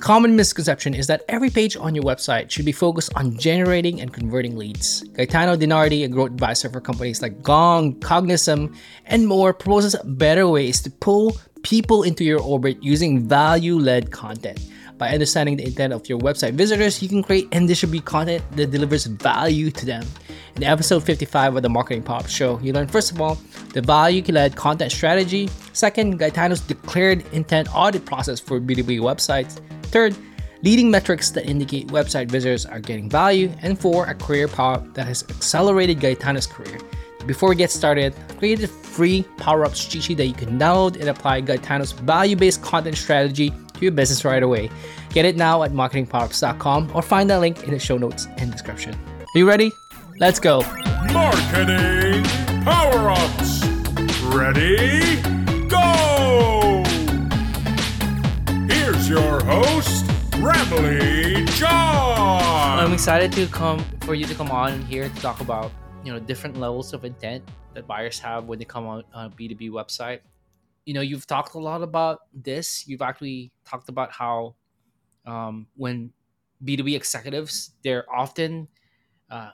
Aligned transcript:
Common 0.00 0.34
misconception 0.34 0.94
is 0.94 1.06
that 1.08 1.22
every 1.28 1.50
page 1.50 1.76
on 1.76 1.94
your 1.94 2.02
website 2.04 2.50
should 2.50 2.64
be 2.64 2.72
focused 2.72 3.12
on 3.16 3.36
generating 3.36 4.00
and 4.00 4.10
converting 4.10 4.56
leads. 4.56 5.02
Gaetano 5.12 5.56
DiNardi, 5.56 6.04
a 6.04 6.08
growth 6.08 6.30
advisor 6.30 6.70
for 6.70 6.80
companies 6.80 7.20
like 7.20 7.42
Gong, 7.42 8.00
Cognism, 8.00 8.74
and 9.04 9.28
more, 9.28 9.52
proposes 9.52 9.96
better 10.04 10.48
ways 10.48 10.80
to 10.82 10.90
pull 10.90 11.36
people 11.62 12.02
into 12.02 12.24
your 12.24 12.40
orbit 12.40 12.82
using 12.82 13.28
value 13.28 13.78
led 13.78 14.10
content. 14.10 14.58
By 14.96 15.10
understanding 15.10 15.58
the 15.58 15.66
intent 15.66 15.92
of 15.92 16.08
your 16.08 16.18
website 16.18 16.54
visitors, 16.54 17.02
you 17.02 17.08
can 17.08 17.22
create 17.22 17.48
and 17.52 17.68
distribute 17.68 18.06
content 18.06 18.42
that 18.56 18.70
delivers 18.70 19.04
value 19.04 19.70
to 19.70 19.84
them. 19.84 20.06
In 20.56 20.64
episode 20.64 21.04
55 21.04 21.56
of 21.56 21.62
the 21.62 21.68
Marketing 21.68 22.02
Pop 22.02 22.26
Show, 22.26 22.58
you 22.60 22.72
learn 22.72 22.88
first 22.88 23.12
of 23.12 23.20
all 23.20 23.38
the 23.74 23.82
value 23.82 24.22
led 24.32 24.56
content 24.56 24.92
strategy, 24.92 25.50
second, 25.74 26.18
Gaetano's 26.18 26.60
declared 26.60 27.22
intent 27.32 27.68
audit 27.74 28.06
process 28.06 28.40
for 28.40 28.60
B2B 28.60 29.00
websites, 29.00 29.60
third, 29.90 30.16
leading 30.62 30.90
metrics 30.90 31.30
that 31.30 31.46
indicate 31.46 31.88
website 31.88 32.30
visitors 32.30 32.66
are 32.66 32.80
getting 32.80 33.08
value, 33.10 33.52
and 33.62 33.78
four, 33.78 34.06
a 34.06 34.14
career 34.14 34.48
path 34.48 34.82
that 34.94 35.06
has 35.06 35.22
accelerated 35.28 36.00
Gaetano's 36.00 36.46
career. 36.46 36.78
Before 37.26 37.48
we 37.50 37.56
get 37.56 37.70
started, 37.70 38.14
I've 38.28 38.38
created 38.38 38.64
a 38.64 38.68
free 38.68 39.24
Power 39.36 39.64
Ups 39.64 39.84
cheat 39.84 40.02
sheet 40.02 40.16
that 40.16 40.26
you 40.26 40.34
can 40.34 40.58
download 40.58 40.98
and 40.98 41.08
apply 41.08 41.42
Gaetano's 41.42 41.92
value 41.92 42.36
based 42.36 42.62
content 42.62 42.96
strategy 42.96 43.50
to 43.50 43.80
your 43.80 43.92
business 43.92 44.24
right 44.24 44.42
away. 44.42 44.70
Get 45.10 45.24
it 45.24 45.36
now 45.36 45.62
at 45.62 45.72
marketingpowerups.com 45.72 46.92
or 46.94 47.02
find 47.02 47.28
that 47.30 47.40
link 47.40 47.64
in 47.64 47.72
the 47.72 47.78
show 47.78 47.98
notes 47.98 48.26
and 48.38 48.50
description. 48.50 48.94
Are 48.94 49.38
you 49.38 49.46
ready? 49.46 49.72
Let's 50.18 50.40
go. 50.40 50.62
Marketing 51.12 52.24
Power 52.64 53.10
Ups. 53.10 53.64
Ready? 54.24 55.39
Your 59.10 59.42
host, 59.42 60.06
Ramli 60.38 61.44
John. 61.58 62.78
I'm 62.78 62.92
excited 62.92 63.32
to 63.32 63.48
come 63.48 63.84
for 64.02 64.14
you 64.14 64.24
to 64.24 64.36
come 64.36 64.52
on 64.52 64.82
here 64.82 65.08
to 65.08 65.14
talk 65.16 65.40
about 65.40 65.72
you 66.04 66.12
know 66.12 66.20
different 66.20 66.60
levels 66.60 66.92
of 66.94 67.04
intent 67.04 67.42
that 67.74 67.88
buyers 67.88 68.20
have 68.20 68.44
when 68.44 68.60
they 68.60 68.64
come 68.64 68.86
on 68.86 69.02
a 69.12 69.28
B2B 69.28 69.70
website. 69.70 70.20
You 70.86 70.94
know, 70.94 71.00
you've 71.00 71.26
talked 71.26 71.56
a 71.56 71.58
lot 71.58 71.82
about 71.82 72.20
this. 72.32 72.86
You've 72.86 73.02
actually 73.02 73.50
talked 73.64 73.88
about 73.88 74.12
how 74.12 74.54
um, 75.26 75.66
when 75.74 76.12
B2B 76.64 76.94
executives, 76.94 77.72
they're 77.82 78.06
often 78.06 78.68
uh, 79.28 79.50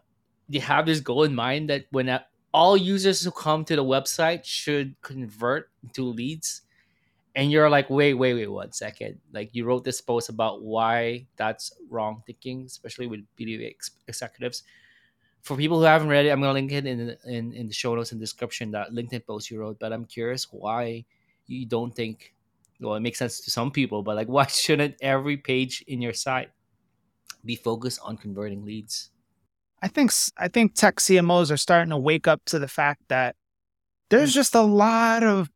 they 0.50 0.58
have 0.58 0.84
this 0.84 1.00
goal 1.00 1.24
in 1.24 1.34
mind 1.34 1.70
that 1.70 1.86
when 1.92 2.12
all 2.52 2.76
users 2.76 3.22
who 3.22 3.30
come 3.30 3.64
to 3.64 3.74
the 3.74 3.84
website 3.84 4.44
should 4.44 5.00
convert 5.00 5.70
to 5.94 6.04
leads 6.04 6.60
and 7.36 7.52
you're 7.52 7.70
like 7.70 7.88
wait 7.88 8.14
wait 8.14 8.34
wait 8.34 8.48
one 8.48 8.72
second. 8.72 9.20
Like 9.32 9.50
you 9.54 9.64
wrote 9.64 9.84
this 9.84 10.00
post 10.00 10.28
about 10.28 10.62
why 10.62 11.26
that's 11.36 11.72
wrong 11.88 12.22
thinking 12.26 12.64
especially 12.66 13.06
with 13.06 13.20
b2b 13.38 13.70
ex- 13.70 13.92
executives. 14.08 14.64
For 15.42 15.56
people 15.56 15.78
who 15.78 15.84
haven't 15.84 16.08
read 16.08 16.26
it 16.26 16.30
i'm 16.30 16.40
going 16.40 16.50
to 16.50 16.54
link 16.54 16.72
it 16.72 16.86
in, 16.86 17.16
in 17.24 17.52
in 17.52 17.68
the 17.68 17.72
show 17.72 17.94
notes 17.94 18.10
and 18.10 18.20
description 18.20 18.72
that 18.72 18.90
linkedin 18.90 19.24
post 19.24 19.48
you 19.48 19.60
wrote 19.60 19.78
but 19.78 19.92
i'm 19.92 20.04
curious 20.04 20.48
why 20.50 21.04
you 21.46 21.64
don't 21.66 21.94
think 21.94 22.34
well 22.80 22.96
it 22.96 23.00
makes 23.00 23.20
sense 23.20 23.38
to 23.38 23.50
some 23.52 23.70
people 23.70 24.02
but 24.02 24.16
like 24.16 24.26
why 24.36 24.44
shouldn't 24.46 24.96
every 25.00 25.36
page 25.36 25.84
in 25.86 26.02
your 26.02 26.14
site 26.14 26.50
be 27.46 27.56
focused 27.56 28.00
on 28.02 28.16
converting 28.16 28.64
leads? 28.64 29.10
I 29.80 29.88
think 29.88 30.10
I 30.36 30.48
think 30.48 30.74
tech 30.74 30.96
CMOs 30.96 31.50
are 31.50 31.56
starting 31.56 31.90
to 31.90 31.96
wake 31.96 32.26
up 32.26 32.42
to 32.46 32.58
the 32.58 32.68
fact 32.68 33.02
that 33.08 33.36
there's 34.10 34.32
hmm. 34.32 34.38
just 34.38 34.54
a 34.54 34.62
lot 34.62 35.22
of 35.22 35.50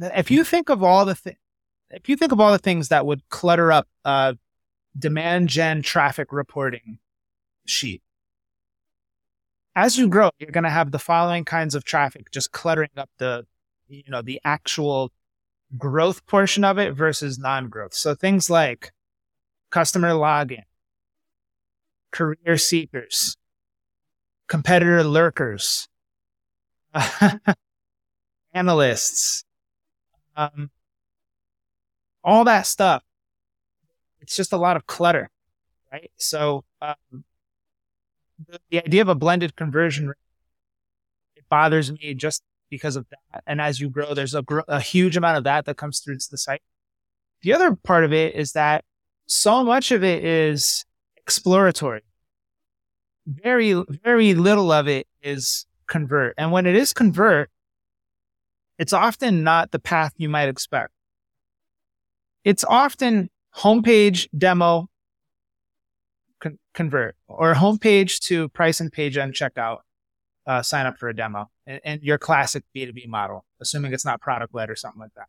if 0.00 0.30
you 0.30 0.44
think 0.44 0.68
of 0.68 0.82
all 0.82 1.04
the 1.04 1.14
th- 1.14 1.36
if 1.90 2.08
you 2.08 2.16
think 2.16 2.32
of 2.32 2.40
all 2.40 2.52
the 2.52 2.58
things 2.58 2.88
that 2.88 3.04
would 3.04 3.28
clutter 3.28 3.70
up 3.70 3.88
a 4.04 4.36
demand 4.98 5.48
gen 5.48 5.82
traffic 5.82 6.32
reporting 6.32 6.98
sheet 7.64 8.02
as 9.74 9.98
you 9.98 10.08
grow 10.08 10.30
you're 10.38 10.50
going 10.50 10.64
to 10.64 10.70
have 10.70 10.90
the 10.90 10.98
following 10.98 11.44
kinds 11.44 11.74
of 11.74 11.84
traffic 11.84 12.30
just 12.30 12.52
cluttering 12.52 12.90
up 12.96 13.10
the 13.18 13.46
you 13.88 14.04
know 14.08 14.22
the 14.22 14.40
actual 14.44 15.12
growth 15.78 16.26
portion 16.26 16.64
of 16.64 16.78
it 16.78 16.92
versus 16.92 17.38
non-growth. 17.38 17.94
So 17.94 18.14
things 18.14 18.50
like 18.50 18.92
customer 19.70 20.10
login 20.10 20.64
career 22.10 22.58
seekers, 22.58 23.36
competitor 24.48 25.02
lurkers, 25.02 25.88
analysts, 28.52 29.44
um, 30.36 30.70
all 32.24 32.44
that 32.44 32.66
stuff. 32.66 33.02
It's 34.20 34.36
just 34.36 34.52
a 34.52 34.56
lot 34.56 34.76
of 34.76 34.86
clutter, 34.86 35.30
right? 35.92 36.10
So 36.16 36.64
um, 36.80 37.24
the, 38.48 38.60
the 38.70 38.84
idea 38.84 39.02
of 39.02 39.08
a 39.08 39.14
blended 39.14 39.56
conversion 39.56 40.08
rate, 40.08 40.16
it 41.36 41.44
bothers 41.48 41.90
me 41.90 42.14
just 42.14 42.42
because 42.70 42.96
of 42.96 43.06
that. 43.10 43.42
And 43.46 43.60
as 43.60 43.80
you 43.80 43.90
grow, 43.90 44.14
there's 44.14 44.34
a, 44.34 44.42
gr- 44.42 44.60
a 44.68 44.80
huge 44.80 45.16
amount 45.16 45.38
of 45.38 45.44
that 45.44 45.64
that 45.66 45.76
comes 45.76 46.00
through 46.00 46.18
to 46.18 46.28
the 46.30 46.38
site. 46.38 46.62
The 47.42 47.52
other 47.52 47.74
part 47.74 48.04
of 48.04 48.12
it 48.12 48.34
is 48.34 48.52
that 48.52 48.84
so 49.26 49.64
much 49.64 49.90
of 49.90 50.04
it 50.04 50.24
is 50.24 50.84
exploratory. 51.16 52.02
Very, 53.26 53.82
very 53.88 54.34
little 54.34 54.72
of 54.72 54.88
it 54.88 55.06
is 55.22 55.66
convert. 55.86 56.34
And 56.38 56.52
when 56.52 56.66
it 56.66 56.74
is 56.74 56.92
convert, 56.92 57.50
it's 58.78 58.92
often 58.92 59.42
not 59.42 59.70
the 59.70 59.78
path 59.78 60.12
you 60.16 60.28
might 60.28 60.48
expect. 60.48 60.92
It's 62.44 62.64
often 62.64 63.30
homepage 63.56 64.28
demo 64.36 64.88
con- 66.40 66.58
convert 66.74 67.16
or 67.28 67.54
homepage 67.54 68.18
to 68.20 68.48
price 68.48 68.80
and 68.80 68.90
page 68.90 69.16
and 69.16 69.32
checkout, 69.32 69.78
uh, 70.46 70.62
sign 70.62 70.86
up 70.86 70.98
for 70.98 71.08
a 71.08 71.14
demo 71.14 71.50
and, 71.66 71.80
and 71.84 72.02
your 72.02 72.18
classic 72.18 72.64
B2B 72.74 73.06
model, 73.06 73.44
assuming 73.60 73.92
it's 73.92 74.04
not 74.04 74.20
product 74.20 74.54
led 74.54 74.70
or 74.70 74.76
something 74.76 75.00
like 75.00 75.14
that. 75.14 75.28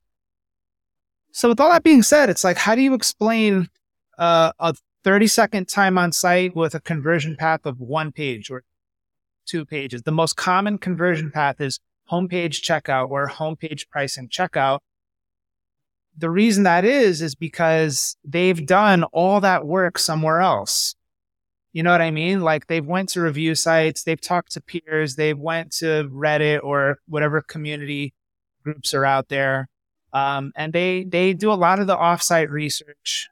So 1.32 1.50
with 1.50 1.60
all 1.60 1.72
that 1.72 1.84
being 1.84 2.04
said, 2.04 2.30
it's 2.30 2.44
like, 2.44 2.58
how 2.58 2.76
do 2.76 2.82
you 2.82 2.94
explain 2.94 3.70
uh, 4.18 4.52
a 4.60 4.76
30 5.04 5.28
second 5.28 5.68
time 5.68 5.98
on 5.98 6.12
site 6.12 6.56
with 6.56 6.74
a 6.74 6.80
conversion 6.80 7.36
path 7.36 7.66
of 7.66 7.80
one 7.80 8.12
page 8.12 8.50
or 8.50 8.64
two 9.46 9.66
pages. 9.66 10.04
The 10.04 10.12
most 10.12 10.36
common 10.36 10.78
conversion 10.78 11.32
path 11.32 11.60
is 11.60 11.80
homepage 12.14 12.62
checkout 12.62 13.10
or 13.10 13.28
homepage 13.28 13.90
pricing 13.90 14.30
checkout. 14.30 14.80
The 16.16 16.30
reason 16.30 16.64
that 16.64 16.86
is, 16.86 17.22
is 17.22 17.34
because 17.34 18.16
they've 18.24 18.66
done 18.66 19.04
all 19.06 19.42
that 19.42 19.66
work 19.66 19.98
somewhere 19.98 20.42
else. 20.42 20.96
You 21.72 21.82
know 21.82 21.92
what 21.92 22.02
I 22.02 22.12
mean? 22.12 22.42
Like 22.42 22.68
they've 22.68 22.86
went 22.86 23.10
to 23.10 23.22
review 23.22 23.56
sites, 23.56 24.04
they've 24.04 24.22
talked 24.22 24.52
to 24.52 24.62
peers, 24.62 25.16
they've 25.16 25.40
went 25.40 25.72
to 25.78 26.08
Reddit 26.12 26.64
or 26.64 27.00
whatever 27.08 27.42
community 27.42 28.14
groups 28.64 28.94
are 28.94 29.06
out 29.06 29.30
there. 29.30 29.70
Um, 30.14 30.52
and 30.56 30.72
they, 30.72 31.04
they 31.04 31.34
do 31.34 31.52
a 31.52 31.56
lot 31.56 31.80
of 31.80 31.88
the 31.88 31.98
offsite 31.98 32.52
research 32.52 33.30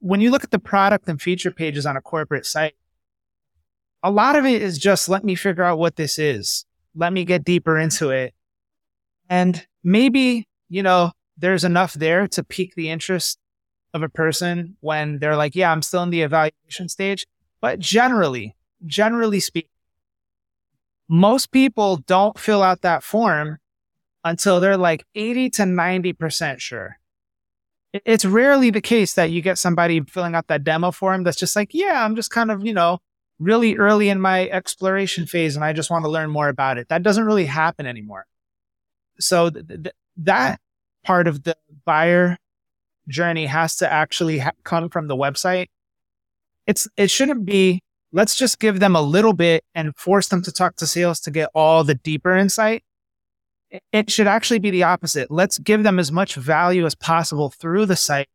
when 0.00 0.20
you 0.20 0.30
look 0.30 0.44
at 0.44 0.50
the 0.50 0.58
product 0.58 1.08
and 1.08 1.20
feature 1.20 1.50
pages 1.50 1.86
on 1.86 1.96
a 1.96 2.00
corporate 2.00 2.46
site, 2.46 2.74
a 4.02 4.10
lot 4.10 4.36
of 4.36 4.44
it 4.44 4.62
is 4.62 4.78
just 4.78 5.08
let 5.08 5.24
me 5.24 5.34
figure 5.34 5.64
out 5.64 5.78
what 5.78 5.96
this 5.96 6.18
is. 6.18 6.64
Let 6.96 7.12
me 7.12 7.24
get 7.24 7.44
deeper 7.44 7.78
into 7.78 8.10
it. 8.10 8.34
And 9.28 9.66
maybe, 9.84 10.48
you 10.68 10.82
know, 10.82 11.12
there's 11.36 11.64
enough 11.64 11.92
there 11.92 12.26
to 12.28 12.42
pique 12.42 12.74
the 12.74 12.90
interest 12.90 13.38
of 13.94 14.02
a 14.02 14.08
person 14.08 14.76
when 14.80 15.18
they're 15.18 15.36
like, 15.36 15.54
yeah, 15.54 15.70
I'm 15.70 15.82
still 15.82 16.02
in 16.02 16.10
the 16.10 16.22
evaluation 16.22 16.88
stage. 16.88 17.26
But 17.60 17.78
generally, 17.78 18.56
generally 18.86 19.40
speaking, 19.40 19.70
most 21.08 21.52
people 21.52 21.98
don't 21.98 22.38
fill 22.38 22.62
out 22.62 22.82
that 22.82 23.02
form 23.02 23.58
until 24.24 24.58
they're 24.58 24.76
like 24.76 25.04
80 25.14 25.50
to 25.50 25.62
90% 25.62 26.58
sure 26.58 26.98
it's 28.04 28.24
rarely 28.24 28.70
the 28.70 28.80
case 28.80 29.14
that 29.14 29.30
you 29.30 29.40
get 29.40 29.58
somebody 29.58 30.00
filling 30.00 30.34
out 30.34 30.48
that 30.48 30.64
demo 30.64 30.90
form 30.90 31.24
that's 31.24 31.36
just 31.36 31.56
like, 31.56 31.72
yeah, 31.72 32.04
I'm 32.04 32.16
just 32.16 32.30
kind 32.30 32.50
of, 32.50 32.64
you 32.64 32.74
know, 32.74 32.98
really 33.38 33.76
early 33.76 34.08
in 34.08 34.20
my 34.20 34.48
exploration 34.48 35.26
phase 35.26 35.56
and 35.56 35.64
I 35.64 35.72
just 35.72 35.90
want 35.90 36.04
to 36.04 36.10
learn 36.10 36.30
more 36.30 36.48
about 36.48 36.78
it. 36.78 36.88
That 36.88 37.02
doesn't 37.02 37.24
really 37.24 37.46
happen 37.46 37.86
anymore. 37.86 38.26
So 39.20 39.50
th- 39.50 39.66
th- 39.66 39.94
that 40.18 40.60
part 41.04 41.26
of 41.26 41.44
the 41.44 41.56
buyer 41.84 42.38
journey 43.08 43.46
has 43.46 43.76
to 43.76 43.92
actually 43.92 44.38
ha- 44.38 44.52
come 44.64 44.88
from 44.88 45.08
the 45.08 45.16
website. 45.16 45.68
It's, 46.66 46.88
it 46.96 47.10
shouldn't 47.10 47.44
be, 47.44 47.82
let's 48.12 48.34
just 48.34 48.58
give 48.58 48.80
them 48.80 48.96
a 48.96 49.02
little 49.02 49.32
bit 49.32 49.64
and 49.74 49.94
force 49.96 50.28
them 50.28 50.42
to 50.42 50.52
talk 50.52 50.76
to 50.76 50.86
sales 50.86 51.20
to 51.20 51.30
get 51.30 51.50
all 51.54 51.84
the 51.84 51.94
deeper 51.94 52.34
insight 52.34 52.82
it 53.92 54.10
should 54.10 54.26
actually 54.26 54.58
be 54.58 54.70
the 54.70 54.82
opposite. 54.82 55.30
Let's 55.30 55.58
give 55.58 55.82
them 55.82 55.98
as 55.98 56.12
much 56.12 56.34
value 56.34 56.86
as 56.86 56.94
possible 56.94 57.50
through 57.50 57.86
the 57.86 57.96
site 57.96 58.28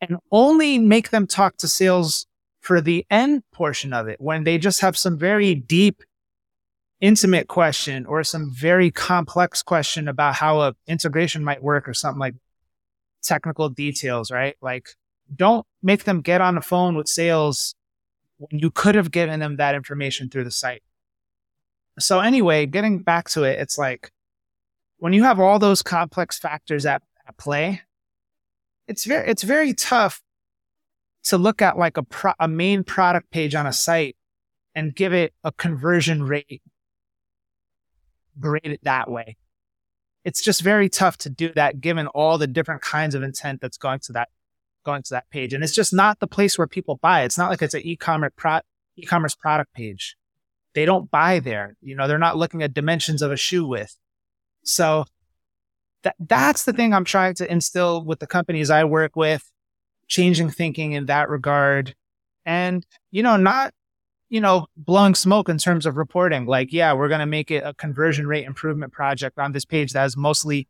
and 0.00 0.18
only 0.30 0.78
make 0.78 1.10
them 1.10 1.26
talk 1.26 1.56
to 1.58 1.68
sales 1.68 2.26
for 2.66 2.80
the 2.80 3.06
end 3.10 3.44
portion 3.52 3.92
of 3.92 4.08
it 4.08 4.20
when 4.20 4.42
they 4.42 4.58
just 4.58 4.80
have 4.80 4.98
some 4.98 5.16
very 5.16 5.54
deep, 5.54 6.02
intimate 7.00 7.46
question 7.46 8.04
or 8.06 8.24
some 8.24 8.52
very 8.52 8.90
complex 8.90 9.62
question 9.62 10.08
about 10.08 10.34
how 10.34 10.60
a 10.60 10.74
integration 10.88 11.44
might 11.44 11.62
work 11.62 11.88
or 11.88 11.94
something 11.94 12.18
like 12.18 12.34
technical 13.22 13.68
details, 13.68 14.32
right? 14.32 14.56
Like 14.60 14.88
don't 15.34 15.64
make 15.80 16.04
them 16.04 16.22
get 16.22 16.40
on 16.40 16.56
the 16.56 16.60
phone 16.60 16.96
with 16.96 17.06
sales 17.06 17.76
when 18.38 18.58
you 18.58 18.72
could 18.72 18.96
have 18.96 19.12
given 19.12 19.38
them 19.38 19.58
that 19.58 19.76
information 19.76 20.28
through 20.28 20.44
the 20.44 20.50
site. 20.50 20.82
So 22.00 22.18
anyway, 22.18 22.66
getting 22.66 22.98
back 22.98 23.28
to 23.30 23.44
it, 23.44 23.60
it's 23.60 23.78
like 23.78 24.10
when 24.98 25.12
you 25.12 25.22
have 25.22 25.38
all 25.38 25.60
those 25.60 25.82
complex 25.82 26.36
factors 26.36 26.84
at, 26.84 27.02
at 27.28 27.36
play, 27.36 27.82
it's 28.88 29.04
very 29.04 29.28
it's 29.28 29.44
very 29.44 29.72
tough 29.72 30.20
to 31.26 31.38
look 31.38 31.62
at 31.62 31.78
like 31.78 31.96
a 31.96 32.02
pro, 32.02 32.32
a 32.40 32.48
main 32.48 32.82
product 32.84 33.30
page 33.30 33.54
on 33.54 33.66
a 33.66 33.72
site 33.72 34.16
and 34.74 34.94
give 34.94 35.12
it 35.12 35.32
a 35.44 35.52
conversion 35.52 36.22
rate 36.22 36.62
grade 38.38 38.66
it 38.66 38.84
that 38.84 39.10
way. 39.10 39.36
It's 40.24 40.42
just 40.42 40.60
very 40.60 40.88
tough 40.88 41.16
to 41.18 41.30
do 41.30 41.52
that 41.54 41.80
given 41.80 42.06
all 42.08 42.38
the 42.38 42.46
different 42.46 42.82
kinds 42.82 43.14
of 43.14 43.22
intent 43.22 43.60
that's 43.60 43.78
going 43.78 44.00
to 44.00 44.12
that 44.12 44.28
going 44.84 45.02
to 45.02 45.14
that 45.14 45.28
page. 45.30 45.52
And 45.52 45.64
it's 45.64 45.74
just 45.74 45.92
not 45.92 46.20
the 46.20 46.26
place 46.26 46.56
where 46.58 46.66
people 46.66 46.96
buy. 46.96 47.22
It's 47.22 47.38
not 47.38 47.50
like 47.50 47.62
it's 47.62 47.74
an 47.74 47.82
e-commerce 47.82 48.32
pro- 48.36 48.60
e-commerce 48.96 49.34
product 49.34 49.72
page. 49.74 50.16
They 50.74 50.84
don't 50.84 51.10
buy 51.10 51.40
there. 51.40 51.76
You 51.80 51.96
know, 51.96 52.06
they're 52.06 52.18
not 52.18 52.36
looking 52.36 52.62
at 52.62 52.74
dimensions 52.74 53.22
of 53.22 53.32
a 53.32 53.36
shoe 53.36 53.66
width. 53.66 53.96
So 54.62 55.06
that 56.02 56.16
that's 56.20 56.64
the 56.64 56.72
thing 56.72 56.92
I'm 56.92 57.04
trying 57.04 57.34
to 57.34 57.50
instill 57.50 58.04
with 58.04 58.20
the 58.20 58.26
companies 58.26 58.70
I 58.70 58.84
work 58.84 59.16
with, 59.16 59.50
changing 60.08 60.50
thinking 60.50 60.92
in 60.92 61.06
that 61.06 61.28
regard. 61.28 61.94
And, 62.44 62.86
you 63.10 63.22
know, 63.22 63.36
not, 63.36 63.74
you 64.28 64.40
know, 64.40 64.66
blowing 64.76 65.14
smoke 65.14 65.48
in 65.48 65.58
terms 65.58 65.86
of 65.86 65.96
reporting. 65.96 66.46
Like, 66.46 66.72
yeah, 66.72 66.92
we're 66.92 67.08
going 67.08 67.20
to 67.20 67.26
make 67.26 67.50
it 67.50 67.62
a 67.64 67.74
conversion 67.74 68.26
rate 68.26 68.44
improvement 68.44 68.92
project 68.92 69.38
on 69.38 69.52
this 69.52 69.64
page 69.64 69.92
that 69.92 70.00
has 70.00 70.16
mostly 70.16 70.68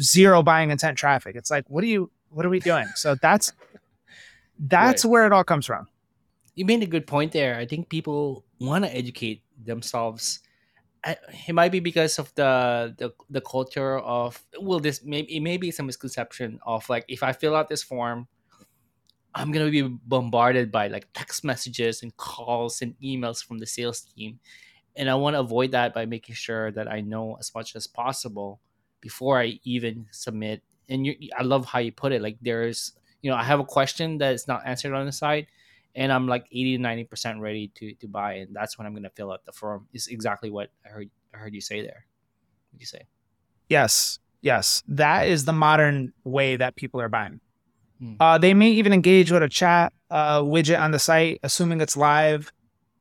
zero 0.00 0.42
buying 0.42 0.70
intent 0.70 0.98
traffic. 0.98 1.36
It's 1.36 1.50
like, 1.50 1.68
what 1.68 1.84
are 1.84 1.88
you, 1.88 2.10
what 2.30 2.46
are 2.46 2.50
we 2.50 2.60
doing? 2.60 2.86
So 2.94 3.14
that's, 3.14 3.52
that's 4.58 5.04
right. 5.04 5.10
where 5.10 5.26
it 5.26 5.32
all 5.32 5.44
comes 5.44 5.66
from. 5.66 5.88
You 6.54 6.64
made 6.64 6.82
a 6.82 6.86
good 6.86 7.06
point 7.06 7.32
there. 7.32 7.56
I 7.56 7.66
think 7.66 7.88
people 7.88 8.44
want 8.60 8.84
to 8.84 8.94
educate 8.94 9.42
themselves 9.64 10.40
it 11.04 11.52
might 11.52 11.72
be 11.72 11.80
because 11.80 12.18
of 12.18 12.32
the, 12.34 12.94
the 12.98 13.12
the 13.30 13.40
culture 13.40 13.98
of 13.98 14.42
well 14.60 14.78
this 14.78 15.02
maybe 15.04 15.36
it 15.36 15.40
may 15.40 15.56
be 15.56 15.70
some 15.70 15.86
misconception 15.86 16.60
of 16.64 16.88
like 16.88 17.04
if 17.08 17.22
i 17.22 17.32
fill 17.32 17.56
out 17.56 17.68
this 17.68 17.82
form 17.82 18.28
i'm 19.34 19.50
gonna 19.50 19.70
be 19.70 19.82
bombarded 19.82 20.70
by 20.70 20.88
like 20.88 21.08
text 21.12 21.44
messages 21.44 22.02
and 22.02 22.16
calls 22.16 22.82
and 22.82 22.94
emails 23.02 23.44
from 23.44 23.58
the 23.58 23.66
sales 23.66 24.00
team. 24.02 24.38
And 24.94 25.08
i 25.10 25.14
want 25.14 25.34
to 25.34 25.40
avoid 25.40 25.72
that 25.72 25.94
by 25.94 26.06
making 26.06 26.34
sure 26.34 26.70
that 26.72 26.86
i 26.90 27.00
know 27.00 27.36
as 27.40 27.52
much 27.54 27.74
as 27.74 27.86
possible 27.86 28.60
before 29.00 29.40
i 29.40 29.58
even 29.64 30.06
submit. 30.10 30.62
And 30.88 31.06
you, 31.06 31.16
i 31.36 31.42
love 31.42 31.64
how 31.64 31.78
you 31.78 31.90
put 31.92 32.12
it. 32.12 32.22
Like 32.22 32.36
there's 32.42 32.92
you 33.22 33.30
know 33.30 33.36
i 33.36 33.42
have 33.42 33.58
a 33.58 33.64
question 33.64 34.18
that 34.18 34.34
is 34.34 34.46
not 34.46 34.62
answered 34.66 34.92
on 34.92 35.06
the 35.06 35.12
site 35.12 35.48
and 35.94 36.12
I'm 36.12 36.26
like 36.26 36.46
80 36.50 36.76
to 36.76 36.82
90 36.82 37.04
percent 37.04 37.40
ready 37.40 37.68
to 37.76 37.94
to 37.94 38.08
buy, 38.08 38.34
and 38.34 38.54
that's 38.54 38.78
when 38.78 38.86
I'm 38.86 38.94
gonna 38.94 39.10
fill 39.10 39.32
out 39.32 39.44
the 39.44 39.52
form. 39.52 39.86
Is 39.92 40.08
exactly 40.08 40.50
what 40.50 40.70
I 40.84 40.90
heard 40.90 41.10
I 41.34 41.38
heard 41.38 41.54
you 41.54 41.60
say 41.60 41.82
there. 41.82 42.06
What 42.70 42.80
you 42.80 42.86
say? 42.86 43.02
Yes, 43.68 44.18
yes, 44.40 44.82
that 44.88 45.28
is 45.28 45.44
the 45.44 45.52
modern 45.52 46.12
way 46.24 46.56
that 46.56 46.76
people 46.76 47.00
are 47.00 47.08
buying. 47.08 47.40
Hmm. 47.98 48.14
Uh, 48.18 48.38
they 48.38 48.54
may 48.54 48.70
even 48.70 48.92
engage 48.92 49.30
with 49.30 49.42
a 49.42 49.48
chat 49.48 49.92
uh, 50.10 50.40
widget 50.42 50.80
on 50.80 50.90
the 50.90 50.98
site, 50.98 51.40
assuming 51.42 51.80
it's 51.80 51.96
live. 51.96 52.52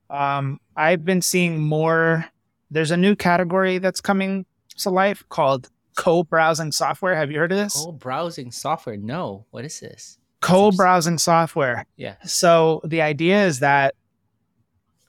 Um, 0.10 0.60
I've 0.76 1.06
been 1.06 1.22
seeing 1.22 1.62
more. 1.62 2.26
There's 2.70 2.92
a 2.92 2.98
new 2.98 3.16
category 3.16 3.80
that's 3.80 4.02
coming 4.02 4.46
to 4.78 4.90
life 4.90 5.24
called 5.30 5.70
co-browsing 5.96 6.72
software. 6.72 7.16
Have 7.16 7.32
you 7.32 7.40
heard 7.40 7.52
of 7.52 7.58
this? 7.58 7.76
Co-browsing 7.76 8.52
software? 8.52 8.98
No. 8.98 9.46
What 9.52 9.66
is 9.66 9.80
this? 9.80 10.18
Co-browsing 10.42 11.18
software. 11.18 11.86
Yeah. 11.96 12.16
So 12.26 12.82
the 12.84 13.02
idea 13.02 13.46
is 13.46 13.60
that 13.60 13.96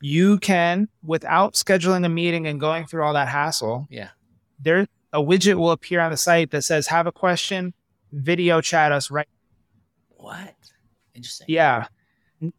you 0.00 0.38
can, 0.38 0.88
without 1.02 1.54
scheduling 1.54 2.04
a 2.04 2.08
meeting 2.08 2.46
and 2.46 2.60
going 2.60 2.86
through 2.86 3.04
all 3.04 3.14
that 3.14 3.28
hassle, 3.28 3.86
yeah, 3.90 4.10
there 4.60 4.86
a 5.12 5.20
widget 5.20 5.54
will 5.54 5.70
appear 5.70 6.00
on 6.00 6.10
the 6.10 6.16
site 6.16 6.50
that 6.50 6.62
says, 6.62 6.86
"Have 6.86 7.06
a 7.06 7.12
question? 7.12 7.74
Video 8.12 8.60
chat 8.60 8.92
us 8.92 9.10
right." 9.10 9.28
What? 10.10 10.54
Interesting. 11.14 11.46
Yeah. 11.48 11.86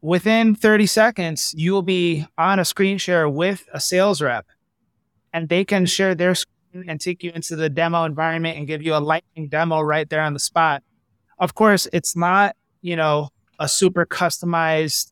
Within 0.01 0.55
30 0.55 0.85
seconds, 0.85 1.53
you 1.57 1.73
will 1.73 1.81
be 1.81 2.25
on 2.37 2.59
a 2.59 2.65
screen 2.65 2.97
share 2.97 3.27
with 3.27 3.67
a 3.73 3.79
sales 3.79 4.21
rep, 4.21 4.45
and 5.33 5.49
they 5.49 5.65
can 5.65 5.85
share 5.85 6.15
their 6.15 6.35
screen 6.35 6.85
and 6.87 7.01
take 7.01 7.23
you 7.23 7.31
into 7.35 7.55
the 7.55 7.69
demo 7.69 8.05
environment 8.05 8.57
and 8.57 8.67
give 8.67 8.81
you 8.81 8.95
a 8.95 8.99
lightning 8.99 9.49
demo 9.49 9.81
right 9.81 10.09
there 10.09 10.21
on 10.21 10.33
the 10.33 10.39
spot. 10.39 10.81
Of 11.37 11.55
course, 11.55 11.87
it's 11.91 12.15
not 12.15 12.55
you 12.83 12.95
know, 12.95 13.29
a 13.59 13.67
super 13.67 14.05
customized 14.05 15.11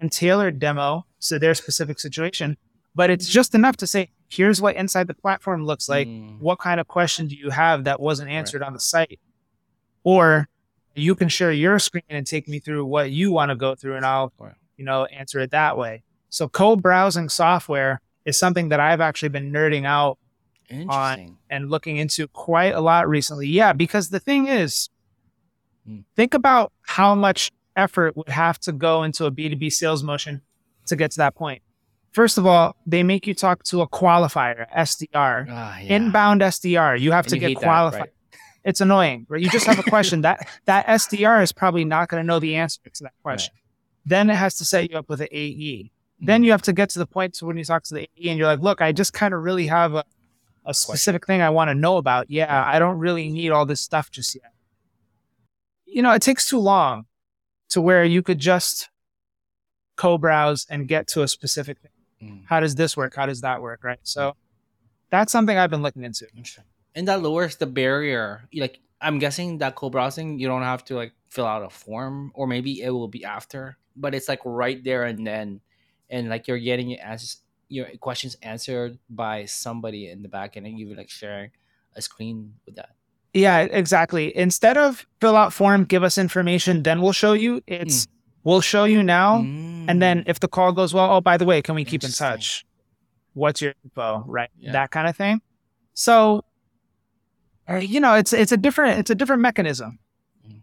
and 0.00 0.12
tailored 0.12 0.58
demo 0.58 1.06
to 1.20 1.38
their 1.38 1.54
specific 1.54 1.98
situation, 1.98 2.58
but 2.94 3.08
it's 3.08 3.28
just 3.28 3.54
enough 3.54 3.76
to 3.78 3.86
say, 3.86 4.10
here's 4.28 4.60
what 4.60 4.76
inside 4.76 5.06
the 5.06 5.14
platform 5.14 5.64
looks 5.64 5.88
like. 5.88 6.08
Mm. 6.08 6.40
What 6.40 6.58
kind 6.58 6.80
of 6.80 6.88
question 6.88 7.28
do 7.28 7.36
you 7.36 7.50
have 7.50 7.84
that 7.84 8.00
wasn't 8.00 8.30
answered 8.30 8.60
right. 8.60 8.66
on 8.66 8.72
the 8.72 8.80
site? 8.80 9.20
Or 10.04 10.48
you 10.94 11.14
can 11.14 11.28
share 11.28 11.52
your 11.52 11.78
screen 11.78 12.02
and 12.10 12.26
take 12.26 12.48
me 12.48 12.58
through 12.58 12.84
what 12.84 13.10
you 13.10 13.30
want 13.30 13.50
to 13.50 13.56
go 13.56 13.74
through 13.74 13.96
and 13.96 14.04
I'll, 14.04 14.32
you 14.76 14.84
know, 14.84 15.04
answer 15.06 15.40
it 15.40 15.52
that 15.52 15.78
way. 15.78 16.02
So 16.28 16.48
co-browsing 16.48 17.28
software 17.28 18.00
is 18.24 18.38
something 18.38 18.70
that 18.70 18.80
I've 18.80 19.00
actually 19.00 19.28
been 19.28 19.52
nerding 19.52 19.84
out 19.84 20.18
on 20.88 21.36
and 21.50 21.70
looking 21.70 21.98
into 21.98 22.26
quite 22.28 22.74
a 22.74 22.80
lot 22.80 23.08
recently. 23.08 23.46
Yeah, 23.46 23.72
because 23.74 24.08
the 24.08 24.20
thing 24.20 24.48
is, 24.48 24.88
Mm. 25.88 26.04
Think 26.16 26.34
about 26.34 26.72
how 26.82 27.14
much 27.14 27.50
effort 27.76 28.16
would 28.16 28.28
have 28.28 28.58
to 28.60 28.72
go 28.72 29.02
into 29.02 29.24
a 29.26 29.30
B2B 29.30 29.72
sales 29.72 30.02
motion 30.02 30.42
to 30.86 30.96
get 30.96 31.10
to 31.12 31.18
that 31.18 31.34
point. 31.34 31.62
First 32.12 32.36
of 32.36 32.46
all, 32.46 32.76
they 32.86 33.02
make 33.02 33.26
you 33.26 33.34
talk 33.34 33.62
to 33.64 33.80
a 33.80 33.88
qualifier, 33.88 34.70
SDR, 34.76 35.46
ah, 35.48 35.78
yeah. 35.78 35.96
inbound 35.96 36.42
SDR. 36.42 37.00
You 37.00 37.12
have 37.12 37.24
and 37.24 37.30
to 37.30 37.38
you 37.38 37.48
get 37.54 37.62
qualified. 37.62 38.00
That, 38.00 38.00
right? 38.00 38.12
It's 38.64 38.80
annoying, 38.80 39.26
right? 39.28 39.40
You 39.40 39.48
just 39.48 39.66
have 39.66 39.78
a 39.78 39.82
question 39.82 40.20
that 40.20 40.46
that 40.66 40.86
SDR 40.86 41.42
is 41.42 41.52
probably 41.52 41.84
not 41.84 42.08
going 42.08 42.22
to 42.22 42.26
know 42.26 42.38
the 42.38 42.56
answer 42.56 42.80
to 42.92 43.04
that 43.04 43.14
question. 43.22 43.52
Right. 43.54 43.62
Then 44.04 44.30
it 44.30 44.34
has 44.34 44.56
to 44.56 44.64
set 44.64 44.90
you 44.90 44.98
up 44.98 45.08
with 45.08 45.22
an 45.22 45.28
AE. 45.32 45.84
Mm-hmm. 45.84 46.26
Then 46.26 46.44
you 46.44 46.50
have 46.50 46.62
to 46.62 46.72
get 46.72 46.90
to 46.90 46.98
the 46.98 47.06
point 47.06 47.34
to 47.34 47.46
when 47.46 47.56
you 47.56 47.64
talk 47.64 47.82
to 47.84 47.94
the 47.94 48.02
AE 48.02 48.28
and 48.28 48.38
you're 48.38 48.46
like, 48.46 48.60
look, 48.60 48.82
I 48.82 48.92
just 48.92 49.14
kind 49.14 49.32
of 49.32 49.42
really 49.42 49.68
have 49.68 49.94
a, 49.94 50.04
a 50.66 50.74
specific 50.74 51.26
thing 51.26 51.40
I 51.40 51.50
want 51.50 51.70
to 51.70 51.74
know 51.74 51.96
about. 51.96 52.30
Yeah, 52.30 52.64
I 52.64 52.78
don't 52.78 52.98
really 52.98 53.30
need 53.30 53.50
all 53.50 53.64
this 53.64 53.80
stuff 53.80 54.10
just 54.10 54.34
yet 54.34 54.51
you 55.86 56.02
know, 56.02 56.12
it 56.12 56.22
takes 56.22 56.48
too 56.48 56.58
long 56.58 57.06
to 57.70 57.80
where 57.80 58.04
you 58.04 58.22
could 58.22 58.38
just 58.38 58.88
co-browse 59.96 60.66
and 60.70 60.88
get 60.88 61.06
to 61.08 61.22
a 61.22 61.28
specific 61.28 61.78
thing. 61.78 61.90
Mm. 62.22 62.42
How 62.46 62.60
does 62.60 62.74
this 62.74 62.96
work? 62.96 63.14
How 63.14 63.26
does 63.26 63.40
that 63.42 63.60
work? 63.60 63.84
Right. 63.84 63.98
So 64.02 64.36
that's 65.10 65.32
something 65.32 65.56
I've 65.56 65.70
been 65.70 65.82
looking 65.82 66.04
into. 66.04 66.26
And 66.94 67.08
that 67.08 67.22
lowers 67.22 67.56
the 67.56 67.66
barrier. 67.66 68.48
Like 68.54 68.78
I'm 69.00 69.18
guessing 69.18 69.58
that 69.58 69.74
co-browsing, 69.74 70.38
you 70.38 70.48
don't 70.48 70.62
have 70.62 70.84
to 70.86 70.94
like 70.94 71.12
fill 71.28 71.46
out 71.46 71.64
a 71.64 71.70
form, 71.70 72.30
or 72.34 72.46
maybe 72.46 72.80
it 72.82 72.90
will 72.90 73.08
be 73.08 73.24
after, 73.24 73.76
but 73.96 74.14
it's 74.14 74.28
like 74.28 74.40
right 74.44 74.82
there 74.84 75.04
and 75.04 75.26
then, 75.26 75.60
and 76.10 76.28
like 76.28 76.46
you're 76.46 76.58
getting 76.58 76.90
your 76.90 77.00
answers, 77.04 77.42
your 77.68 77.86
questions 78.00 78.36
answered 78.42 78.98
by 79.08 79.46
somebody 79.46 80.10
in 80.10 80.22
the 80.22 80.28
back 80.28 80.56
end, 80.56 80.66
and 80.66 80.78
you're 80.78 80.94
like 80.94 81.08
sharing 81.08 81.50
a 81.96 82.02
screen 82.02 82.54
with 82.66 82.76
that. 82.76 82.90
Yeah, 83.34 83.60
exactly. 83.60 84.36
Instead 84.36 84.76
of 84.76 85.06
fill 85.20 85.36
out 85.36 85.52
form, 85.52 85.84
give 85.84 86.02
us 86.02 86.18
information, 86.18 86.82
then 86.82 87.00
we'll 87.00 87.12
show 87.12 87.32
you. 87.32 87.62
It's 87.66 88.06
mm. 88.06 88.08
we'll 88.44 88.60
show 88.60 88.84
you 88.84 89.02
now, 89.02 89.38
mm. 89.38 89.86
and 89.88 90.02
then 90.02 90.20
mm. 90.20 90.24
if 90.28 90.40
the 90.40 90.48
call 90.48 90.72
goes 90.72 90.92
well, 90.92 91.10
oh 91.12 91.20
by 91.20 91.36
the 91.38 91.46
way, 91.46 91.62
can 91.62 91.74
we 91.74 91.84
keep 91.84 92.04
in 92.04 92.10
touch? 92.10 92.66
What's 93.34 93.62
your 93.62 93.72
info? 93.84 94.24
Right, 94.26 94.50
yeah. 94.58 94.72
that 94.72 94.90
kind 94.90 95.08
of 95.08 95.16
thing. 95.16 95.40
So, 95.94 96.44
uh, 97.68 97.76
you 97.76 98.00
know, 98.00 98.14
it's 98.14 98.34
it's 98.34 98.52
a 98.52 98.58
different 98.58 98.98
it's 98.98 99.10
a 99.10 99.14
different 99.14 99.40
mechanism. 99.40 99.98
Mm. 100.46 100.62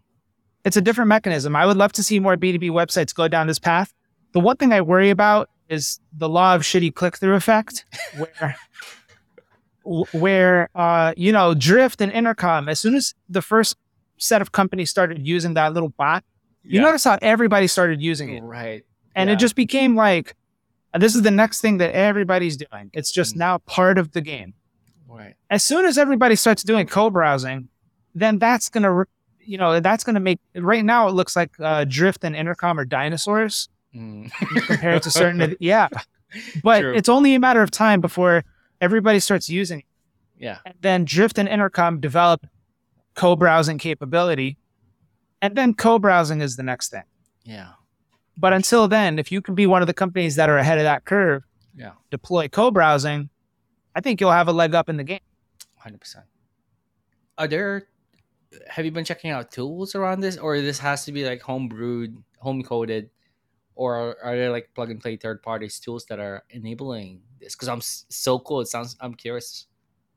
It's 0.64 0.76
a 0.76 0.80
different 0.80 1.08
mechanism. 1.08 1.56
I 1.56 1.66
would 1.66 1.76
love 1.76 1.92
to 1.94 2.04
see 2.04 2.20
more 2.20 2.36
B 2.36 2.52
two 2.52 2.60
B 2.60 2.68
websites 2.68 3.12
go 3.12 3.26
down 3.26 3.48
this 3.48 3.58
path. 3.58 3.92
The 4.32 4.40
one 4.40 4.56
thing 4.56 4.72
I 4.72 4.80
worry 4.80 5.10
about 5.10 5.50
is 5.68 5.98
the 6.16 6.28
law 6.28 6.54
of 6.54 6.62
shitty 6.62 6.94
click 6.94 7.16
through 7.16 7.34
effect, 7.34 7.84
where 8.16 8.56
where 9.84 10.68
uh, 10.74 11.14
you 11.16 11.32
know 11.32 11.54
Drift 11.54 12.00
and 12.00 12.12
Intercom, 12.12 12.68
as 12.68 12.80
soon 12.80 12.94
as 12.94 13.14
the 13.28 13.42
first 13.42 13.76
set 14.18 14.42
of 14.42 14.52
companies 14.52 14.90
started 14.90 15.26
using 15.26 15.54
that 15.54 15.72
little 15.72 15.90
bot, 15.90 16.24
you 16.62 16.80
yeah. 16.80 16.86
notice 16.86 17.04
how 17.04 17.18
everybody 17.22 17.66
started 17.66 18.00
using 18.00 18.34
it, 18.34 18.42
right? 18.42 18.84
And 19.14 19.28
yeah. 19.28 19.34
it 19.34 19.38
just 19.38 19.56
became 19.56 19.96
like 19.96 20.36
this 20.98 21.14
is 21.14 21.22
the 21.22 21.30
next 21.30 21.60
thing 21.60 21.78
that 21.78 21.94
everybody's 21.94 22.56
doing. 22.56 22.90
It's 22.92 23.12
just 23.12 23.34
mm. 23.34 23.38
now 23.38 23.58
part 23.58 23.98
of 23.98 24.12
the 24.12 24.20
game. 24.20 24.54
Right. 25.08 25.34
As 25.48 25.64
soon 25.64 25.84
as 25.84 25.98
everybody 25.98 26.36
starts 26.36 26.62
doing 26.62 26.86
co-browsing, 26.86 27.68
then 28.14 28.38
that's 28.38 28.68
gonna, 28.68 29.04
you 29.40 29.58
know, 29.58 29.80
that's 29.80 30.04
gonna 30.04 30.20
make. 30.20 30.40
Right 30.54 30.84
now, 30.84 31.08
it 31.08 31.12
looks 31.12 31.36
like 31.36 31.50
uh, 31.60 31.84
Drift 31.84 32.24
and 32.24 32.34
Intercom 32.34 32.78
are 32.78 32.84
dinosaurs 32.84 33.68
mm. 33.94 34.30
compared 34.66 35.02
to 35.02 35.10
certain. 35.10 35.56
yeah, 35.60 35.88
but 36.62 36.80
True. 36.80 36.94
it's 36.94 37.08
only 37.08 37.34
a 37.34 37.40
matter 37.40 37.62
of 37.62 37.70
time 37.70 38.00
before 38.00 38.44
everybody 38.80 39.20
starts 39.20 39.48
using 39.48 39.80
it. 39.80 39.84
Yeah. 40.38 40.58
And 40.64 40.74
then 40.80 41.04
Drift 41.04 41.38
and 41.38 41.48
Intercom 41.48 42.00
develop 42.00 42.46
co-browsing 43.14 43.78
capability. 43.78 44.56
And 45.42 45.56
then 45.56 45.74
co-browsing 45.74 46.40
is 46.40 46.56
the 46.56 46.62
next 46.62 46.90
thing. 46.90 47.02
Yeah. 47.44 47.72
But 48.36 48.52
until 48.52 48.88
then, 48.88 49.18
if 49.18 49.30
you 49.30 49.42
can 49.42 49.54
be 49.54 49.66
one 49.66 49.82
of 49.82 49.86
the 49.86 49.94
companies 49.94 50.36
that 50.36 50.48
are 50.48 50.56
ahead 50.58 50.78
of 50.78 50.84
that 50.84 51.04
curve, 51.04 51.42
Yeah. 51.74 51.92
deploy 52.10 52.48
co-browsing, 52.48 53.28
I 53.94 54.00
think 54.00 54.20
you'll 54.20 54.32
have 54.32 54.48
a 54.48 54.52
leg 54.52 54.74
up 54.74 54.88
in 54.88 54.96
the 54.96 55.04
game. 55.04 55.20
Hundred 55.76 56.00
percent. 56.00 56.24
Are 57.38 57.48
there? 57.48 57.88
Have 58.68 58.84
you 58.84 58.90
been 58.90 59.04
checking 59.04 59.30
out 59.30 59.50
tools 59.50 59.94
around 59.94 60.20
this, 60.20 60.36
or 60.36 60.60
this 60.60 60.78
has 60.78 61.04
to 61.04 61.12
be 61.12 61.24
like 61.24 61.40
homebrewed, 61.40 62.16
home 62.38 62.62
coded, 62.62 63.10
or 63.74 64.16
are 64.22 64.36
there 64.36 64.50
like 64.50 64.70
plug 64.74 64.90
and 64.90 65.00
play 65.00 65.16
third 65.16 65.42
parties 65.42 65.78
tools 65.80 66.04
that 66.06 66.18
are 66.18 66.44
enabling 66.50 67.22
this? 67.40 67.54
Because 67.54 67.68
I'm 67.68 67.80
so 67.80 68.38
cool. 68.38 68.60
It 68.60 68.66
sounds. 68.68 68.96
I'm 69.00 69.14
curious. 69.14 69.66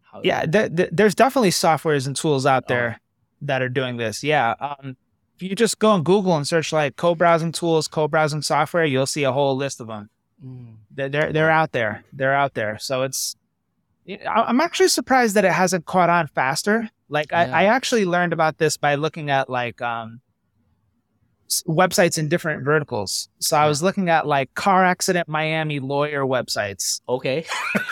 How 0.02 0.22
Yeah, 0.24 0.46
th- 0.46 0.76
th- 0.76 0.90
there's 0.92 1.16
definitely 1.16 1.50
softwares 1.50 2.06
and 2.06 2.16
tools 2.16 2.46
out 2.46 2.64
Oh. 2.68 2.74
there 2.74 3.02
that 3.42 3.62
are 3.62 3.70
doing 3.70 3.98
this. 3.98 4.24
Yeah. 4.24 4.54
Um, 4.60 4.96
if 5.36 5.42
you 5.42 5.56
just 5.56 5.80
go 5.80 5.90
on 5.90 6.04
Google 6.04 6.36
and 6.38 6.48
search 6.48 6.72
like 6.72 6.96
co-browsing 6.96 7.52
tools, 7.52 7.88
co-browsing 7.88 8.44
software, 8.44 8.86
you'll 8.86 9.08
see 9.08 9.24
a 9.24 9.32
whole 9.32 9.56
list 9.56 9.82
of 9.82 9.88
them. 9.88 10.10
Mm, 10.46 10.76
They're 10.92 11.10
they're, 11.10 11.34
they're 11.34 11.50
out 11.50 11.72
there. 11.72 12.04
They're 12.14 12.36
out 12.36 12.54
there. 12.54 12.78
So 12.80 13.02
it's 13.02 13.36
I'm 14.28 14.60
actually 14.62 14.90
surprised 14.90 15.36
that 15.36 15.46
it 15.46 15.52
hasn't 15.54 15.86
caught 15.86 16.10
on 16.10 16.28
faster. 16.28 16.90
Like 17.10 17.32
Yeah. 17.32 17.40
I, 17.56 17.64
I 17.64 17.66
actually 17.66 18.06
learned 18.06 18.34
about 18.34 18.58
this 18.58 18.76
by 18.78 18.96
looking 18.96 19.30
at 19.30 19.50
like 19.50 19.82
um 19.82 20.20
websites 21.68 22.18
in 22.18 22.28
different 22.30 22.64
verticals. 22.64 23.30
So 23.40 23.56
I 23.58 23.68
was 23.68 23.84
looking 23.84 24.10
at 24.10 24.26
like 24.26 24.54
car 24.56 24.84
accident 24.84 25.28
Miami 25.28 25.80
lawyer 25.80 26.24
websites. 26.26 27.02
okay. 27.08 27.46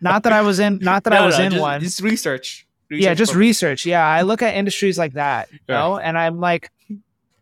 not 0.00 0.22
that 0.22 0.32
I 0.32 0.40
was 0.42 0.58
in 0.58 0.78
not 0.78 1.04
that 1.04 1.12
I 1.12 1.24
was 1.26 1.38
no, 1.38 1.44
in 1.44 1.50
just, 1.52 1.60
one. 1.60 1.80
Just 1.80 2.00
research. 2.00 2.66
yeah, 2.90 3.14
just 3.14 3.34
research. 3.34 3.84
Yeah, 3.86 4.06
I 4.06 4.22
look 4.22 4.42
at 4.42 4.54
industries 4.54 4.98
like 4.98 5.12
that, 5.14 5.50
you 5.52 5.58
Yeah. 5.68 5.78
know, 5.78 5.98
and 5.98 6.16
I'm 6.16 6.40
like 6.40 6.70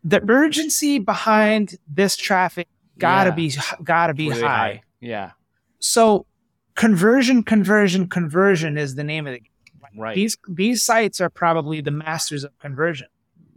the 0.05 0.23
urgency 0.29 0.99
behind 0.99 1.77
this 1.89 2.17
traffic 2.17 2.69
gotta 2.99 3.31
Yeah. 3.31 3.35
be 3.37 3.53
gotta 3.85 4.15
be 4.15 4.29
really 4.29 4.43
high. 4.43 4.83
Yeah. 5.01 5.33
So 5.79 6.27
conversion, 6.75 7.43
conversion, 7.43 8.09
conversion 8.09 8.77
is 8.79 8.95
the 8.95 9.05
name 9.05 9.27
of 9.27 9.35
the 9.35 9.41
game. 9.41 9.49
Right. 9.97 10.15
These 10.15 10.37
these 10.49 10.85
sites 10.85 11.21
are 11.21 11.31
probably 11.31 11.81
the 11.81 11.91
masters 11.91 12.45
of 12.45 12.57
conversion, 12.59 13.09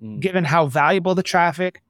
Mm, 0.01 0.19
given 0.19 0.43
how 0.43 0.65
valuable 0.65 1.15
the 1.15 1.23
traffic 1.23 1.81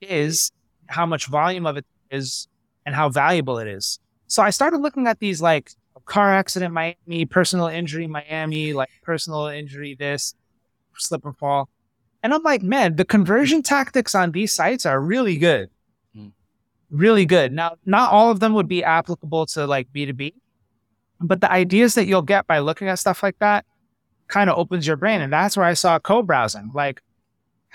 is, 0.00 0.52
how 0.86 1.06
much 1.06 1.26
volume 1.26 1.66
of 1.66 1.76
it 1.76 1.86
is, 2.10 2.48
and 2.86 2.94
how 2.94 3.08
valuable 3.08 3.58
it 3.58 3.68
is. 3.68 3.98
So 4.26 4.42
I 4.42 4.50
started 4.50 4.78
looking 4.78 5.06
at 5.06 5.18
these 5.20 5.42
like 5.42 5.72
car 6.08 6.32
accident 6.32 6.74
Miami, 6.74 7.26
personal 7.26 7.66
injury 7.66 8.06
Miami, 8.06 8.72
like 8.72 8.88
personal 9.02 9.46
injury 9.46 9.94
this, 9.94 10.34
slip 10.96 11.24
and 11.24 11.36
fall. 11.36 11.68
And 12.22 12.34
I'm 12.34 12.42
like, 12.42 12.62
man, 12.62 12.96
the 12.96 13.04
conversion 13.04 13.62
tactics 13.62 14.14
on 14.14 14.32
these 14.32 14.52
sites 14.52 14.84
are 14.84 15.00
really 15.00 15.36
good. 15.36 15.70
Mm. 16.16 16.32
Really 16.90 17.26
good. 17.26 17.52
Now, 17.52 17.76
not 17.86 18.10
all 18.10 18.30
of 18.30 18.40
them 18.40 18.54
would 18.54 18.66
be 18.66 18.82
applicable 18.82 19.46
to 19.46 19.66
like 19.66 19.92
B2B, 19.92 20.34
but 21.20 21.40
the 21.40 21.52
ideas 21.52 21.94
that 21.94 22.06
you'll 22.06 22.22
get 22.22 22.46
by 22.46 22.58
looking 22.58 22.88
at 22.88 22.98
stuff 22.98 23.22
like 23.22 23.38
that 23.38 23.64
kind 24.26 24.50
of 24.50 24.58
opens 24.58 24.86
your 24.86 24.96
brain. 24.96 25.20
And 25.20 25.32
that's 25.32 25.56
where 25.56 25.66
I 25.66 25.74
saw 25.74 25.98
co 25.98 26.22
browsing. 26.22 26.70
Like, 26.74 27.02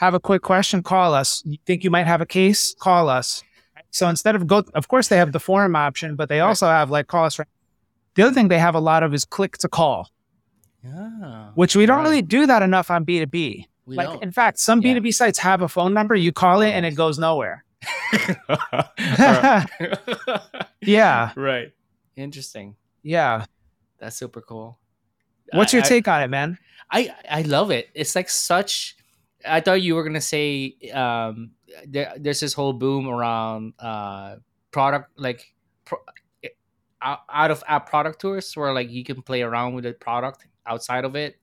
have 0.04 0.14
a 0.14 0.20
quick 0.20 0.42
question, 0.42 0.84
call 0.84 1.14
us. 1.14 1.42
You 1.46 1.58
think 1.66 1.84
you 1.84 1.90
might 1.92 2.08
have 2.08 2.22
a 2.22 2.26
case? 2.26 2.76
Call 2.80 3.10
us. 3.10 3.44
So 3.92 4.08
instead 4.10 4.36
of 4.36 4.48
go, 4.48 4.64
of 4.74 4.88
course, 4.88 5.08
they 5.08 5.18
have 5.18 5.32
the 5.32 5.40
forum 5.40 5.76
option, 5.76 6.16
but 6.16 6.30
they 6.30 6.40
also 6.40 6.68
have 6.68 6.90
like 6.90 7.08
call 7.08 7.26
us. 7.26 7.38
right- 7.40 7.48
The 8.16 8.24
other 8.24 8.34
thing 8.34 8.48
they 8.48 8.60
have 8.60 8.76
a 8.76 8.80
lot 8.80 9.04
of 9.04 9.14
is 9.14 9.24
click 9.26 9.58
to 9.60 9.68
call, 9.70 10.10
Yeah. 10.84 11.52
which 11.56 11.76
we 11.76 11.86
don't 11.86 11.98
Right. 12.00 12.04
really 12.10 12.22
do 12.22 12.46
that 12.48 12.62
enough 12.62 12.90
on 12.92 13.06
B2B. 13.06 13.68
We 13.86 13.96
like, 13.96 14.08
don't. 14.08 14.24
in 14.24 14.32
fact, 14.32 14.60
some 14.60 14.82
Yeah. 14.82 14.94
B2B 14.96 15.12
sites 15.14 15.40
have 15.40 15.62
a 15.62 15.68
phone 15.68 15.94
number. 15.94 16.16
You 16.16 16.32
call 16.32 16.62
it 16.62 16.72
and 16.72 16.86
it 16.86 16.96
goes 16.96 17.18
nowhere. 17.20 17.64
Yeah. 20.82 21.32
right. 21.36 21.72
Interesting. 22.16 22.76
Yeah. 23.04 23.46
That's 24.00 24.16
super 24.16 24.42
cool. 24.42 24.80
What's 25.52 25.74
your 25.74 25.84
I- 25.84 25.88
take 25.88 26.08
on 26.08 26.22
it, 26.22 26.30
man? 26.30 26.58
I 26.92 27.14
I 27.30 27.42
love 27.44 27.72
it. 27.72 27.90
It's 27.96 28.16
like 28.16 28.30
such. 28.30 28.96
I 29.46 29.60
thought 29.60 29.82
you 29.82 29.96
were 29.96 30.04
gonna 30.04 30.22
say 30.22 30.76
um, 30.94 31.52
there, 31.88 32.14
there's 32.18 32.40
this 32.40 32.54
whole 32.54 32.74
boom 32.74 33.08
around 33.08 33.74
uh, 33.80 34.38
product 34.72 35.12
like 35.18 35.54
pro, 35.86 36.00
out, 37.02 37.20
out 37.30 37.52
of 37.52 37.64
app 37.68 37.90
product 37.90 38.22
tours 38.22 38.56
where 38.56 38.74
like 38.74 38.90
you 38.90 39.04
can 39.04 39.22
play 39.22 39.42
around 39.42 39.74
with 39.74 39.84
the 39.84 39.94
product 39.94 40.46
outside 40.66 41.06
of 41.06 41.16
it. 41.16 41.38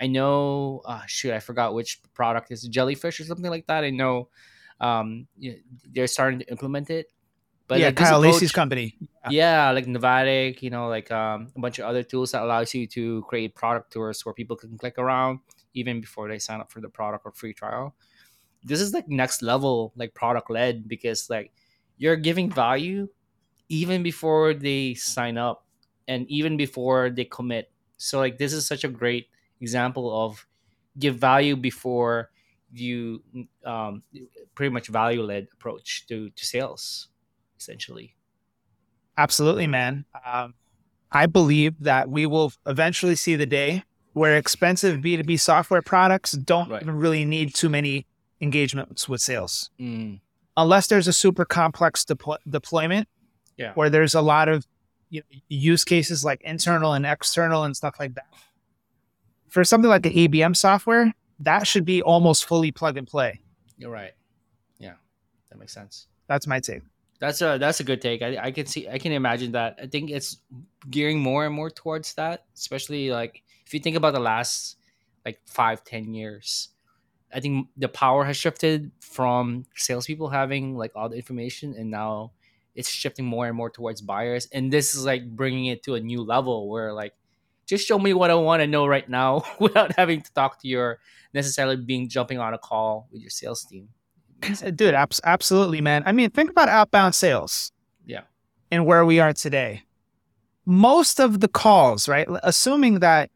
I 0.00 0.08
know. 0.08 0.82
Uh, 0.84 1.02
shoot, 1.06 1.32
I 1.32 1.40
forgot 1.40 1.74
which 1.74 2.00
product 2.14 2.50
is 2.50 2.62
jellyfish 2.62 3.20
or 3.20 3.24
something 3.24 3.50
like 3.50 3.66
that. 3.68 3.84
I 3.84 3.90
know 3.90 4.28
um, 4.80 5.26
they're 5.92 6.08
starting 6.08 6.40
to 6.40 6.50
implement 6.50 6.90
it. 6.90 7.06
But 7.66 7.78
yeah, 7.78 7.86
like, 7.86 7.96
Kyle 7.96 8.18
approach- 8.18 8.34
Lacey's 8.34 8.52
company. 8.52 8.96
yeah 9.30 9.70
like 9.70 9.86
Navattic, 9.86 10.60
you 10.60 10.70
know 10.70 10.88
like 10.88 11.10
um, 11.10 11.52
a 11.56 11.60
bunch 11.60 11.78
of 11.78 11.86
other 11.86 12.02
tools 12.02 12.32
that 12.32 12.42
allows 12.42 12.74
you 12.74 12.86
to 12.88 13.22
create 13.22 13.54
product 13.54 13.92
tours 13.92 14.24
where 14.26 14.34
people 14.34 14.56
can 14.56 14.76
click 14.76 14.98
around 14.98 15.38
even 15.74 16.00
before 16.00 16.28
they 16.28 16.38
sign 16.38 16.60
up 16.60 16.72
for 16.72 16.80
the 16.80 16.88
product 16.88 17.24
or 17.26 17.32
free 17.32 17.54
trial. 17.54 17.94
This 18.62 18.80
is 18.80 18.94
like 18.94 19.08
next 19.08 19.42
level 19.42 19.92
like 19.96 20.14
product 20.14 20.50
led 20.50 20.88
because 20.88 21.28
like 21.30 21.52
you're 21.98 22.16
giving 22.16 22.50
value 22.50 23.08
even 23.68 24.02
before 24.02 24.54
they 24.54 24.94
sign 24.94 25.38
up 25.38 25.66
and 26.08 26.28
even 26.30 26.56
before 26.56 27.10
they 27.10 27.24
commit. 27.24 27.72
So 27.98 28.18
like 28.18 28.38
this 28.38 28.52
is 28.52 28.66
such 28.66 28.84
a 28.84 28.88
great 28.88 29.28
example 29.60 30.12
of 30.24 30.46
give 30.98 31.16
value 31.18 31.56
before 31.56 32.30
you 32.72 33.22
um, 33.64 34.02
pretty 34.54 34.70
much 34.72 34.88
value 34.88 35.22
led 35.22 35.48
approach 35.52 36.06
to 36.08 36.30
to 36.30 36.44
sales 36.46 37.08
essentially. 37.58 38.16
Absolutely, 39.16 39.66
man. 39.66 40.04
Um, 40.24 40.54
I 41.12 41.26
believe 41.26 41.80
that 41.80 42.08
we 42.10 42.26
will 42.26 42.52
eventually 42.66 43.16
see 43.16 43.36
the 43.36 43.46
day 43.46 43.84
where 44.14 44.36
expensive 44.36 45.00
B2B 45.00 45.38
software 45.38 45.82
products 45.82 46.32
don't 46.32 46.70
Right. 46.70 46.82
even 46.82 46.96
really 46.96 47.24
need 47.24 47.54
too 47.54 47.68
many 47.68 48.06
engagements 48.40 49.08
with 49.08 49.20
sales. 49.20 49.70
Mm. 49.78 50.20
Unless 50.56 50.86
there's 50.86 51.06
a 51.08 51.12
super 51.12 51.44
complex 51.44 52.04
deploy- 52.04 52.38
deployment 52.48 53.08
Yeah. 53.56 53.72
where 53.74 53.90
there's 53.90 54.14
a 54.14 54.22
lot 54.22 54.48
of 54.48 54.66
you 55.10 55.20
know, 55.20 55.38
use 55.48 55.84
cases 55.84 56.24
like 56.24 56.40
internal 56.42 56.92
and 56.94 57.04
external 57.06 57.62
and 57.64 57.76
stuff 57.76 57.94
like 58.00 58.14
that. 58.14 58.26
For 59.48 59.62
something 59.62 59.88
like 59.88 60.02
the 60.02 60.10
ABM 60.28 60.54
software, 60.56 61.12
that 61.38 61.66
should 61.66 61.84
be 61.84 62.02
almost 62.02 62.44
fully 62.46 62.72
plug 62.72 62.96
and 62.96 63.06
play. 63.06 63.40
You're 63.78 63.90
right. 63.92 64.12
Yeah, 64.78 64.94
that 65.50 65.58
makes 65.58 65.72
sense. 65.72 66.08
That's 66.26 66.46
my 66.48 66.58
take. 66.58 66.82
That's 67.20 67.40
a 67.42 67.58
that's 67.58 67.78
a 67.78 67.84
good 67.84 68.00
take. 68.02 68.22
I, 68.22 68.36
I 68.46 68.50
can 68.50 68.66
see 68.66 68.88
I 68.88 68.98
can 68.98 69.12
imagine 69.12 69.52
that. 69.52 69.78
I 69.80 69.86
think 69.86 70.10
it's 70.10 70.38
gearing 70.90 71.20
more 71.20 71.46
and 71.46 71.54
more 71.54 71.70
towards 71.70 72.14
that, 72.14 72.44
especially 72.56 73.10
like 73.10 73.43
if 73.66 73.74
you 73.74 73.80
think 73.80 73.96
about 73.96 74.14
the 74.14 74.20
last 74.20 74.76
like 75.24 75.40
five 75.46 75.84
ten 75.84 76.14
years. 76.14 76.68
I 77.32 77.40
think 77.40 77.66
the 77.76 77.88
power 77.88 78.24
has 78.24 78.36
shifted 78.36 78.92
from 79.00 79.64
salespeople 79.74 80.28
having 80.28 80.76
like 80.76 80.92
all 80.94 81.08
the 81.08 81.16
information, 81.16 81.74
and 81.76 81.90
now 81.90 82.32
it's 82.74 82.88
shifting 82.88 83.24
more 83.24 83.46
and 83.46 83.56
more 83.56 83.70
towards 83.70 84.00
buyers. 84.00 84.48
And 84.52 84.72
this 84.72 84.94
is 84.94 85.04
like 85.04 85.28
bringing 85.28 85.66
it 85.66 85.82
to 85.84 85.94
a 85.94 86.00
new 86.00 86.22
level 86.22 86.68
where 86.68 86.92
like 86.92 87.14
just 87.66 87.86
show 87.86 87.98
me 87.98 88.12
what 88.12 88.30
I 88.30 88.34
want 88.34 88.60
to 88.60 88.66
know 88.66 88.86
right 88.86 89.08
now 89.08 89.44
without 89.58 89.96
having 89.96 90.20
to 90.22 90.32
talk 90.32 90.60
to 90.62 90.68
your 90.68 90.98
necessarily 91.32 91.76
being 91.76 92.08
jumping 92.08 92.38
on 92.38 92.54
a 92.54 92.58
call 92.58 93.08
with 93.10 93.20
your 93.20 93.30
sales 93.30 93.64
team. 93.64 93.88
Uh, 94.42 94.70
dude, 94.70 94.94
abs- 94.94 95.20
absolutely, 95.24 95.80
man. 95.80 96.02
I 96.06 96.12
mean, 96.12 96.30
think 96.30 96.50
about 96.50 96.68
outbound 96.68 97.14
sales. 97.14 97.72
Yeah. 98.04 98.22
And 98.70 98.86
where 98.86 99.04
we 99.04 99.20
are 99.20 99.32
today. 99.32 99.82
Most 100.66 101.20
of 101.20 101.40
the 101.40 101.48
calls, 101.48 102.08
right? 102.08 102.26
Assuming 102.42 103.00
that 103.00 103.30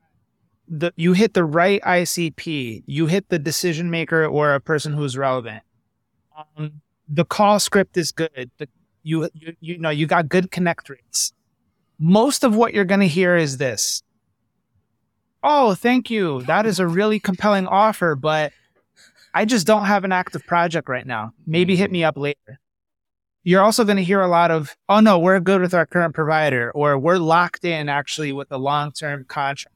the 0.68 0.92
you 0.96 1.12
hit 1.12 1.34
the 1.34 1.44
right 1.44 1.80
ICP, 1.82 2.82
you 2.87 3.06
hit 3.06 3.28
the 3.28 3.38
decision 3.38 3.90
maker 3.90 4.26
or 4.26 4.54
a 4.54 4.60
person 4.60 4.92
who's 4.92 5.16
relevant. 5.16 5.62
Um, 6.56 6.82
the 7.08 7.25
call 7.25 7.58
script 7.58 7.96
is 7.96 8.12
good. 8.12 8.50
The, 8.58 8.68
you, 9.02 9.28
you 9.32 9.56
you 9.60 9.78
know 9.78 9.90
you 9.90 10.06
got 10.06 10.28
good 10.28 10.50
connect 10.50 10.88
rates. 10.88 11.32
Most 11.98 12.44
of 12.44 12.54
what 12.54 12.75
you're 12.75 12.84
going 12.84 13.00
to 13.00 13.08
hear 13.08 13.37
is 13.37 13.56
this. 13.56 14.02
Oh, 15.42 15.75
thank 15.75 16.10
you. 16.10 16.42
That 16.42 16.66
is 16.66 16.78
a 16.78 16.87
really 16.87 17.18
compelling 17.18 17.66
offer, 17.66 18.14
but 18.14 18.52
I 19.34 19.44
just 19.44 19.66
don't 19.66 19.84
have 19.84 20.04
an 20.04 20.12
active 20.12 20.46
project 20.46 20.88
right 20.88 21.06
now. 21.06 21.32
Maybe 21.46 21.76
hit 21.76 21.90
me 21.90 22.04
up 22.04 22.16
later. 22.16 22.58
You're 23.44 23.62
also 23.62 23.84
going 23.84 23.96
to 23.96 24.04
hear 24.04 24.20
a 24.20 24.28
lot 24.28 24.50
of, 24.50 24.76
oh 24.88 25.00
no, 25.00 25.18
we're 25.18 25.40
good 25.40 25.60
with 25.60 25.75
our 25.75 25.87
current 25.87 26.14
provider, 26.14 26.70
or 26.72 26.98
we're 26.98 27.18
locked 27.18 27.64
in 27.64 27.88
actually 27.88 28.32
with 28.32 28.50
a 28.50 28.58
long 28.58 28.92
term 28.92 29.25
contract 29.25 29.75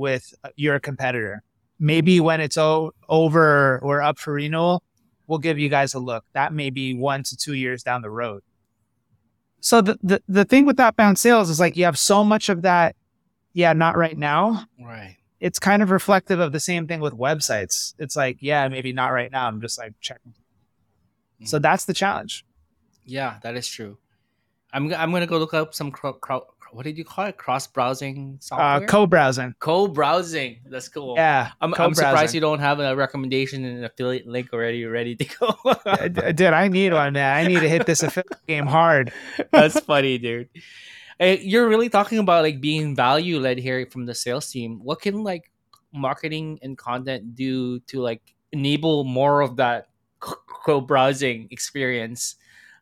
with 0.00 0.34
uh, 0.42 0.48
your 0.56 0.80
competitor. 0.80 1.42
Maybe 1.78 2.18
when 2.20 2.40
it's 2.40 2.58
o- 2.58 2.92
over 3.08 3.78
or 3.82 4.02
up 4.02 4.18
for 4.18 4.32
renewal, 4.34 4.82
we'll 5.28 5.38
give 5.38 5.58
you 5.58 5.68
guys 5.68 5.94
a 5.94 5.98
look. 6.00 6.24
That 6.32 6.52
may 6.52 6.70
be 6.70 6.94
one 6.94 7.22
to 7.24 7.36
two 7.36 7.54
years 7.54 7.82
down 7.84 8.02
the 8.02 8.10
road. 8.10 8.42
So 9.60 9.80
the, 9.82 9.98
the, 10.02 10.22
the 10.28 10.44
thing 10.44 10.66
with 10.66 10.80
outbound 10.80 11.18
sales 11.18 11.50
is 11.50 11.60
like 11.60 11.76
you 11.76 11.84
have 11.84 11.98
so 11.98 12.24
much 12.24 12.48
of 12.48 12.62
that, 12.62 12.96
yeah, 13.52 13.72
not 13.74 13.96
right 13.96 14.16
now, 14.16 14.64
Right. 14.82 15.16
it's 15.38 15.58
kind 15.58 15.82
of 15.82 15.90
reflective 15.90 16.40
of 16.40 16.52
the 16.52 16.60
same 16.60 16.86
thing 16.86 17.00
with 17.00 17.12
websites. 17.12 17.94
It's 17.98 18.16
like, 18.16 18.38
yeah, 18.40 18.66
maybe 18.68 18.92
not 18.92 19.08
right 19.08 19.30
now. 19.30 19.46
I'm 19.46 19.60
just 19.60 19.78
like 19.78 19.92
checking. 20.00 20.34
So 21.44 21.56
Mm-hmm. 21.56 21.62
that's 21.62 21.84
the 21.86 21.94
challenge. 21.94 22.44
Yeah, 23.04 23.36
that 23.42 23.56
is 23.56 23.66
true. 23.68 23.98
I'm 24.72 24.88
g- 24.88 24.94
I'm 24.94 25.10
gonna 25.12 25.26
go 25.26 25.38
look 25.38 25.54
up 25.54 25.74
some 25.74 25.90
cro- 25.90 26.12
cro- 26.12 26.46
what 26.72 26.84
did 26.84 26.96
you 26.98 27.04
call 27.04 27.26
it? 27.26 27.36
Cross 27.36 27.68
browsing 27.68 28.36
Uh, 28.38 28.42
software. 28.42 28.88
co-browsing. 28.88 29.54
Co-browsing. 29.58 30.60
That's 30.66 30.88
cool. 30.88 31.14
Yeah, 31.16 31.50
I'm, 31.60 31.74
I'm 31.74 31.94
surprised 31.94 32.34
you 32.34 32.40
don't 32.40 32.60
have 32.60 32.80
a 32.80 32.94
recommendation 32.96 33.64
and 33.64 33.78
an 33.78 33.84
affiliate 33.84 34.26
link 34.26 34.52
already 34.52 34.84
ready 34.84 35.16
to 35.16 35.24
go. 35.24 35.54
Uh, 35.86 36.08
Dude, 36.08 36.42
I 36.54 36.68
need 36.68 36.92
one, 36.92 37.12
man. 37.14 37.36
I 37.36 37.46
need 37.48 37.60
to 37.60 37.68
hit 37.68 37.86
this 37.86 38.02
affiliate 38.02 38.46
game 38.46 38.66
hard. 38.66 39.12
That's 39.52 39.78
funny, 39.80 40.18
dude. 40.18 40.48
You're 41.20 41.68
really 41.68 41.88
talking 41.90 42.18
about 42.18 42.42
like 42.42 42.60
being 42.60 42.96
value 42.96 43.38
led 43.40 43.58
here 43.58 43.86
from 43.90 44.06
the 44.06 44.14
sales 44.14 44.50
team. 44.50 44.80
What 44.82 45.02
can 45.02 45.22
like 45.22 45.50
marketing 45.92 46.58
and 46.62 46.78
content 46.78 47.34
do 47.34 47.80
to 47.80 48.00
like 48.00 48.22
enable 48.52 49.04
more 49.04 49.42
of 49.42 49.56
that 49.56 49.88
co 50.16 50.80
browsing 50.80 51.48
experience? 51.50 52.36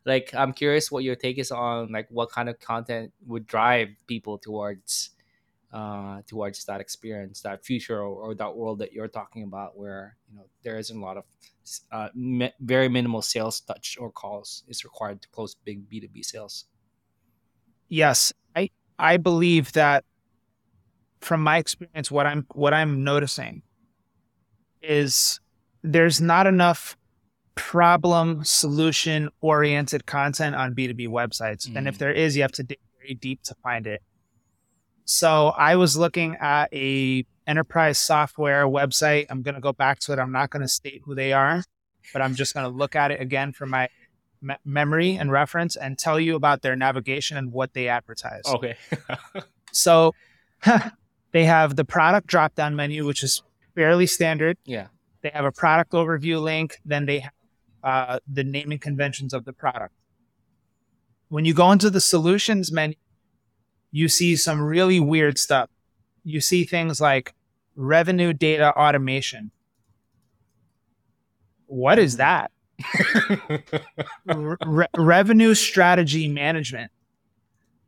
Like, 0.09 0.33
I'm 0.33 0.53
curious 0.53 0.91
what 0.91 1.03
your 1.03 1.15
take 1.15 1.37
is 1.37 1.51
on 1.51 1.91
like 1.91 2.07
what 2.09 2.31
kind 2.31 2.49
of 2.49 2.59
content 2.59 3.13
would 3.27 3.45
drive 3.45 3.89
people 4.07 4.37
towards 4.37 5.11
uh 5.71 6.23
towards 6.25 6.65
that 6.65 6.81
experience 6.81 7.41
that 7.41 7.63
future 7.63 7.99
or, 8.01 8.15
or 8.25 8.33
that 8.33 8.55
world 8.55 8.79
that 8.79 8.91
you're 8.91 9.07
talking 9.07 9.43
about 9.43 9.77
where 9.77 10.17
you 10.27 10.35
know 10.35 10.45
there 10.63 10.79
isn't 10.79 10.97
a 10.97 11.05
lot 11.09 11.15
of 11.15 11.25
uh, 11.91 12.09
mi- 12.15 12.51
very 12.59 12.89
minimal 12.89 13.21
sales 13.21 13.61
touch 13.61 13.97
or 13.99 14.09
calls 14.11 14.63
is 14.67 14.83
required 14.83 15.21
to 15.21 15.27
close 15.29 15.53
big 15.53 15.87
b2b 15.89 16.25
sales? 16.25 16.65
Yes, 17.87 18.33
I 18.55 18.71
I 18.97 19.17
believe 19.17 19.73
that 19.73 20.05
from 21.21 21.43
my 21.43 21.57
experience, 21.57 22.09
what 22.09 22.25
I'm 22.25 22.45
what 22.53 22.73
I'm 22.73 23.03
noticing 23.03 23.61
is 24.81 25.39
there's 25.83 26.21
not 26.21 26.47
enough 26.47 26.97
problem 27.55 28.43
solution 28.43 29.29
oriented 29.41 30.05
content 30.05 30.55
on 30.55 30.73
B2B 30.73 31.07
websites. 31.07 31.73
And 31.75 31.87
if 31.87 31.95
Mm. 31.95 31.99
there 31.99 32.11
is, 32.13 32.35
you 32.35 32.41
have 32.43 32.51
to 32.53 32.63
dig 32.63 32.79
very 32.99 33.13
deep 33.15 33.41
to 33.43 33.55
find 33.63 33.85
it. 33.87 34.01
So 35.05 35.49
I 35.49 35.75
was 35.75 35.97
looking 35.97 36.35
at 36.37 36.71
a 36.73 37.25
enterprise 37.47 37.97
software 37.97 38.65
website. 38.67 39.25
I'm 39.29 39.41
going 39.41 39.55
to 39.55 39.61
go 39.61 39.73
back 39.73 39.99
to 40.01 40.13
it. 40.13 40.19
I'm 40.19 40.31
not 40.31 40.51
going 40.51 40.61
to 40.61 40.67
state 40.67 41.01
who 41.05 41.15
they 41.15 41.33
are, 41.33 41.63
but 42.13 42.21
I'm 42.21 42.35
just 42.35 42.53
going 42.53 42.69
to 42.69 42.75
look 42.77 42.95
at 42.95 43.11
it 43.11 43.19
again 43.19 43.51
for 43.51 43.65
my 43.65 43.89
me- 44.41 44.55
memory 44.63 45.15
and 45.15 45.31
reference 45.31 45.75
and 45.75 45.97
tell 45.97 46.19
you 46.19 46.35
about 46.35 46.61
their 46.61 46.75
navigation 46.75 47.37
and 47.37 47.51
what 47.51 47.73
they 47.73 47.87
advertise. 47.87 48.43
okay 48.45 48.75
So 49.71 50.13
they 51.31 51.45
have 51.45 51.75
the 51.75 51.85
product 51.85 52.27
drop 52.27 52.55
down 52.55 52.75
menu, 52.75 53.05
which 53.05 53.23
is 53.23 53.41
fairly 53.75 54.05
standard. 54.07 54.57
yeah 54.65 54.87
They 55.21 55.29
have 55.33 55.45
a 55.45 55.51
product 55.51 55.91
overview 55.93 56.41
link. 56.41 56.77
Then 56.85 57.05
they 57.07 57.19
have 57.19 57.33
uh, 57.83 58.19
the 58.27 58.43
naming 58.43 58.79
conventions 58.79 59.33
of 59.33 59.45
the 59.45 59.53
product. 59.53 59.93
When 61.29 61.45
you 61.45 61.53
go 61.53 61.71
into 61.71 61.89
the 61.89 62.01
solutions 62.01 62.71
menu, 62.71 62.95
you 63.91 64.07
see 64.07 64.35
some 64.35 64.61
really 64.61 64.99
weird 64.99 65.37
stuff. 65.37 65.69
You 66.23 66.41
see 66.41 66.63
things 66.63 66.99
like 66.99 67.33
revenue 67.75 68.33
data 68.33 68.75
automation. 68.77 69.51
What 71.67 71.99
is 71.99 72.17
that? 72.17 72.51
Re- 74.25 74.87
revenue 74.97 75.53
strategy 75.53 76.27
management. 76.27 76.91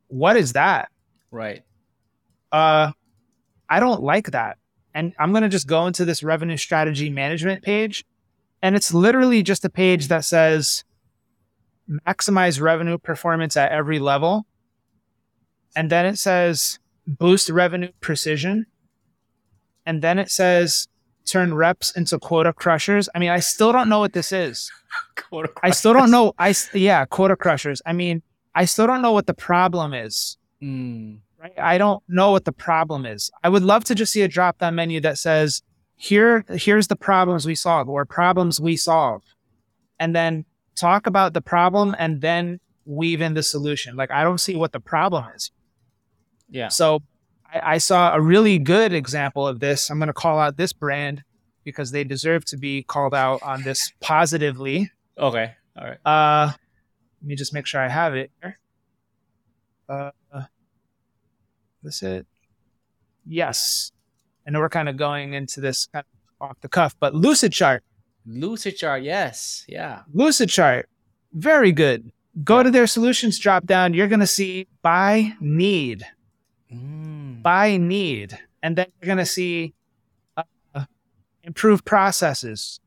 What 0.08 0.36
is 0.36 0.52
that? 0.52 0.88
right 1.32 1.64
uh 2.52 2.92
i 3.68 3.80
don't 3.80 4.02
like 4.02 4.30
that 4.30 4.58
and 4.94 5.14
i'm 5.18 5.32
going 5.32 5.42
to 5.42 5.48
just 5.48 5.66
go 5.66 5.86
into 5.86 6.04
this 6.04 6.22
revenue 6.22 6.56
strategy 6.56 7.10
management 7.10 7.64
page 7.64 8.04
and 8.62 8.76
it's 8.76 8.94
literally 8.94 9.42
just 9.42 9.64
a 9.64 9.70
page 9.70 10.08
that 10.08 10.24
says 10.24 10.84
maximize 12.06 12.60
revenue 12.60 12.96
performance 12.96 13.56
at 13.56 13.72
every 13.72 13.98
level. 13.98 14.46
And 15.74 15.90
then 15.90 16.06
it 16.06 16.18
says 16.18 16.78
boost 17.06 17.48
revenue 17.50 17.90
precision. 18.00 18.66
And 19.84 20.00
then 20.00 20.18
it 20.18 20.30
says 20.30 20.86
turn 21.24 21.54
reps 21.54 21.90
into 21.96 22.18
quota 22.18 22.52
crushers. 22.52 23.08
I 23.14 23.18
mean 23.18 23.30
i 23.30 23.40
still 23.40 23.72
don't 23.72 23.88
know 23.88 23.98
what 23.98 24.12
this 24.12 24.32
is. 24.32 24.70
I 25.62 25.70
still 25.70 25.92
don't 25.92 26.10
know. 26.10 26.32
I 26.38 26.54
yeah 26.72 27.04
quota 27.04 27.36
crushers. 27.36 27.82
I 27.84 27.92
mean 27.92 28.22
i 28.54 28.64
still 28.64 28.86
don't 28.86 29.02
know 29.02 29.12
what 29.12 29.26
the 29.26 29.34
problem 29.34 29.92
is. 29.92 30.36
Mm, 30.62 31.18
right? 31.40 31.58
I 31.58 31.78
don't 31.78 32.02
know 32.08 32.30
what 32.30 32.44
the 32.44 32.52
problem 32.52 33.04
is. 33.04 33.30
I 33.42 33.48
would 33.48 33.64
love 33.64 33.84
to 33.84 33.94
just 33.94 34.12
see 34.12 34.22
a 34.22 34.28
drop 34.28 34.58
down 34.58 34.76
menu 34.76 35.00
that 35.00 35.18
says, 35.18 35.62
here, 35.96 36.44
here's 36.48 36.88
the 36.88 36.96
problems 36.96 37.46
we 37.46 37.54
solve 37.54 37.88
or 37.88 38.04
problems 38.04 38.60
we 38.60 38.76
solve. 38.76 39.22
And 39.98 40.14
then 40.16 40.44
talk 40.74 41.06
about 41.06 41.32
the 41.32 41.40
problem 41.40 41.94
and 41.98 42.20
then 42.20 42.58
weave 42.84 43.20
in 43.20 43.34
the 43.34 43.42
solution. 43.42 43.94
Like, 43.96 44.10
I 44.10 44.24
don't 44.24 44.38
see 44.38 44.56
what 44.56 44.72
the 44.72 44.80
problem 44.80 45.24
is. 45.36 45.52
yeah 46.50 46.68
So 46.68 47.00
I, 47.52 47.74
I 47.74 47.78
saw 47.78 48.14
a 48.14 48.20
really 48.20 48.58
good 48.58 48.92
example 48.92 49.46
of 49.46 49.60
this. 49.60 49.90
I'm 49.90 49.98
going 49.98 50.08
to 50.08 50.12
call 50.12 50.38
out 50.40 50.56
this 50.56 50.72
brand 50.72 51.22
because 51.64 51.92
they 51.92 52.02
deserve 52.02 52.44
to 52.46 52.56
be 52.56 52.82
called 52.82 53.14
out 53.14 53.40
on 53.42 53.62
this 53.62 53.92
positively. 54.00 54.90
okay 55.16 55.54
all 55.76 55.86
right 55.86 55.98
Uh, 56.04 56.52
let 57.20 57.28
me 57.28 57.36
just 57.36 57.54
make 57.54 57.66
sure 57.66 57.80
I 57.80 57.88
have 57.88 58.16
it. 58.16 58.32
here. 58.42 58.58
Uh, 59.88 60.10
this 61.84 62.02
it? 62.02 62.26
Yes. 63.24 63.91
I 64.46 64.50
know 64.50 64.60
we're 64.60 64.68
kind 64.68 64.88
of 64.88 64.96
going 64.96 65.34
into 65.34 65.60
this 65.60 65.86
kind 65.86 66.04
of 66.40 66.50
off 66.50 66.56
the 66.60 66.68
cuff, 66.68 66.96
but 66.98 67.14
Lucid 67.14 67.52
Chart, 67.52 67.82
lucid 68.24 68.76
chart 68.76 69.02
yes 69.02 69.64
yeah 69.68 70.02
Lucid 70.14 70.48
Chart, 70.48 70.88
very 71.32 71.72
good. 71.72 72.12
Go 72.44 72.62
to 72.62 72.70
their 72.70 72.86
solutions 72.86 73.38
drop 73.38 73.66
down. 73.66 73.94
You're 73.94 74.08
going 74.08 74.20
to 74.20 74.26
see 74.26 74.66
by 74.80 75.34
need, 75.40 76.06
Mm, 76.72 77.42
by 77.42 77.76
need, 77.76 78.38
and 78.62 78.76
then 78.76 78.86
you're 79.00 79.06
going 79.06 79.18
to 79.18 79.26
see 79.26 79.74
uh, 80.36 80.84
improve 81.42 81.84
processes, 81.84 82.80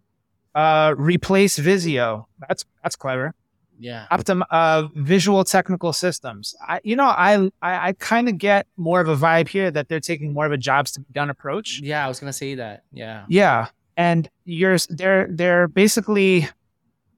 uh, 0.55 0.95
replace 0.97 1.57
Visio. 1.57 2.27
That's 2.47 2.65
that's 2.81 2.95
clever. 2.95 3.35
Yeah. 3.79 4.05
Optim 4.11 4.41
uh 4.51 4.87
visual 4.95 5.43
technical 5.43 5.91
systems. 5.93 6.55
I 6.67 6.79
you 6.83 6.95
know 6.95 7.05
i 7.05 7.35
i, 7.61 7.89
I 7.89 7.93
kind 7.93 8.29
of 8.29 8.37
get 8.37 8.67
more 8.77 9.01
of 9.01 9.07
a 9.09 9.15
vibe 9.15 9.47
here 9.49 9.69
that 9.71 9.89
they're 9.89 9.99
taking 9.99 10.33
more 10.33 10.45
of 10.45 10.51
a 10.51 10.57
jobs 10.57 10.91
to 10.93 10.99
be 11.01 11.11
done 11.13 11.29
approach. 11.29 11.79
Yeah 11.83 12.05
i 12.05 12.07
was 12.07 12.19
gonna 12.19 12.33
say 12.33 12.55
that. 12.55 12.83
Yeah. 12.91 13.25
Yeah. 13.27 13.67
And 13.97 14.29
you're 14.45 14.77
they're 14.89 15.27
they're 15.29 15.67
basically 15.67 16.47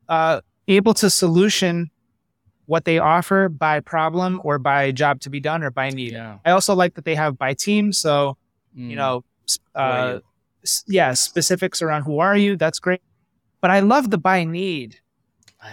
uh 0.10 0.42
able 0.68 0.94
to 0.96 1.10
solution 1.10 1.90
what 2.66 2.84
they 2.86 3.00
offer 3.00 3.48
by 3.50 3.80
problem 3.80 4.42
or 4.44 4.60
by 4.60 4.92
job 4.92 5.20
to 5.22 5.30
be 5.30 5.40
done 5.40 5.64
or 5.64 5.72
by 5.72 5.90
need. 5.90 6.12
Yeah. 6.12 6.40
I 6.46 6.52
also 6.52 6.76
like 6.76 6.96
that 6.96 7.06
they 7.06 7.16
have 7.16 7.38
by 7.38 7.54
team 7.54 7.94
so 7.94 8.38
Mm, 8.78 8.90
you 8.92 8.96
know 8.96 9.24
s- 9.48 9.58
who 9.74 9.80
are 9.82 9.92
uh 10.00 10.14
you? 10.14 10.22
yeah 10.88 11.14
specifics 11.14 11.82
around 11.82 12.04
who 12.04 12.20
are 12.20 12.36
you 12.38 12.56
that's 12.58 12.80
great. 12.80 13.02
But 13.62 13.72
i 13.72 13.80
love 13.80 14.12
the 14.12 14.18
by 14.18 14.44
need 14.44 15.00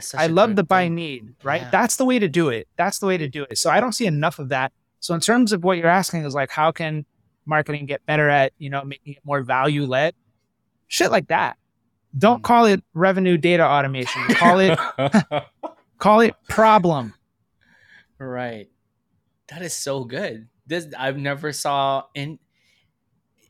Such 0.00 0.30
love 0.30 0.56
the 0.56 0.64
buy 0.64 0.84
thing. 0.84 0.94
need, 0.94 1.34
right? 1.42 1.62
Yeah. 1.62 1.70
That's 1.70 1.96
the 1.96 2.04
way 2.04 2.18
to 2.18 2.28
do 2.28 2.48
it. 2.48 2.68
That's 2.76 2.98
the 2.98 3.06
way 3.06 3.16
to 3.18 3.28
do 3.28 3.44
it. 3.50 3.58
So 3.58 3.70
I 3.70 3.80
don't 3.80 3.92
see 3.92 4.06
enough 4.06 4.38
of 4.38 4.48
that. 4.50 4.72
So 5.00 5.14
in 5.14 5.20
terms 5.20 5.52
of 5.52 5.62
what 5.64 5.76
you're 5.78 5.86
asking 5.88 6.24
is 6.24 6.34
like, 6.34 6.50
how 6.50 6.72
can 6.72 7.04
marketing 7.46 7.86
get 7.86 8.04
better 8.06 8.28
at, 8.28 8.52
you 8.58 8.70
know, 8.70 8.82
making 8.84 9.14
it 9.14 9.20
more 9.24 9.42
value 9.42 9.84
led? 9.84 10.14
Shit 10.88 11.10
like 11.10 11.28
that. 11.28 11.56
Don't 12.16 12.40
Mm. 12.40 12.44
call 12.44 12.64
it 12.66 12.82
revenue 12.94 13.36
data 13.36 13.64
automation. 13.66 14.22
Call 14.34 14.58
it 14.60 14.78
call 15.98 16.20
it 16.20 16.34
problem. 16.48 17.14
right 18.18 18.68
that 19.48 19.60
is 19.62 19.74
so 19.74 20.04
good 20.04 20.48
this 20.66 20.88
i've 20.98 21.18
never 21.18 21.52
saw 21.52 22.04
in 22.14 22.38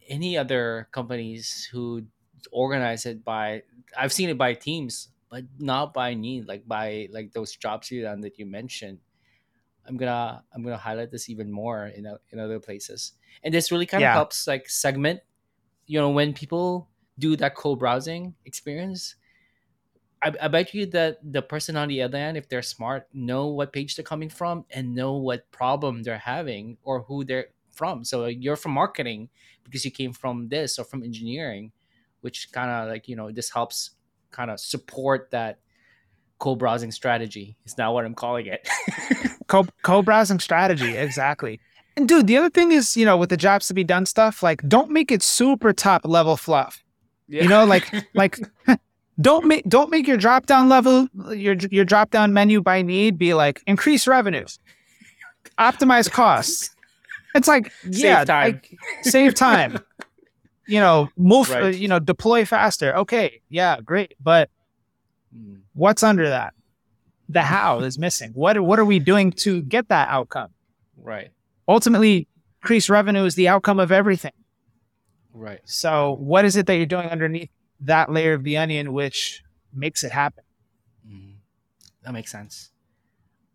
any 0.08 0.36
other 0.36 0.88
companies 0.92 1.68
who 1.70 2.02
organize 2.50 3.06
it 3.06 3.24
by 3.24 3.62
i've 3.96 4.12
seen 4.12 4.28
it 4.28 4.36
by 4.38 4.52
teams 4.54 5.08
but 5.34 5.44
not 5.58 5.94
by 5.94 6.14
need 6.14 6.46
like 6.46 6.66
by 6.68 7.08
like 7.10 7.32
those 7.34 7.56
jobs 7.56 7.90
you 7.90 8.02
done 8.02 8.20
that 8.22 8.38
you 8.38 8.46
mentioned 8.46 9.00
i'm 9.86 9.96
gonna 9.96 10.44
i'm 10.54 10.62
gonna 10.62 10.76
highlight 10.78 11.10
this 11.10 11.28
even 11.30 11.50
more 11.50 11.86
in, 11.86 12.06
in 12.32 12.38
other 12.38 12.60
places 12.60 13.14
and 13.42 13.54
this 13.54 13.72
really 13.72 13.86
kind 13.86 14.04
of 14.04 14.10
Yeah. 14.10 14.14
helps 14.14 14.46
like 14.46 14.68
segment 14.68 15.20
you 15.86 15.98
know 16.00 16.10
when 16.10 16.34
people 16.34 16.88
do 17.18 17.36
that 17.36 17.54
co-browsing 17.56 18.34
experience 18.46 19.16
I, 20.22 20.32
I 20.40 20.48
bet 20.48 20.72
you 20.74 20.86
that 20.86 21.18
the 21.22 21.42
person 21.42 21.76
on 21.76 21.88
the 21.88 22.02
other 22.02 22.18
end, 22.18 22.36
if 22.36 22.48
they're 22.48 22.62
smart, 22.62 23.08
know 23.12 23.48
what 23.48 23.72
page 23.72 23.96
they're 23.96 24.04
coming 24.04 24.28
from 24.30 24.64
and 24.70 24.94
know 24.94 25.14
what 25.16 25.50
problem 25.50 26.02
they're 26.02 26.18
having 26.18 26.78
or 26.82 27.02
who 27.02 27.24
they're 27.24 27.48
from. 27.70 28.04
So 28.04 28.20
like, 28.20 28.38
you're 28.40 28.56
from 28.56 28.72
marketing 28.72 29.28
because 29.64 29.84
you 29.84 29.90
came 29.90 30.12
from 30.12 30.48
this 30.48 30.78
or 30.78 30.84
from 30.84 31.02
engineering, 31.02 31.72
which 32.20 32.50
kind 32.52 32.70
of 32.70 32.88
like 32.88 33.08
you 33.08 33.16
know 33.16 33.30
this 33.32 33.50
helps 33.50 33.90
kind 34.34 34.50
of 34.50 34.58
support 34.60 35.30
that 35.30 35.58
co-browsing 36.38 36.90
strategy. 36.90 37.56
Is 37.64 37.78
now 37.78 37.94
what 37.94 38.04
I'm 38.04 38.14
calling 38.14 38.46
it. 38.46 38.68
Co 39.46 39.66
co 39.82 40.02
browsing 40.02 40.40
strategy. 40.40 40.96
Exactly. 40.96 41.60
And 41.96 42.08
dude, 42.08 42.26
the 42.26 42.38
other 42.38 42.48
thing 42.48 42.72
is, 42.72 42.96
you 42.96 43.04
know, 43.04 43.16
with 43.16 43.28
the 43.28 43.36
jobs 43.36 43.68
to 43.68 43.74
be 43.74 43.84
done 43.84 44.06
stuff, 44.06 44.42
like 44.42 44.66
don't 44.66 44.90
make 44.90 45.12
it 45.12 45.22
super 45.22 45.72
top 45.72 46.02
level 46.04 46.36
fluff. 46.36 46.82
You 47.28 47.46
know, 47.46 47.64
like 47.64 47.92
like 48.14 48.38
don't 49.20 49.46
make 49.46 49.68
don't 49.68 49.90
make 49.90 50.08
your 50.08 50.16
drop 50.16 50.46
down 50.46 50.68
level 50.68 51.08
your 51.30 51.56
your 51.70 51.84
drop 51.84 52.10
down 52.10 52.32
menu 52.32 52.62
by 52.62 52.82
need 52.82 53.18
be 53.18 53.34
like 53.34 53.62
increase 53.66 54.06
revenue, 54.06 54.46
optimize 55.58 56.10
costs. 56.10 56.70
It's 57.34 57.48
like 57.48 57.70
yeah, 57.88 58.24
time. 58.24 58.52
like, 58.52 58.78
save 59.02 59.34
time. 59.34 59.78
you 60.66 60.80
know, 60.80 61.08
move. 61.16 61.50
uh, 61.50 61.66
you 61.66 61.88
know, 61.88 61.98
deploy 61.98 62.44
faster. 62.44 62.94
Okay, 62.96 63.40
yeah, 63.48 63.80
great. 63.80 64.14
But 64.20 64.50
what's 65.72 66.02
under 66.02 66.28
that? 66.28 66.54
The 67.28 67.42
how 67.42 67.80
is 67.80 67.98
missing. 67.98 68.30
What 68.34 68.60
what 68.60 68.78
are 68.78 68.84
we 68.84 68.98
doing 68.98 69.32
to 69.44 69.62
get 69.62 69.88
that 69.88 70.08
outcome? 70.08 70.50
right. 70.96 71.30
Ultimately, 71.66 72.28
increased 72.62 72.90
revenue 72.90 73.24
is 73.24 73.34
the 73.36 73.48
outcome 73.48 73.80
of 73.80 73.90
everything. 73.90 74.32
Right. 75.32 75.60
So, 75.64 76.16
what 76.20 76.44
is 76.44 76.56
it 76.56 76.66
that 76.66 76.76
you're 76.76 76.84
doing 76.84 77.08
underneath 77.08 77.48
that 77.80 78.12
layer 78.12 78.34
of 78.34 78.44
the 78.44 78.58
onion, 78.58 78.92
which 78.92 79.42
makes 79.72 80.04
it 80.04 80.12
happen? 80.12 80.44
Mhm. 81.08 81.36
That 82.02 82.12
makes 82.12 82.30
sense. 82.30 82.70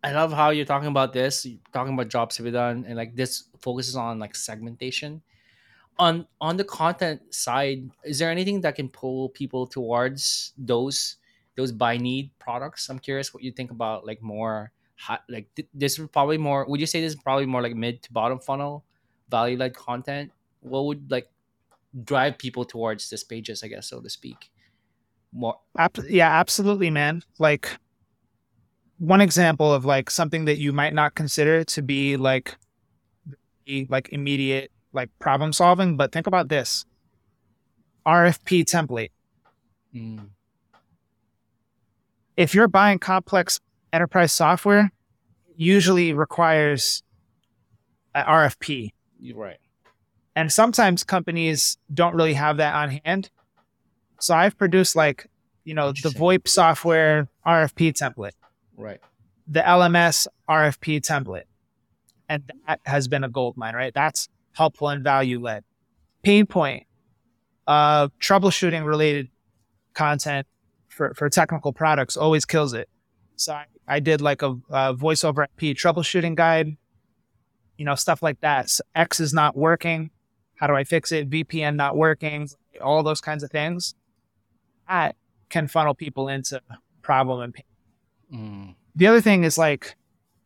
I 0.02 0.10
love 0.12 0.32
how 0.32 0.50
you're 0.50 0.64
talking 0.64 0.88
about 0.88 1.12
this. 1.12 1.46
You're 1.46 1.60
talking 1.72 1.94
about 1.94 2.08
jobs 2.08 2.36
to 2.36 2.42
be 2.42 2.50
done, 2.50 2.84
and 2.86 2.96
like 2.96 3.14
this 3.14 3.44
focuses 3.60 3.94
on 3.94 4.18
like 4.18 4.34
segmentation. 4.34 5.22
On 5.98 6.26
on 6.40 6.56
the 6.56 6.64
content 6.64 7.20
side, 7.34 7.90
is 8.04 8.18
there 8.18 8.30
anything 8.30 8.62
that 8.62 8.74
can 8.74 8.88
pull 8.88 9.28
people 9.30 9.66
towards 9.66 10.52
those 10.56 11.16
those 11.56 11.72
by 11.72 11.96
need 11.96 12.30
products? 12.38 12.88
I'm 12.88 12.98
curious 12.98 13.34
what 13.34 13.42
you 13.42 13.52
think 13.52 13.70
about 13.70 14.06
like 14.06 14.22
more 14.22 14.72
hot 14.96 15.24
like 15.28 15.54
th- 15.54 15.68
this 15.74 15.98
is 15.98 16.08
probably 16.08 16.38
more. 16.38 16.64
Would 16.66 16.80
you 16.80 16.86
say 16.86 17.00
this 17.00 17.14
is 17.14 17.20
probably 17.20 17.46
more 17.46 17.60
like 17.62 17.74
mid 17.74 18.02
to 18.02 18.12
bottom 18.12 18.38
funnel 18.38 18.84
value 19.28 19.58
led 19.58 19.74
content? 19.74 20.32
What 20.60 20.86
would 20.86 21.10
like 21.10 21.30
drive 22.04 22.38
people 22.38 22.64
towards 22.64 23.10
these 23.10 23.24
pages? 23.24 23.62
I 23.62 23.68
guess 23.68 23.88
so 23.88 24.00
to 24.00 24.08
speak. 24.08 24.50
More 25.32 25.58
Ab- 25.76 26.04
yeah, 26.08 26.30
absolutely, 26.30 26.90
man. 26.90 27.22
Like 27.38 27.76
one 28.98 29.20
example 29.20 29.72
of 29.72 29.84
like 29.84 30.10
something 30.10 30.44
that 30.44 30.58
you 30.58 30.72
might 30.72 30.94
not 30.94 31.14
consider 31.14 31.64
to 31.64 31.82
be 31.82 32.16
like 32.16 32.56
like 33.88 34.08
immediate 34.10 34.70
like 34.92 35.10
problem 35.18 35.52
solving, 35.52 35.96
but 35.96 36.12
think 36.12 36.26
about 36.26 36.48
this. 36.48 36.84
RFP 38.06 38.64
template. 38.64 39.10
mm, 39.94 40.28
If 42.36 42.54
you're 42.54 42.68
buying 42.68 42.98
complex 42.98 43.60
enterprise 43.92 44.32
software, 44.32 44.92
usually 45.56 46.12
requires 46.12 47.02
an 48.14 48.24
RFP. 48.24 48.90
you're 49.20 49.36
right. 49.36 49.58
And 50.34 50.50
sometimes 50.50 51.04
companies 51.04 51.76
don't 51.92 52.14
really 52.14 52.34
have 52.34 52.56
that 52.58 52.74
on 52.74 53.00
hand. 53.04 53.30
So 54.20 54.34
I've 54.34 54.56
produced 54.56 54.96
like, 54.96 55.26
you 55.64 55.74
know, 55.74 55.92
the 55.92 56.08
VoIP 56.10 56.48
software 56.48 57.28
RFP 57.46 57.92
template, 57.92 58.32
Right. 58.76 59.00
the 59.46 59.60
LMS 59.60 60.26
RFP 60.48 61.00
template. 61.00 61.44
And 62.28 62.50
that 62.66 62.80
has 62.86 63.08
been 63.08 63.24
a 63.24 63.28
gold 63.28 63.56
mine, 63.56 63.74
right? 63.74 63.92
That's 63.92 64.28
helpful 64.52 64.88
and 64.88 65.02
value 65.04 65.40
led. 65.40 65.64
Pain 66.22 66.46
point, 66.46 66.84
uh, 67.66 68.08
troubleshooting 68.20 68.84
related 68.84 69.28
content 69.94 70.46
for, 70.88 71.14
for 71.14 71.28
technical 71.28 71.72
products 71.72 72.16
always 72.16 72.44
kills 72.44 72.74
it. 72.74 72.88
So 73.36 73.54
I, 73.54 73.64
I 73.88 74.00
did 74.00 74.20
like 74.20 74.42
a, 74.42 74.56
a 74.70 74.92
voice 74.92 75.24
over 75.24 75.44
IP 75.44 75.76
troubleshooting 75.76 76.34
guide, 76.34 76.76
you 77.78 77.84
know, 77.84 77.94
stuff 77.94 78.22
like 78.22 78.40
that. 78.40 78.68
So 78.70 78.82
X 78.94 79.20
is 79.20 79.32
not 79.32 79.56
working. 79.56 80.10
How 80.56 80.66
do 80.66 80.74
I 80.74 80.84
fix 80.84 81.10
it? 81.10 81.30
VPN 81.30 81.76
not 81.76 81.96
working, 81.96 82.48
all 82.82 83.02
those 83.02 83.20
kinds 83.22 83.42
of 83.42 83.50
things. 83.50 83.94
That 84.88 85.16
can 85.48 85.68
funnel 85.68 85.94
people 85.94 86.28
into 86.28 86.60
problem 87.02 87.40
and 87.40 87.54
pain. 87.54 87.64
Mm, 88.32 88.74
The 88.94 89.06
other 89.06 89.20
thing 89.22 89.44
is 89.44 89.56
like, 89.56 89.96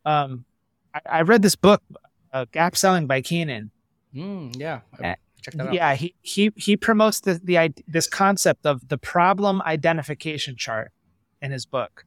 um, 0.05 0.45
I, 0.93 1.01
I 1.05 1.21
read 1.21 1.41
this 1.41 1.55
book, 1.55 1.83
uh, 2.31 2.45
Gap 2.51 2.77
Selling 2.77 3.07
by 3.07 3.21
Keenan. 3.21 3.71
Mm, 4.15 4.55
yeah. 4.57 4.81
I- 5.01 5.15
Check 5.41 5.53
that 5.55 5.67
out. 5.67 5.73
Yeah, 5.75 5.93
he 5.93 6.15
he 6.23 6.51
he 6.55 6.75
promotes 6.75 7.19
the 7.19 7.39
the 7.43 7.71
this 7.87 8.07
concept 8.07 8.65
of 8.65 8.87
the 8.87 8.97
problem 8.97 9.61
identification 9.61 10.55
chart 10.57 10.91
in 11.39 11.51
his 11.51 11.67
book, 11.67 12.03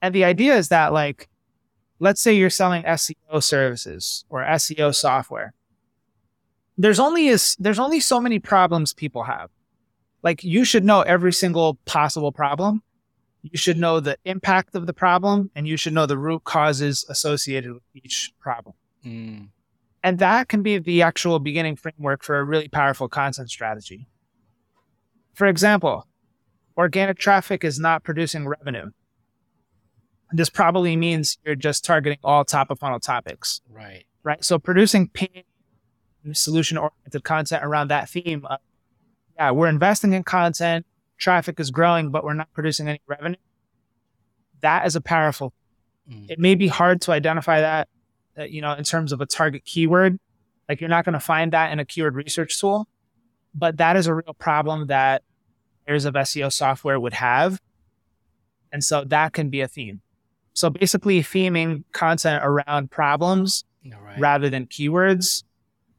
and 0.00 0.14
the 0.14 0.24
idea 0.24 0.56
is 0.56 0.68
that 0.68 0.90
like, 0.94 1.28
let's 1.98 2.22
say 2.22 2.32
you're 2.32 2.48
selling 2.48 2.82
SEO 2.84 3.42
services 3.42 4.24
or 4.30 4.42
SEO 4.42 4.94
software. 4.94 5.52
There's 6.78 6.98
only 6.98 7.26
is 7.26 7.56
there's 7.58 7.78
only 7.78 8.00
so 8.00 8.20
many 8.20 8.38
problems 8.38 8.94
people 8.94 9.24
have. 9.24 9.50
Like 10.22 10.42
you 10.42 10.64
should 10.64 10.84
know 10.84 11.02
every 11.02 11.32
single 11.34 11.74
possible 11.84 12.32
problem. 12.32 12.82
You 13.42 13.58
should 13.58 13.76
know 13.76 14.00
the 14.00 14.16
impact 14.24 14.74
of 14.74 14.86
the 14.86 14.94
problem, 14.94 15.50
and 15.54 15.68
you 15.68 15.76
should 15.76 15.92
know 15.92 16.06
the 16.06 16.16
root 16.16 16.44
causes 16.44 17.04
associated 17.10 17.72
with 17.74 17.82
each 17.92 18.32
problem. 18.40 18.74
Mm, 19.04 19.48
And 20.02 20.18
that 20.18 20.48
can 20.48 20.62
be 20.62 20.78
the 20.78 21.02
actual 21.02 21.38
beginning 21.38 21.76
framework 21.76 22.24
for 22.24 22.38
a 22.38 22.44
really 22.44 22.68
powerful 22.68 23.08
content 23.08 23.50
strategy. 23.50 24.08
For 25.34 25.46
example, 25.46 26.06
organic 26.76 27.18
traffic 27.18 27.64
is 27.64 27.78
not 27.78 28.02
producing 28.02 28.48
revenue. 28.48 28.90
This 30.32 30.50
probably 30.50 30.96
means 30.96 31.38
you're 31.44 31.54
just 31.54 31.84
targeting 31.84 32.18
all 32.24 32.44
top 32.44 32.70
of 32.70 32.78
funnel 32.78 33.00
topics, 33.00 33.60
right. 33.70 34.04
right? 34.22 34.44
So 34.44 34.58
producing 34.58 35.08
pain 35.08 35.44
solution 36.32 36.78
oriented 36.78 37.22
content 37.22 37.64
around 37.64 37.88
that 37.88 38.08
theme. 38.08 38.44
Of, 38.46 38.58
yeah, 39.36 39.50
we're 39.50 39.68
investing 39.68 40.14
in 40.14 40.24
content, 40.24 40.86
traffic 41.18 41.60
is 41.60 41.70
growing, 41.70 42.10
but 42.10 42.24
we're 42.24 42.34
not 42.34 42.52
producing 42.54 42.88
any 42.88 43.00
revenue. 43.06 43.36
That 44.60 44.86
is 44.86 44.96
a 44.96 45.00
powerful 45.00 45.52
Mm, 46.10 46.30
it 46.30 46.38
may 46.38 46.54
be 46.54 46.68
hard 46.68 47.00
to 47.02 47.12
identify 47.12 47.60
that, 47.60 47.88
uh, 48.38 48.44
you 48.44 48.60
know, 48.60 48.72
in 48.72 48.84
terms 48.84 49.12
of 49.12 49.20
a 49.20 49.26
target 49.26 49.64
keyword. 49.64 50.18
Like 50.68 50.80
you're 50.80 50.90
not 50.90 51.04
going 51.04 51.14
to 51.14 51.20
find 51.20 51.52
that 51.52 51.72
in 51.72 51.78
a 51.80 51.84
keyword 51.84 52.14
research 52.14 52.58
tool, 52.58 52.86
but 53.54 53.76
that 53.78 53.96
is 53.96 54.06
a 54.06 54.14
real 54.14 54.34
problem 54.38 54.86
that 54.86 55.22
areas 55.86 56.04
of 56.04 56.14
SEO 56.14 56.52
software 56.52 56.98
would 56.98 57.12
have. 57.14 57.60
And 58.72 58.82
so 58.82 59.04
that 59.04 59.32
can 59.32 59.50
be 59.50 59.60
a 59.60 59.68
theme. 59.68 60.00
So 60.54 60.70
basically, 60.70 61.20
theming 61.20 61.84
content 61.92 62.42
around 62.44 62.90
problems 62.90 63.64
right. 63.84 64.18
rather 64.18 64.48
than 64.48 64.66
keywords 64.66 65.44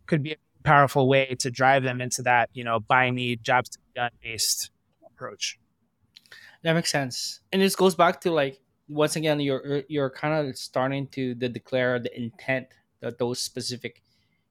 could 0.05 0.23
be 0.23 0.33
a 0.33 0.37
powerful 0.63 1.07
way 1.07 1.35
to 1.39 1.51
drive 1.51 1.83
them 1.83 2.01
into 2.01 2.21
that, 2.23 2.49
you 2.53 2.63
know, 2.63 2.79
buy 2.79 3.09
need, 3.09 3.43
jobs 3.43 3.69
to 3.69 3.79
be 3.79 3.85
done 3.95 4.11
based 4.21 4.71
approach. 5.05 5.59
That 6.63 6.73
makes 6.73 6.91
sense. 6.91 7.41
And 7.51 7.61
this 7.61 7.75
goes 7.75 7.95
back 7.95 8.21
to 8.21 8.31
like 8.31 8.59
once 8.87 9.15
again, 9.15 9.39
you're 9.39 9.83
you're 9.87 10.09
kind 10.09 10.47
of 10.47 10.57
starting 10.57 11.07
to 11.07 11.35
the 11.35 11.49
declare 11.49 11.99
the 11.99 12.15
intent 12.15 12.67
that 13.01 13.17
those 13.17 13.39
specific, 13.39 14.01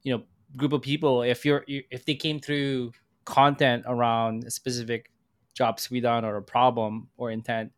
you 0.03 0.17
know, 0.17 0.25
group 0.57 0.73
of 0.73 0.83
people. 0.83 1.23
If 1.23 1.45
you're 1.45 1.65
if 1.67 2.05
they 2.05 2.15
came 2.15 2.41
through 2.41 2.93
content 3.25 3.85
around 3.87 4.45
a 4.45 4.51
specific 4.51 5.11
job 5.55 5.77
to 5.79 5.91
be 5.91 6.01
done 6.01 6.25
or 6.25 6.37
a 6.37 6.43
problem 6.43 7.09
or 7.17 7.31
intent, 7.31 7.73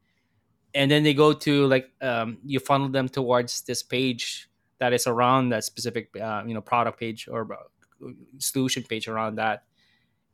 and 0.74 0.90
then 0.90 1.02
they 1.02 1.14
go 1.14 1.32
to 1.32 1.66
like 1.66 1.90
um, 2.00 2.38
you 2.44 2.60
funnel 2.60 2.88
them 2.88 3.08
towards 3.08 3.62
this 3.62 3.82
page 3.82 4.48
that 4.78 4.92
is 4.92 5.06
around 5.06 5.50
that 5.50 5.64
specific 5.64 6.10
uh, 6.20 6.42
you 6.46 6.54
know 6.54 6.60
product 6.60 6.98
page 6.98 7.28
or 7.30 7.52
uh, 7.52 8.08
solution 8.38 8.82
page 8.82 9.08
around 9.08 9.36
that 9.36 9.64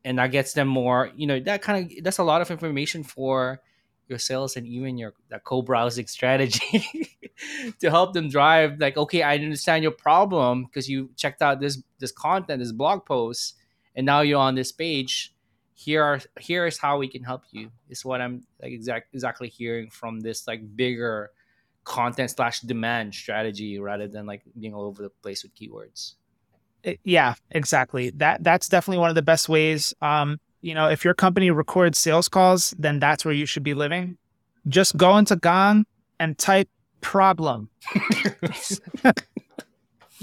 and 0.05 0.19
that 0.19 0.33
gets 0.33 0.55
them 0.55 0.69
more 0.69 1.11
you 1.15 1.27
know 1.27 1.39
that 1.41 1.63
kind 1.63 1.85
of 1.85 2.05
that's 2.05 2.19
a 2.19 2.25
lot 2.25 2.41
of 2.41 2.51
information 2.51 3.05
for 3.05 3.61
your 4.11 4.19
sales 4.19 4.57
and 4.57 4.67
even 4.67 4.99
your 4.99 5.15
co-browsing 5.45 6.07
strategy 6.07 7.09
to 7.81 7.89
help 7.89 8.13
them 8.13 8.29
drive 8.29 8.79
like 8.79 8.97
okay 8.97 9.23
i 9.23 9.35
understand 9.35 9.83
your 9.83 9.93
problem 9.93 10.65
because 10.65 10.89
you 10.89 11.11
checked 11.17 11.41
out 11.41 11.61
this 11.61 11.83
this 11.99 12.13
content 12.13 12.61
this 12.61 12.73
blog 12.73 13.07
post 13.07 13.57
and 13.95 14.05
now 14.05 14.21
you're 14.21 14.41
on 14.41 14.55
this 14.55 14.73
page 14.73 15.35
here 15.75 16.03
are 16.03 16.21
here 16.39 16.67
is 16.67 16.77
how 16.77 16.99
we 16.99 17.09
can 17.09 17.23
help 17.23 17.45
you 17.53 17.71
is 17.89 18.05
what 18.05 18.21
i'm 18.21 18.43
like 18.61 18.73
exact 18.73 19.15
exactly 19.15 19.49
hearing 19.49 19.89
from 19.89 20.21
this 20.21 20.47
like 20.47 20.61
bigger 20.77 21.31
content 21.85 22.31
slash 22.31 22.61
demand 22.61 23.15
strategy 23.15 23.79
rather 23.79 24.07
than 24.07 24.27
like 24.27 24.43
being 24.59 24.75
all 24.75 24.85
over 24.85 25.03
the 25.03 25.11
place 25.23 25.43
with 25.43 25.55
keywords 25.55 26.15
yeah, 27.05 27.35
exactly. 27.51 28.11
That 28.11 28.43
that's 28.43 28.69
definitely 28.69 29.01
one 29.01 29.11
of 29.11 29.15
the 29.15 29.23
best 29.23 29.49
ways. 29.49 29.95
Um, 30.01 30.41
you 30.61 30.75
know, 30.75 30.89
if 30.89 31.05
your 31.05 31.15
company 31.15 31.51
records 31.51 31.99
sales 31.99 32.29
calls, 32.29 32.75
then 32.79 32.99
that's 32.99 33.25
where 33.25 33.35
you 33.35 33.47
should 33.47 33.63
be 33.63 33.75
living. 33.75 34.19
Just 34.69 34.97
go 34.97 35.17
into 35.17 35.37
Gong 35.37 35.87
and 36.19 36.37
type 36.37 36.69
problem 37.01 37.71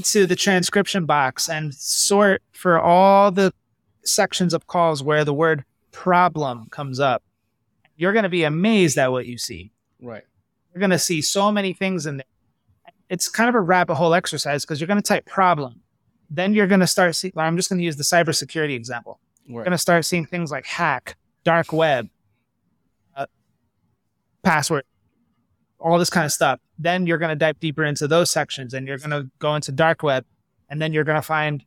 to 0.03 0.27
the 0.27 0.35
transcription 0.35 1.05
box 1.05 1.49
and 1.49 1.73
sort 1.73 2.43
for 2.51 2.79
all 2.79 3.31
the 3.31 3.51
sections 4.03 4.53
of 4.53 4.67
calls 4.67 5.01
where 5.01 5.25
the 5.25 5.33
word 5.33 5.63
problem 5.91 6.67
comes 6.69 6.99
up. 6.99 7.23
You're 7.95 8.13
going 8.13 8.23
to 8.23 8.29
be 8.29 8.43
amazed 8.43 8.97
at 8.99 9.11
what 9.11 9.25
you 9.25 9.39
see. 9.39 9.71
right 10.01 10.23
You're 10.73 10.79
going 10.79 10.91
to 10.91 10.99
see 10.99 11.21
so 11.21 11.51
many 11.51 11.73
things 11.73 12.05
in 12.05 12.17
there. 12.17 12.25
It's 13.09 13.27
kind 13.27 13.49
of 13.49 13.55
a 13.55 13.61
rabbit 13.61 13.95
hole 13.95 14.13
exercise 14.13 14.63
because 14.65 14.79
you're 14.79 14.87
going 14.87 15.01
to 15.01 15.07
type 15.07 15.25
problem 15.25 15.81
then 16.29 16.53
you're 16.53 16.67
going 16.67 16.81
to 16.81 16.87
start 16.87 17.15
seeing, 17.15 17.33
I'm 17.37 17.55
just 17.55 17.69
going 17.69 17.79
to 17.79 17.85
use 17.85 17.95
the 17.95 18.03
cybersecurity 18.03 18.75
example. 18.75 19.19
You're 19.47 19.63
going 19.63 19.71
to 19.71 19.77
start 19.77 20.05
seeing 20.05 20.25
things 20.25 20.51
like 20.51 20.65
hack, 20.65 21.15
dark 21.43 21.71
web, 21.71 22.09
uh, 23.15 23.27
password, 24.43 24.83
all 25.79 25.97
this 25.97 26.09
kind 26.09 26.25
of 26.25 26.31
stuff. 26.31 26.59
Then 26.77 27.07
you're 27.07 27.17
going 27.17 27.29
to 27.29 27.35
dive 27.35 27.59
deeper 27.59 27.85
into 27.85 28.07
those 28.07 28.29
sections 28.29 28.73
and 28.73 28.87
you're 28.87 28.97
going 28.97 29.11
to 29.11 29.29
go 29.39 29.55
into 29.55 29.71
dark 29.71 30.03
web. 30.03 30.25
And 30.69 30.81
then 30.81 30.91
you're 30.91 31.05
going 31.05 31.17
to 31.17 31.21
find 31.21 31.63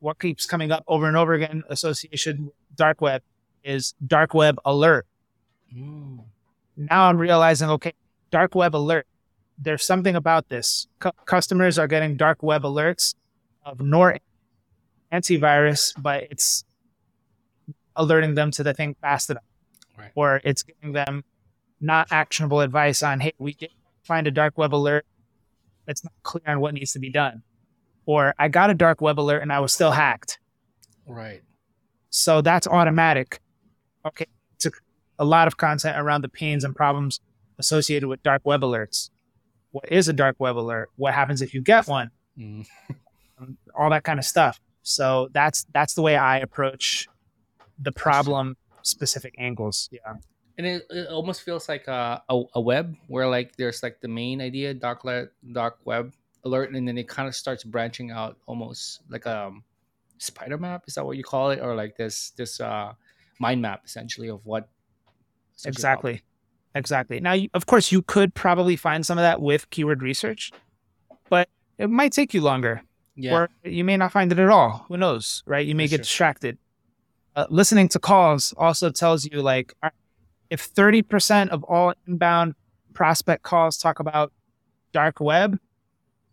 what 0.00 0.18
keeps 0.18 0.46
coming 0.46 0.72
up 0.72 0.82
over 0.88 1.06
and 1.06 1.16
over 1.16 1.34
again 1.34 1.62
association 1.68 2.46
with 2.46 2.54
dark 2.74 3.00
web 3.00 3.22
is 3.62 3.94
dark 4.04 4.34
web 4.34 4.58
alert. 4.64 5.06
Mm. 5.74 6.24
Now 6.76 7.08
I'm 7.08 7.18
realizing, 7.18 7.68
okay, 7.70 7.92
dark 8.30 8.54
web 8.54 8.74
alert. 8.74 9.06
There's 9.58 9.84
something 9.84 10.16
about 10.16 10.48
this. 10.48 10.88
Cu- 10.98 11.10
customers 11.26 11.78
are 11.78 11.86
getting 11.86 12.16
dark 12.16 12.42
web 12.42 12.62
alerts 12.62 13.14
of 13.64 13.80
Nor 13.80 14.18
antivirus, 15.12 15.92
but 16.00 16.24
it's 16.30 16.64
alerting 17.96 18.34
them 18.34 18.50
to 18.52 18.62
the 18.62 18.72
thing 18.74 18.94
fast 19.00 19.30
enough, 19.30 19.42
Right. 19.98 20.12
or 20.14 20.40
it's 20.44 20.62
giving 20.62 20.92
them 20.92 21.24
not 21.80 22.08
actionable 22.10 22.60
advice 22.60 23.02
on, 23.02 23.20
hey, 23.20 23.32
we 23.38 23.54
did 23.54 23.70
find 24.04 24.26
a 24.26 24.30
dark 24.30 24.56
web 24.56 24.74
alert. 24.74 25.06
It's 25.86 26.04
not 26.04 26.12
clear 26.22 26.42
on 26.46 26.60
what 26.60 26.74
needs 26.74 26.92
to 26.92 26.98
be 26.98 27.10
done, 27.10 27.42
or 28.06 28.34
I 28.38 28.48
got 28.48 28.70
a 28.70 28.74
dark 28.74 29.00
web 29.00 29.18
alert 29.18 29.42
and 29.42 29.52
I 29.52 29.60
was 29.60 29.72
still 29.72 29.90
hacked. 29.92 30.38
Right. 31.06 31.42
So 32.10 32.40
that's 32.42 32.66
automatic. 32.66 33.40
Okay, 34.06 34.26
to 34.60 34.70
a 35.18 35.24
lot 35.24 35.46
of 35.46 35.56
content 35.56 35.98
around 35.98 36.22
the 36.22 36.28
pains 36.28 36.64
and 36.64 36.74
problems 36.74 37.20
associated 37.58 38.08
with 38.08 38.22
dark 38.22 38.42
web 38.44 38.62
alerts. 38.62 39.10
What 39.72 39.90
is 39.90 40.08
a 40.08 40.12
dark 40.12 40.36
web 40.38 40.56
alert? 40.56 40.88
What 40.96 41.14
happens 41.14 41.42
if 41.42 41.52
you 41.54 41.60
get 41.60 41.86
one? 41.88 42.10
Mm. 42.38 42.66
Um, 43.40 43.56
All 43.74 43.88
that 43.88 44.04
kind 44.04 44.18
of 44.18 44.24
stuff. 44.26 44.60
So 44.90 45.28
that's 45.32 45.66
that's 45.72 45.94
the 45.94 46.02
way 46.02 46.16
I 46.16 46.38
approach 46.38 47.08
the 47.78 47.92
problem 47.92 48.56
specific 48.82 49.34
angles. 49.38 49.88
Yeah. 49.92 50.14
And 50.58 50.66
it, 50.66 50.86
it 50.90 51.08
almost 51.08 51.42
feels 51.42 51.68
like 51.68 51.88
a, 51.88 52.22
a, 52.28 52.42
a 52.54 52.60
web 52.60 52.96
where 53.06 53.28
like 53.28 53.56
there's 53.56 53.82
like 53.82 54.00
the 54.00 54.08
main 54.08 54.40
idea, 54.40 54.74
dark 54.74 55.04
le- 55.04 55.28
dark 55.52 55.78
web 55.84 56.12
alert, 56.44 56.74
and 56.74 56.86
then 56.86 56.98
it 56.98 57.08
kind 57.08 57.28
of 57.28 57.34
starts 57.34 57.64
branching 57.64 58.10
out 58.10 58.36
almost 58.46 59.00
like 59.08 59.24
a 59.26 59.46
um, 59.46 59.64
spider 60.18 60.58
map. 60.58 60.84
Is 60.86 60.94
that 60.94 61.06
what 61.06 61.16
you 61.16 61.24
call 61.24 61.50
it, 61.50 61.60
or 61.60 61.74
like 61.74 61.96
this 61.96 62.30
this 62.36 62.60
uh, 62.60 62.92
mind 63.38 63.62
map 63.62 63.82
essentially 63.86 64.28
of 64.28 64.44
what? 64.44 64.68
Exactly. 65.64 66.22
Exactly. 66.74 67.20
Now, 67.20 67.32
you, 67.32 67.48
of 67.52 67.66
course, 67.66 67.90
you 67.90 68.02
could 68.02 68.34
probably 68.34 68.76
find 68.76 69.04
some 69.04 69.18
of 69.18 69.22
that 69.22 69.40
with 69.40 69.68
keyword 69.70 70.02
research, 70.02 70.52
but 71.28 71.48
it 71.78 71.90
might 71.90 72.12
take 72.12 72.32
you 72.32 72.42
longer. 72.42 72.82
Yeah. 73.16 73.34
or 73.34 73.50
you 73.64 73.84
may 73.84 73.96
not 73.96 74.12
find 74.12 74.30
it 74.32 74.38
at 74.38 74.48
all. 74.48 74.84
Who 74.88 74.96
knows, 74.96 75.42
right? 75.46 75.66
You 75.66 75.74
may 75.74 75.84
That's 75.84 75.90
get 75.90 75.96
true. 75.98 76.02
distracted. 76.04 76.58
Uh, 77.36 77.46
listening 77.50 77.88
to 77.88 77.98
calls 77.98 78.52
also 78.56 78.90
tells 78.90 79.24
you 79.24 79.40
like 79.42 79.74
if 80.50 80.60
thirty 80.62 81.02
percent 81.02 81.50
of 81.50 81.62
all 81.64 81.92
inbound 82.06 82.54
prospect 82.94 83.42
calls 83.42 83.76
talk 83.78 84.00
about 84.00 84.32
dark 84.92 85.20
web, 85.20 85.58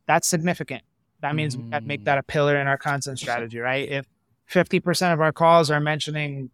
that's 0.07 0.27
significant. 0.27 0.83
That 1.21 1.35
means 1.35 1.55
we 1.57 1.63
got 1.63 1.79
to 1.81 1.85
make 1.85 2.01
Mm. 2.01 2.05
that 2.05 2.17
a 2.19 2.23
pillar 2.23 2.57
in 2.57 2.67
our 2.67 2.77
content 2.77 3.19
strategy, 3.19 3.59
right? 3.59 3.87
If 3.89 4.05
fifty 4.45 4.79
percent 4.79 5.13
of 5.13 5.21
our 5.21 5.31
calls 5.31 5.69
are 5.69 5.79
mentioning 5.79 6.49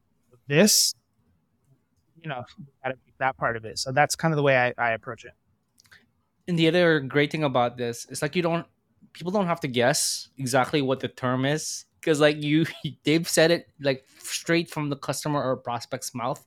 this, 0.47 0.93
you 2.21 2.27
know, 2.29 2.43
got 2.83 2.89
to 2.91 2.97
make 3.05 3.17
that 3.19 3.37
part 3.37 3.55
of 3.55 3.65
it. 3.65 3.79
So 3.79 3.91
that's 3.91 4.15
kind 4.15 4.33
of 4.33 4.37
the 4.37 4.43
way 4.43 4.57
I, 4.57 4.73
I 4.77 4.91
approach 4.91 5.23
it. 5.25 5.33
and 6.47 6.59
the 6.59 6.67
other 6.67 6.99
great 6.99 7.31
thing 7.31 7.43
about 7.45 7.77
this 7.77 8.05
is 8.09 8.21
like 8.21 8.35
you 8.35 8.41
don't 8.41 8.65
people 9.13 9.31
don't 9.31 9.47
have 9.47 9.59
to 9.61 9.67
guess 9.67 10.29
exactly 10.37 10.81
what 10.81 10.99
the 10.99 11.07
term 11.07 11.45
is 11.45 11.85
because 11.99 12.19
like 12.19 12.41
you 12.41 12.65
they've 13.03 13.27
said 13.27 13.51
it 13.51 13.67
like 13.79 14.05
straight 14.19 14.69
from 14.69 14.89
the 14.89 14.95
customer 14.95 15.41
or 15.41 15.55
prospect's 15.55 16.13
mouth 16.13 16.45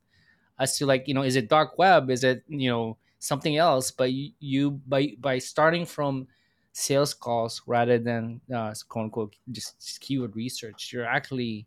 as 0.59 0.77
to 0.77 0.87
like 0.87 1.07
you 1.09 1.15
know 1.15 1.23
is 1.23 1.37
it 1.37 1.49
dark 1.49 1.79
web 1.79 2.11
is 2.11 2.25
it 2.25 2.43
you 2.49 2.69
know 2.69 2.97
something 3.19 3.57
else 3.57 3.91
but 3.91 4.13
you, 4.13 4.31
you 4.41 4.71
by 4.87 5.13
by 5.21 5.39
starting 5.39 5.87
from 5.87 6.27
sales 6.73 7.15
calls 7.15 7.63
rather 7.67 7.99
than 7.99 8.41
uh, 8.55 8.75
quote 8.89 9.05
unquote 9.05 9.37
just, 9.51 9.81
just 9.81 10.01
keyword 10.01 10.37
research 10.37 10.91
you're 10.93 11.07
actually 11.07 11.67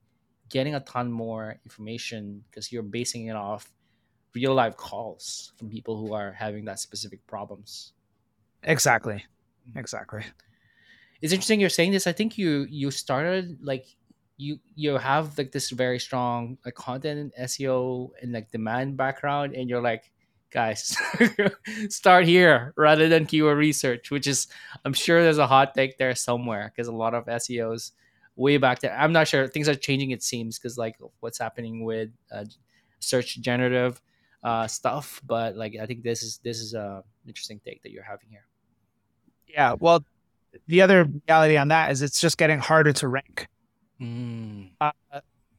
getting 0.49 0.75
a 0.75 0.79
ton 0.81 1.12
more 1.12 1.59
information 1.65 2.43
because 2.49 2.71
you're 2.71 2.83
basing 2.83 3.27
it 3.27 3.35
off 3.35 3.71
real 4.35 4.53
life 4.53 4.77
calls 4.77 5.53
from 5.57 5.69
people 5.69 5.97
who 5.97 6.13
are 6.13 6.31
having 6.31 6.63
that 6.65 6.79
specific 6.79 7.25
problems 7.25 7.93
Exactly. 8.63 9.25
Exactly. 9.75 10.23
It's 11.21 11.34
interesting 11.34 11.60
you're 11.60 11.69
saying 11.69 11.91
this 11.91 12.08
i 12.08 12.12
think 12.12 12.38
you 12.38 12.65
you 12.69 12.91
started 12.91 13.58
like 13.62 13.86
you 14.38 14.60
you 14.75 14.97
have 14.97 15.38
like 15.38 15.51
this 15.51 15.69
very 15.69 15.99
strong 15.99 16.58
like 16.65 16.75
content 16.75 17.34
and 17.36 17.49
seo 17.49 18.10
and 18.21 18.32
like 18.32 18.51
demand 18.51 18.95
background 18.97 19.53
and 19.53 19.69
you're 19.69 19.82
like 19.82 20.12
guys 20.51 20.97
start 21.89 22.25
here 22.25 22.73
rather 22.75 23.08
than 23.08 23.25
keyword 23.25 23.58
research 23.58 24.10
which 24.10 24.27
is 24.27 24.47
i'm 24.86 24.93
sure 24.93 25.21
there's 25.21 25.38
a 25.38 25.47
hot 25.47 25.75
take 25.75 25.97
there 25.97 26.15
somewhere 26.15 26.71
because 26.73 26.88
a 26.88 26.91
lot 26.93 27.13
of 27.13 27.25
seos 27.25 27.91
way 28.36 28.58
back 28.58 28.79
there 28.79 28.95
i'm 28.97 29.12
not 29.12 29.27
sure 29.27 29.47
things 29.47 29.69
are 29.69 29.75
changing 29.75 30.12
it 30.12 30.23
seems 30.23 30.58
because 30.58 30.77
like 30.77 30.95
what's 31.19 31.38
happening 31.38 31.84
with 31.84 32.10
uh, 32.32 32.45
search 32.99 33.39
generative 33.41 34.01
uh, 34.43 34.65
stuff 34.65 35.21
but 35.27 35.55
like 35.55 35.75
i 35.82 35.86
think 35.86 36.01
this 36.01 36.23
is 36.23 36.39
this 36.43 36.60
is 36.60 36.73
a 36.73 37.03
interesting 37.27 37.60
take 37.63 37.84
that 37.84 37.91
you're 37.91 38.03
having 38.03 38.29
here 38.29 38.45
Yeah. 39.47 39.73
Well, 39.79 40.05
the 40.67 40.81
other 40.81 41.07
reality 41.27 41.57
on 41.57 41.69
that 41.69 41.91
is 41.91 42.01
it's 42.01 42.19
just 42.19 42.38
getting 42.38 42.59
harder 42.59 42.93
to 42.93 43.07
rank. 43.07 43.47
mm. 44.01 44.69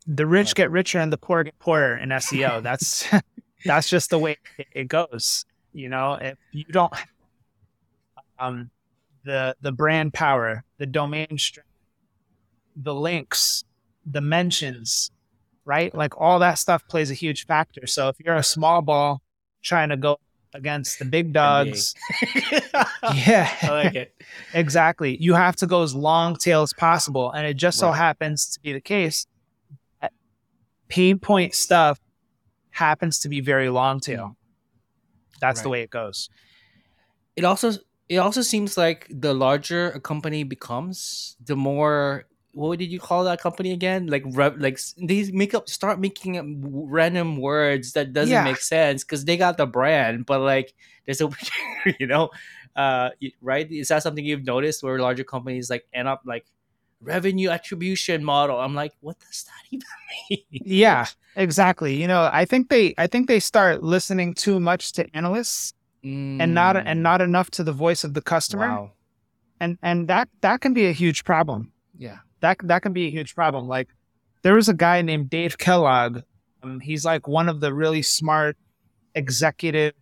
The 0.06 0.26
rich 0.26 0.54
get 0.54 0.70
richer 0.70 0.98
and 0.98 1.12
the 1.12 1.18
poor 1.18 1.44
get 1.44 1.58
poorer 1.58 1.96
in 1.96 2.08
SEO. 2.08 2.62
That's 2.62 3.06
that's 3.64 3.88
just 3.90 4.10
the 4.10 4.18
way 4.18 4.38
it, 4.58 4.66
it 4.72 4.88
goes. 4.88 5.44
You 5.72 5.88
know, 5.88 6.14
if 6.14 6.38
you 6.50 6.64
don't 6.64 6.92
um 8.38 8.70
the 9.24 9.54
the 9.60 9.72
brand 9.72 10.14
power, 10.14 10.64
the 10.78 10.86
domain 10.86 11.36
strength, 11.38 11.68
the 12.74 12.94
links, 12.94 13.64
the 14.06 14.20
mentions, 14.20 15.10
right? 15.64 15.94
Like 15.94 16.18
all 16.20 16.38
that 16.38 16.54
stuff 16.54 16.86
plays 16.88 17.10
a 17.10 17.14
huge 17.14 17.46
factor. 17.46 17.86
So 17.86 18.08
if 18.08 18.16
you're 18.18 18.36
a 18.36 18.42
small 18.42 18.82
ball 18.82 19.22
trying 19.62 19.90
to 19.90 19.96
go 19.96 20.18
against 20.52 20.98
the 20.98 21.04
big 21.04 21.32
dogs, 21.32 21.94
yeah, 23.14 23.48
I 23.62 23.70
like 23.70 23.94
it. 23.94 24.14
Exactly. 24.54 25.16
You 25.20 25.34
have 25.34 25.56
to 25.56 25.66
go 25.66 25.82
as 25.82 25.94
long 25.94 26.36
tail 26.36 26.62
as 26.62 26.72
possible. 26.72 27.30
And 27.30 27.46
it 27.46 27.54
just 27.54 27.78
so 27.78 27.92
happens 27.92 28.46
to 28.50 28.60
be 28.60 28.72
the 28.72 28.80
case 28.80 29.26
that 30.00 30.12
pain 30.88 31.18
point 31.18 31.54
stuff 31.54 32.00
happens 32.70 33.20
to 33.20 33.28
be 33.28 33.40
very 33.40 33.68
long 33.68 34.00
tail. 34.00 34.26
Mm. 34.26 34.36
That's 35.40 35.62
the 35.62 35.68
way 35.68 35.82
it 35.82 35.90
goes. 35.90 36.28
It 37.36 37.44
also 37.44 37.72
it 38.08 38.16
also 38.16 38.42
seems 38.42 38.76
like 38.76 39.06
the 39.08 39.32
larger 39.32 39.90
a 39.92 40.00
company 40.00 40.42
becomes, 40.42 41.36
the 41.44 41.56
more 41.56 42.26
what 42.52 42.78
did 42.78 42.90
you 42.90 42.98
call 43.00 43.24
that 43.24 43.40
company 43.40 43.72
again? 43.72 44.06
Like 44.08 44.24
re- 44.26 44.56
like 44.58 44.78
they 44.96 45.30
make 45.32 45.54
up 45.54 45.68
start 45.68 46.00
making 46.00 46.36
up 46.36 46.46
random 46.48 47.36
words 47.38 47.92
that 47.92 48.12
doesn't 48.12 48.32
Yeah. 48.32 48.44
make 48.44 48.58
sense 48.58 49.04
because 49.04 49.24
they 49.24 49.36
got 49.36 49.56
the 49.56 49.66
brand, 49.66 50.26
but 50.26 50.40
like 50.40 50.74
there's 51.06 51.20
a 51.22 51.30
you 51.98 52.06
know, 52.06 52.30
uh, 52.76 53.10
right? 53.40 53.70
Is 53.70 53.88
that 53.88 54.02
something 54.02 54.24
you've 54.24 54.44
noticed 54.44 54.82
where 54.82 54.98
larger 54.98 55.24
companies 55.24 55.70
like 55.70 55.86
end 55.92 56.08
up 56.08 56.22
like 56.24 56.46
revenue 57.00 57.50
attribution 57.50 58.24
model? 58.24 58.58
I'm 58.58 58.74
like, 58.74 58.92
what 59.00 59.18
does 59.20 59.44
that 59.44 59.62
even 59.70 59.86
mean? 60.30 60.44
Yeah, 60.50 61.06
exactly. 61.36 61.94
You 62.00 62.08
know, 62.08 62.28
I 62.32 62.44
think 62.44 62.68
they 62.68 62.94
I 62.98 63.06
think 63.06 63.28
they 63.28 63.40
start 63.40 63.82
listening 63.82 64.34
too 64.34 64.58
much 64.60 64.92
to 64.92 65.06
analysts 65.14 65.72
and 66.02 66.54
not 66.54 66.76
Mm, 66.76 66.82
and 66.86 67.02
not 67.02 67.20
enough 67.20 67.50
to 67.52 67.62
the 67.62 67.72
voice 67.72 68.04
of 68.04 68.14
the 68.14 68.22
customer. 68.22 68.66
wow. 68.68 68.92
And 69.60 69.76
and 69.82 70.08
that 70.08 70.28
that 70.40 70.60
can 70.62 70.72
be 70.72 70.86
a 70.86 70.92
huge 70.92 71.24
problem. 71.24 71.72
Yeah. 71.98 72.18
That 72.40 72.58
that 72.64 72.82
can 72.82 72.92
be 72.92 73.06
a 73.06 73.10
huge 73.10 73.34
problem. 73.34 73.68
Like 73.68 73.88
there 74.42 74.54
was 74.54 74.68
a 74.68 74.74
guy 74.74 75.02
named 75.02 75.30
Dave 75.30 75.58
Kellogg. 75.58 76.22
Um, 76.62 76.80
he's 76.80 77.04
like 77.04 77.28
one 77.28 77.48
of 77.48 77.60
the 77.60 77.72
really 77.72 78.02
smart 78.02 78.56
executive 79.14 79.94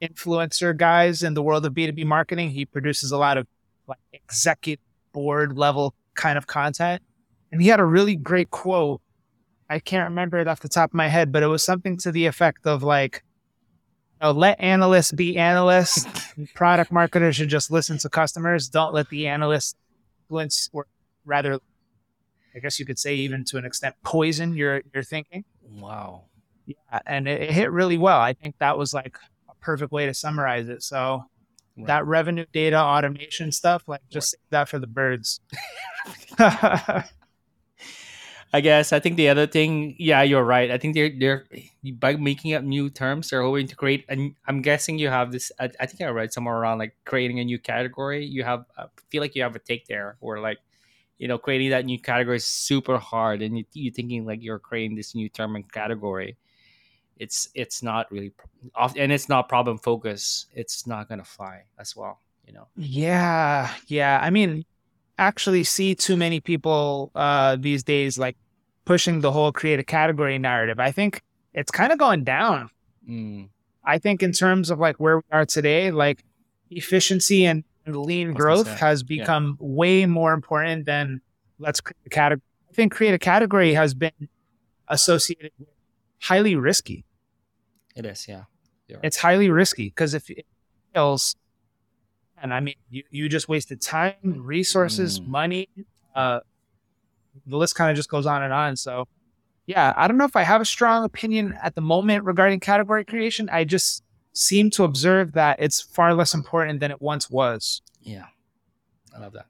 influencer 0.00 0.76
guys 0.76 1.22
in 1.22 1.34
the 1.34 1.42
world 1.42 1.64
of 1.66 1.74
B2B 1.74 2.04
marketing. 2.04 2.50
He 2.50 2.64
produces 2.64 3.10
a 3.10 3.18
lot 3.18 3.36
of 3.36 3.46
like 3.86 3.98
executive 4.12 4.84
board 5.12 5.56
level 5.56 5.94
kind 6.14 6.38
of 6.38 6.46
content. 6.46 7.02
And 7.50 7.62
he 7.62 7.68
had 7.68 7.80
a 7.80 7.84
really 7.84 8.16
great 8.16 8.50
quote. 8.50 9.00
I 9.70 9.78
can't 9.78 10.08
remember 10.08 10.38
it 10.38 10.48
off 10.48 10.60
the 10.60 10.68
top 10.68 10.90
of 10.90 10.94
my 10.94 11.08
head, 11.08 11.32
but 11.32 11.42
it 11.42 11.46
was 11.46 11.62
something 11.62 11.96
to 11.98 12.12
the 12.12 12.26
effect 12.26 12.66
of 12.66 12.82
like, 12.82 13.22
you 14.20 14.26
know, 14.26 14.32
let 14.32 14.60
analysts 14.60 15.12
be 15.12 15.36
analysts. 15.36 16.06
Product 16.54 16.90
marketers 16.90 17.36
should 17.36 17.48
just 17.48 17.70
listen 17.70 17.98
to 17.98 18.08
customers. 18.08 18.68
Don't 18.68 18.94
let 18.94 19.08
the 19.10 19.26
analysts 19.26 19.74
influence 20.24 20.70
or 20.72 20.86
rather 21.28 21.60
I 22.54 22.58
guess 22.60 22.80
you 22.80 22.86
could 22.86 22.98
say 22.98 23.14
even 23.14 23.44
to 23.46 23.58
an 23.58 23.64
extent 23.64 23.94
poison 24.02 24.54
your 24.56 24.82
your 24.92 25.02
thinking. 25.02 25.44
Wow. 25.62 26.24
Yeah, 26.66 27.00
and 27.06 27.28
it, 27.28 27.42
it 27.42 27.50
hit 27.52 27.70
really 27.70 27.98
well. 27.98 28.20
I 28.20 28.32
think 28.32 28.56
that 28.58 28.76
was 28.76 28.92
like 28.92 29.16
a 29.48 29.54
perfect 29.60 29.92
way 29.92 30.06
to 30.06 30.14
summarize 30.14 30.68
it. 30.68 30.82
So 30.82 31.24
that 31.78 32.04
revenue 32.06 32.44
data 32.52 32.78
automation 32.78 33.52
stuff, 33.52 33.84
like 33.86 34.02
just 34.10 34.32
save 34.32 34.40
that 34.50 34.68
for 34.68 34.78
the 34.78 34.86
birds. 34.86 35.40
I 38.52 38.62
guess 38.62 38.92
I 38.92 39.00
think 39.00 39.16
the 39.16 39.28
other 39.28 39.46
thing, 39.46 39.94
yeah, 39.98 40.22
you're 40.22 40.44
right. 40.44 40.70
I 40.70 40.78
think 40.78 40.94
they're 40.94 41.12
they're 41.18 41.44
by 41.94 42.16
making 42.16 42.54
up 42.54 42.64
new 42.64 42.88
terms, 42.88 43.28
they're 43.28 43.42
hoping 43.42 43.66
to 43.66 43.76
create. 43.76 44.06
And 44.08 44.34
I'm 44.46 44.62
guessing 44.62 44.98
you 44.98 45.08
have 45.08 45.32
this. 45.32 45.52
I, 45.60 45.70
I 45.78 45.86
think 45.86 46.00
I 46.00 46.08
read 46.08 46.32
somewhere 46.32 46.56
around 46.56 46.78
like 46.78 46.96
creating 47.04 47.40
a 47.40 47.44
new 47.44 47.58
category. 47.58 48.24
You 48.24 48.44
have, 48.44 48.64
I 48.76 48.86
feel 49.10 49.20
like 49.20 49.34
you 49.34 49.42
have 49.42 49.54
a 49.54 49.58
take 49.58 49.86
there, 49.86 50.16
or 50.20 50.40
like, 50.40 50.58
you 51.18 51.28
know, 51.28 51.38
creating 51.38 51.70
that 51.70 51.84
new 51.84 51.98
category 51.98 52.36
is 52.36 52.46
super 52.46 52.98
hard, 52.98 53.42
and 53.42 53.58
you, 53.58 53.64
you're 53.72 53.92
thinking 53.92 54.24
like 54.24 54.42
you're 54.42 54.58
creating 54.58 54.96
this 54.96 55.14
new 55.14 55.28
term 55.28 55.56
and 55.56 55.70
category. 55.70 56.36
It's 57.18 57.48
it's 57.54 57.82
not 57.82 58.10
really, 58.12 58.32
and 58.96 59.12
it's 59.12 59.28
not 59.28 59.48
problem 59.48 59.78
focus. 59.78 60.46
It's 60.54 60.86
not 60.86 61.08
gonna 61.08 61.24
fly 61.24 61.64
as 61.78 61.96
well, 61.96 62.20
you 62.46 62.52
know. 62.52 62.68
yeah, 62.76 63.70
yeah. 63.88 64.20
I 64.22 64.30
mean, 64.30 64.64
actually 65.18 65.64
see 65.64 65.94
too 65.94 66.16
many 66.16 66.40
people 66.40 67.10
uh, 67.14 67.56
these 67.56 67.82
days 67.82 68.18
like 68.18 68.36
pushing 68.84 69.20
the 69.20 69.32
whole 69.32 69.52
create 69.52 69.80
a 69.80 69.84
category 69.84 70.38
narrative. 70.38 70.78
I 70.78 70.92
think 70.92 71.22
it's 71.52 71.70
kind 71.70 71.92
of 71.92 71.98
going 71.98 72.24
down. 72.24 72.70
Mm. 73.08 73.48
I 73.84 73.98
think 73.98 74.22
in 74.22 74.32
terms 74.32 74.70
of 74.70 74.78
like 74.78 74.96
where 74.96 75.18
we 75.18 75.22
are 75.32 75.44
today, 75.44 75.90
like 75.90 76.24
efficiency 76.70 77.44
and 77.44 77.64
lean 77.96 78.28
I 78.28 78.30
was 78.30 78.34
gonna 78.34 78.44
growth 78.44 78.78
has 78.78 79.02
yeah. 79.02 79.18
become 79.18 79.56
way 79.60 80.06
more 80.06 80.32
important 80.32 80.86
than 80.86 81.20
let's 81.58 81.80
create 81.80 81.96
a 82.06 82.10
category. 82.10 82.42
I 82.70 82.72
think 82.74 82.92
create 82.92 83.14
a 83.14 83.18
category 83.18 83.74
has 83.74 83.94
been 83.94 84.28
associated 84.88 85.52
with 85.58 85.68
highly 86.20 86.56
risky. 86.56 87.04
It 87.96 88.06
is, 88.06 88.26
yeah. 88.28 88.44
It's 89.02 89.16
highly 89.18 89.50
risky 89.50 89.88
because 89.88 90.14
if 90.14 90.30
it 90.30 90.46
fails, 90.94 91.36
and 92.40 92.54
I 92.54 92.60
mean, 92.60 92.76
you, 92.90 93.02
you 93.10 93.28
just 93.28 93.48
wasted 93.48 93.82
time, 93.82 94.14
resources, 94.24 95.20
Mm. 95.20 95.26
money. 95.26 95.68
Uh, 96.14 96.40
the 97.46 97.56
list 97.56 97.74
kind 97.74 97.90
of 97.90 97.96
just 97.96 98.08
goes 98.08 98.26
on 98.26 98.42
and 98.42 98.52
on. 98.52 98.76
So, 98.76 99.06
yeah, 99.66 99.92
I 99.96 100.08
don't 100.08 100.16
know 100.16 100.24
if 100.24 100.36
I 100.36 100.42
have 100.42 100.60
a 100.60 100.64
strong 100.64 101.04
opinion 101.04 101.58
at 101.62 101.74
the 101.74 101.80
moment 101.80 102.24
regarding 102.24 102.60
category 102.60 103.04
creation. 103.04 103.48
I 103.50 103.64
just 103.64 104.02
seem 104.38 104.70
to 104.70 104.84
observe 104.84 105.32
that 105.32 105.58
it's 105.58 105.80
far 105.80 106.14
less 106.14 106.32
important 106.32 106.78
than 106.78 106.92
it 106.92 107.02
once 107.02 107.28
was. 107.28 107.82
Yeah, 108.00 108.26
I 109.14 109.18
love 109.18 109.32
that. 109.32 109.46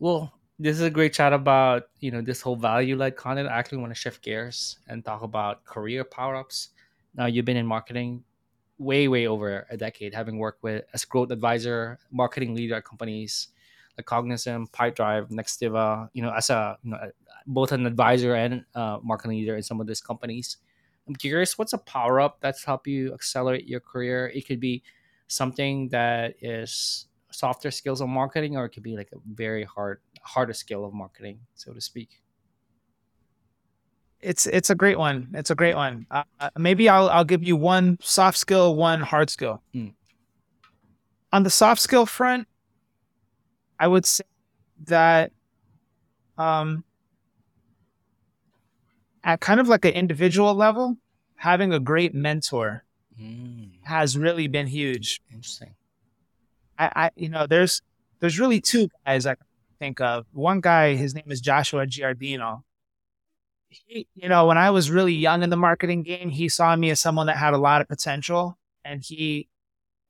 Well, 0.00 0.34
this 0.58 0.76
is 0.76 0.82
a 0.82 0.90
great 0.90 1.12
chat 1.12 1.32
about 1.32 1.84
you 2.00 2.10
know 2.10 2.20
this 2.20 2.40
whole 2.40 2.56
value 2.56 2.96
led 2.96 3.16
content. 3.16 3.48
I 3.48 3.58
actually 3.58 3.78
want 3.78 3.92
to 3.92 3.98
shift 3.98 4.22
gears 4.22 4.78
and 4.88 5.04
talk 5.04 5.22
about 5.22 5.64
career 5.64 6.02
power 6.02 6.34
ups. 6.34 6.70
Now 7.14 7.26
you've 7.26 7.44
been 7.44 7.56
in 7.56 7.66
marketing 7.66 8.24
way 8.78 9.06
way 9.06 9.28
over 9.28 9.66
a 9.70 9.76
decade, 9.76 10.12
having 10.12 10.38
worked 10.38 10.62
with 10.64 10.84
as 10.92 11.04
growth 11.04 11.30
advisor, 11.30 12.00
marketing 12.10 12.54
leader 12.54 12.74
at 12.74 12.84
companies 12.84 13.48
like 13.96 14.06
Cognism, 14.06 14.66
Pipedrive, 14.72 15.30
Nextiva. 15.30 16.08
You 16.14 16.22
know, 16.22 16.32
as 16.32 16.50
a 16.50 16.78
you 16.82 16.90
know 16.90 16.98
both 17.46 17.70
an 17.70 17.86
advisor 17.86 18.34
and 18.34 18.64
marketing 19.02 19.38
leader 19.38 19.56
in 19.56 19.62
some 19.62 19.80
of 19.80 19.86
these 19.86 20.00
companies. 20.00 20.56
I'm 21.08 21.16
curious, 21.16 21.58
what's 21.58 21.72
a 21.72 21.78
power 21.78 22.20
up 22.20 22.38
that's 22.40 22.64
helped 22.64 22.86
you 22.86 23.12
accelerate 23.12 23.66
your 23.66 23.80
career? 23.80 24.30
It 24.34 24.46
could 24.46 24.60
be 24.60 24.82
something 25.26 25.88
that 25.88 26.34
is 26.40 27.06
softer 27.30 27.70
skills 27.70 28.00
of 28.00 28.08
marketing, 28.08 28.56
or 28.56 28.64
it 28.66 28.70
could 28.70 28.82
be 28.82 28.96
like 28.96 29.10
a 29.12 29.18
very 29.26 29.64
hard, 29.64 30.00
harder 30.22 30.52
skill 30.52 30.84
of 30.84 30.92
marketing, 30.92 31.40
so 31.54 31.72
to 31.72 31.80
speak. 31.80 32.22
It's 34.20 34.46
it's 34.46 34.70
a 34.70 34.76
great 34.76 34.98
one. 34.98 35.30
It's 35.34 35.50
a 35.50 35.54
great 35.56 35.74
one. 35.74 36.06
Uh, 36.08 36.22
uh, 36.38 36.50
maybe 36.56 36.88
I'll 36.88 37.10
I'll 37.10 37.24
give 37.24 37.42
you 37.42 37.56
one 37.56 37.98
soft 38.00 38.38
skill, 38.38 38.76
one 38.76 39.00
hard 39.00 39.30
skill. 39.30 39.62
Mm. 39.74 39.94
On 41.32 41.42
the 41.42 41.50
soft 41.50 41.80
skill 41.80 42.06
front, 42.06 42.46
I 43.80 43.88
would 43.88 44.06
say 44.06 44.22
that 44.84 45.32
um, 46.38 46.84
at 49.24 49.40
kind 49.40 49.60
of 49.60 49.68
like 49.68 49.84
an 49.84 49.92
individual 49.92 50.54
level, 50.54 50.96
having 51.36 51.72
a 51.72 51.80
great 51.80 52.14
mentor 52.14 52.84
Mm, 53.20 53.72
has 53.82 54.16
really 54.16 54.48
been 54.48 54.66
huge. 54.66 55.20
interesting. 55.30 55.74
I, 56.78 56.90
I 56.96 57.10
you 57.14 57.28
know, 57.28 57.46
there's 57.46 57.82
there's 58.20 58.40
really 58.40 58.60
two 58.60 58.88
guys 59.06 59.26
I 59.26 59.36
think 59.78 60.00
of. 60.00 60.26
One 60.32 60.60
guy, 60.60 60.94
his 60.94 61.14
name 61.14 61.26
is 61.28 61.40
Joshua 61.40 61.86
Giardino. 61.86 62.62
He, 63.68 64.06
you 64.14 64.28
know, 64.28 64.46
when 64.46 64.58
I 64.58 64.70
was 64.70 64.90
really 64.90 65.14
young 65.14 65.42
in 65.42 65.50
the 65.50 65.56
marketing 65.56 66.02
game, 66.02 66.30
he 66.30 66.48
saw 66.48 66.74
me 66.76 66.90
as 66.90 67.00
someone 67.00 67.26
that 67.26 67.36
had 67.38 67.54
a 67.54 67.58
lot 67.58 67.80
of 67.80 67.88
potential, 67.88 68.58
and 68.84 69.02
he 69.02 69.48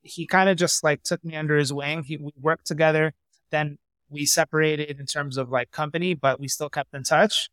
he 0.01 0.25
kind 0.27 0.49
of 0.49 0.57
just 0.57 0.83
like 0.83 1.03
took 1.03 1.23
me 1.23 1.35
under 1.35 1.57
his 1.57 1.71
wing. 1.73 2.03
He 2.03 2.17
we 2.17 2.31
worked 2.39 2.65
together, 2.67 3.13
then 3.51 3.77
we 4.09 4.25
separated 4.25 4.99
in 4.99 5.05
terms 5.05 5.37
of 5.37 5.49
like 5.49 5.71
company, 5.71 6.13
but 6.13 6.39
we 6.39 6.47
still 6.47 6.69
kept 6.69 6.93
in 6.93 7.03
touch. 7.03 7.49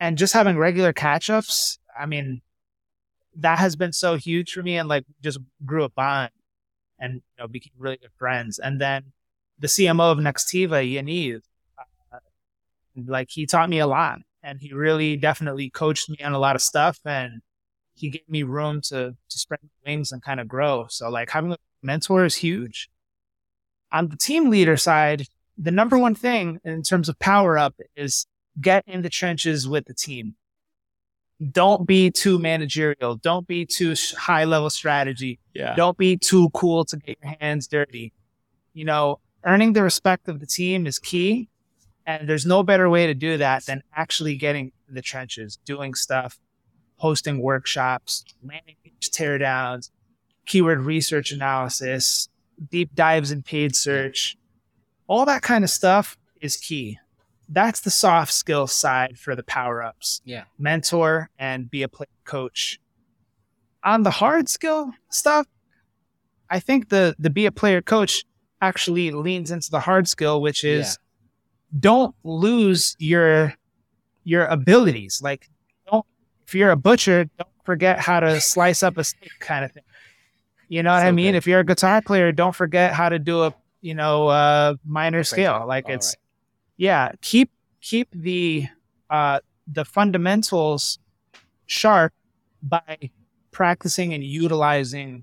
And 0.00 0.16
just 0.16 0.32
having 0.32 0.56
regular 0.56 0.92
catch 0.92 1.28
ups, 1.28 1.78
I 1.98 2.06
mean, 2.06 2.40
that 3.36 3.58
has 3.58 3.76
been 3.76 3.92
so 3.92 4.16
huge 4.16 4.52
for 4.52 4.62
me, 4.62 4.76
and 4.78 4.88
like 4.88 5.04
just 5.22 5.38
grew 5.64 5.84
a 5.84 5.88
bond 5.90 6.30
and 6.98 7.14
you 7.14 7.20
know 7.38 7.48
became 7.48 7.72
really 7.78 7.98
good 7.98 8.10
friends. 8.18 8.58
And 8.58 8.80
then 8.80 9.12
the 9.58 9.66
CMO 9.66 10.12
of 10.12 10.18
Nextiva, 10.18 10.82
Yaniv, 10.82 11.42
uh, 12.12 12.18
like 13.06 13.28
he 13.30 13.46
taught 13.46 13.68
me 13.68 13.78
a 13.78 13.86
lot, 13.86 14.20
and 14.42 14.60
he 14.60 14.72
really 14.72 15.16
definitely 15.16 15.70
coached 15.70 16.08
me 16.08 16.16
on 16.24 16.32
a 16.32 16.38
lot 16.38 16.56
of 16.56 16.62
stuff, 16.62 16.98
and 17.04 17.42
he 17.94 18.10
gave 18.10 18.28
me 18.28 18.42
room 18.42 18.80
to 18.82 19.16
to 19.28 19.38
spread 19.38 19.60
my 19.62 19.90
wings 19.90 20.12
and 20.12 20.22
kind 20.22 20.40
of 20.40 20.48
grow. 20.48 20.86
So 20.88 21.10
like 21.10 21.30
having 21.30 21.52
a 21.52 21.58
mentor 21.82 22.24
is 22.24 22.36
huge. 22.36 22.88
On 23.92 24.08
the 24.08 24.16
team 24.16 24.50
leader 24.50 24.76
side, 24.76 25.26
the 25.58 25.70
number 25.70 25.98
one 25.98 26.14
thing 26.14 26.60
in 26.64 26.82
terms 26.82 27.08
of 27.08 27.18
power 27.18 27.58
up 27.58 27.74
is 27.96 28.26
get 28.60 28.84
in 28.86 29.02
the 29.02 29.10
trenches 29.10 29.68
with 29.68 29.84
the 29.86 29.94
team. 29.94 30.34
Don't 31.52 31.86
be 31.86 32.10
too 32.10 32.38
managerial. 32.38 33.16
Don't 33.16 33.46
be 33.46 33.64
too 33.64 33.94
high 34.16 34.44
level 34.44 34.68
strategy 34.68 35.38
Yeah. 35.54 35.74
don't 35.74 35.96
be 35.96 36.16
too 36.16 36.50
cool 36.50 36.84
to 36.86 36.96
get 36.98 37.18
your 37.22 37.34
hands 37.40 37.66
dirty. 37.66 38.12
You 38.74 38.84
know, 38.84 39.20
earning 39.44 39.72
the 39.72 39.82
respect 39.82 40.28
of 40.28 40.40
the 40.40 40.46
team 40.46 40.86
is 40.86 40.98
key. 40.98 41.48
And 42.06 42.28
there's 42.28 42.44
no 42.46 42.62
better 42.62 42.90
way 42.90 43.06
to 43.06 43.14
do 43.14 43.36
that 43.38 43.64
than 43.66 43.82
actually 43.94 44.36
getting 44.36 44.72
in 44.88 44.94
the 44.94 45.02
trenches, 45.02 45.58
doing 45.64 45.94
stuff, 45.94 46.38
hosting 46.96 47.40
workshops, 47.40 48.24
landing 48.42 48.76
page 48.84 49.10
teardowns, 49.10 49.90
keyword 50.44 50.80
research 50.80 51.30
analysis, 51.30 52.28
deep 52.70 52.94
dives 52.94 53.30
in 53.30 53.42
paid 53.42 53.74
search. 53.76 54.36
All 55.06 55.24
that 55.26 55.42
kind 55.42 55.62
of 55.64 55.70
stuff 55.70 56.18
is 56.40 56.56
key. 56.56 56.98
That's 57.52 57.80
the 57.80 57.90
soft 57.90 58.32
skill 58.32 58.66
side 58.68 59.18
for 59.18 59.34
the 59.34 59.42
power 59.42 59.82
ups 59.82 60.22
Yeah. 60.24 60.44
mentor 60.58 61.30
and 61.38 61.68
be 61.70 61.82
a 61.82 61.88
player 61.88 62.06
coach. 62.24 62.80
On 63.82 64.02
the 64.04 64.10
hard 64.10 64.48
skill 64.48 64.92
stuff, 65.10 65.46
I 66.48 66.60
think 66.60 66.88
the 66.90 67.14
the 67.18 67.30
be 67.30 67.46
a 67.46 67.52
player 67.52 67.82
coach 67.82 68.24
actually 68.62 69.10
leans 69.10 69.50
into 69.50 69.70
the 69.70 69.80
hard 69.80 70.06
skill, 70.08 70.40
which 70.40 70.64
is 70.64 70.98
don't 71.78 72.14
lose 72.24 72.94
your 72.98 73.54
your 74.24 74.44
abilities. 74.46 75.20
Like 75.22 75.48
don't 75.90 76.04
if 76.46 76.54
you're 76.54 76.70
a 76.70 76.76
butcher, 76.76 77.24
don't 77.38 77.48
forget 77.64 77.98
how 77.98 78.20
to 78.20 78.40
slice 78.40 78.82
up 78.82 78.96
a 78.98 79.04
steak 79.04 79.32
kind 79.40 79.64
of 79.64 79.72
thing. 79.72 79.82
You 80.68 80.82
know 80.84 80.92
what 80.92 81.02
I 81.02 81.10
mean? 81.10 81.32
good. 81.32 81.38
If 81.38 81.46
you're 81.48 81.60
a 81.60 81.64
guitar 81.64 82.00
player, 82.02 82.30
don't 82.32 82.54
forget 82.54 82.92
how 82.92 83.08
to 83.08 83.18
do 83.18 83.42
a 83.44 83.54
you 83.80 83.94
know 83.94 84.28
uh 84.28 84.74
minor 84.84 85.24
scale. 85.24 85.64
Like 85.66 85.86
All 85.86 85.94
it's 85.94 86.08
right. 86.08 86.16
Yeah 86.80 87.12
keep 87.20 87.50
keep 87.82 88.08
the 88.12 88.66
uh 89.10 89.38
the 89.68 89.84
fundamentals 89.84 90.98
sharp 91.66 92.12
by 92.62 93.10
practicing 93.52 94.14
and 94.14 94.24
utilizing 94.24 95.22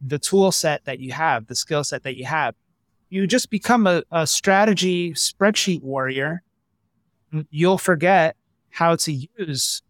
the 0.00 0.18
tool 0.18 0.52
set 0.52 0.84
that 0.84 1.00
you 1.00 1.12
have 1.12 1.46
the 1.46 1.54
skill 1.54 1.82
set 1.82 2.02
that 2.02 2.16
you 2.16 2.24
have. 2.24 2.54
You 3.10 3.26
just 3.26 3.50
become 3.50 3.86
a, 3.86 4.02
a 4.12 4.26
strategy 4.26 5.12
spreadsheet 5.14 5.82
warrior. 5.82 6.42
You'll 7.50 7.78
forget 7.78 8.36
how 8.70 8.96
to 8.96 9.12
use 9.38 9.82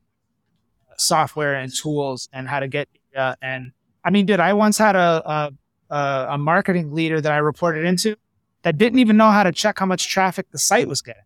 software 0.96 1.54
and 1.54 1.74
tools 1.74 2.28
and 2.32 2.48
how 2.48 2.60
to 2.60 2.66
get 2.66 2.88
data 3.12 3.36
and 3.40 3.70
i 4.04 4.10
mean 4.10 4.26
dude 4.26 4.40
i 4.40 4.52
once 4.52 4.76
had 4.76 4.96
a, 4.96 5.52
a, 5.90 6.26
a 6.30 6.38
marketing 6.38 6.92
leader 6.92 7.20
that 7.20 7.30
i 7.30 7.36
reported 7.36 7.84
into 7.84 8.16
that 8.62 8.76
didn't 8.78 8.98
even 8.98 9.16
know 9.16 9.30
how 9.30 9.42
to 9.42 9.52
check 9.52 9.78
how 9.78 9.86
much 9.86 10.08
traffic 10.08 10.46
the 10.50 10.58
site 10.58 10.88
was 10.88 11.00
getting 11.02 11.22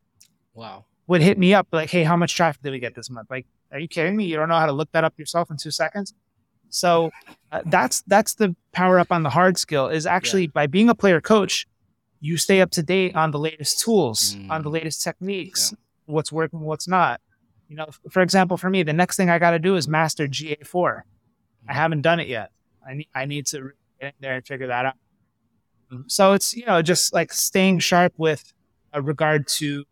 Wow. 0.55 0.85
would 1.07 1.23
hit 1.23 1.39
me 1.39 1.55
up 1.55 1.67
like, 1.73 1.91
"Hey, 1.91 2.05
how 2.05 2.17
much 2.17 2.35
traffic 2.37 2.63
did 2.63 2.71
we 2.71 2.79
get 2.79 2.95
this 2.95 3.11
month?" 3.11 3.29
Like, 3.31 3.47
are 3.71 3.79
you 3.79 3.89
kidding 3.89 4.17
me? 4.17 4.25
You 4.27 4.37
don't 4.37 4.49
know 4.49 4.59
how 4.59 4.67
to 4.67 4.73
look 4.73 4.91
that 4.93 5.05
up 5.05 5.15
yourself 5.19 5.51
in 5.51 5.57
two 5.57 5.71
seconds. 5.71 6.15
So 6.69 7.11
uh, 7.51 7.63
that's 7.67 8.03
that's 8.07 8.35
the 8.35 8.55
power 8.73 8.99
up 8.99 9.11
on 9.13 9.23
the 9.23 9.31
hard 9.31 9.59
skill 9.59 9.89
is 9.89 10.07
actually 10.07 10.47
by 10.47 10.67
being 10.67 10.89
a 10.89 10.95
player 10.95 11.21
coach, 11.21 11.67
you 12.21 12.37
stay 12.37 12.61
up 12.61 12.71
to 12.73 12.83
date 12.83 13.15
on 13.17 13.31
the 13.31 13.39
latest 13.39 13.81
tools, 13.81 14.37
on 14.49 14.63
the 14.63 14.71
Mm. 14.71 14.75
latest 14.75 15.03
techniques, 15.03 15.75
what's 16.07 16.31
working, 16.33 16.61
what's 16.61 16.87
not. 16.89 17.21
You 17.69 17.77
know, 17.77 17.87
for 18.11 18.23
example, 18.23 18.57
for 18.57 18.69
me, 18.71 18.83
the 18.83 18.93
next 18.93 19.17
thing 19.17 19.31
I 19.31 19.39
got 19.39 19.53
to 19.53 19.59
do 19.59 19.77
is 19.77 19.89
master 19.89 20.27
GA4. 20.29 21.03
I 21.69 21.73
haven't 21.75 22.03
done 22.03 22.21
it 22.21 22.29
yet. 22.29 22.51
I 22.87 22.95
need 22.95 23.09
I 23.15 23.25
need 23.25 23.47
to 23.47 23.73
get 24.01 24.09
in 24.09 24.13
there 24.21 24.35
and 24.37 24.47
figure 24.47 24.67
that 24.69 24.85
out. 24.87 24.95
Um, 25.93 26.05
so 26.09 26.33
it's 26.33 26.55
you 26.55 26.67
know 26.67 26.83
just 26.83 27.13
like 27.13 27.33
staying 27.33 27.81
sharp 27.81 28.15
with 28.17 28.53
a 28.93 29.03
regard 29.03 29.47
to 29.49 29.85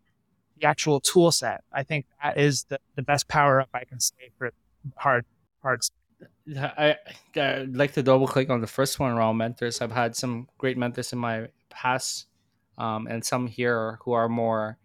the 0.59 0.66
actual 0.66 1.01
tool 1.01 1.30
set. 1.30 1.62
I 1.72 1.82
think 1.82 2.07
that 2.22 2.38
is 2.38 2.64
the, 2.64 2.78
the 2.96 3.03
best 3.03 3.28
power 3.28 3.61
up 3.61 3.68
I 3.74 3.84
can 3.84 4.01
say 4.01 4.30
for 4.38 4.53
hard 4.96 5.24
parts. 5.62 5.90
I, 6.57 6.96
I'd 7.36 7.76
like 7.76 7.92
to 7.92 8.03
double 8.03 8.26
click 8.26 8.51
on 8.51 8.61
the 8.61 8.66
first 8.66 8.98
one 8.98 9.12
around 9.12 9.36
mentors. 9.36 9.80
I've 9.80 9.92
had 9.92 10.16
some 10.16 10.48
great 10.59 10.76
mentors 10.76 11.12
in 11.12 11.18
my 11.18 11.48
past, 11.70 12.26
um, 12.76 13.07
and 13.07 13.24
some 13.24 13.46
here 13.46 13.98
who 14.03 14.12
are 14.12 14.28
more 14.28 14.76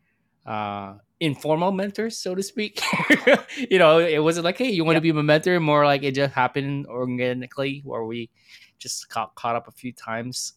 uh, 0.46 0.96
informal 1.20 1.72
mentors, 1.72 2.18
so 2.18 2.36
to 2.36 2.44
speak. 2.44 2.82
you 3.70 3.80
know, 3.80 4.00
it 4.00 4.20
wasn't 4.20 4.46
like, 4.46 4.58
hey, 4.58 4.70
you 4.70 4.86
want 4.86 4.96
to 4.96 5.02
be 5.02 5.12
my 5.12 5.22
mentor? 5.22 5.60
More 5.60 5.86
like 5.86 6.04
it 6.04 6.14
just 6.14 6.34
happened 6.34 6.88
organically, 6.88 7.82
where 7.84 8.04
we 8.04 8.30
just 8.78 9.10
got 9.10 9.36
caught 9.36 9.56
up 9.56 9.68
a 9.68 9.72
few 9.72 9.92
times. 9.92 10.54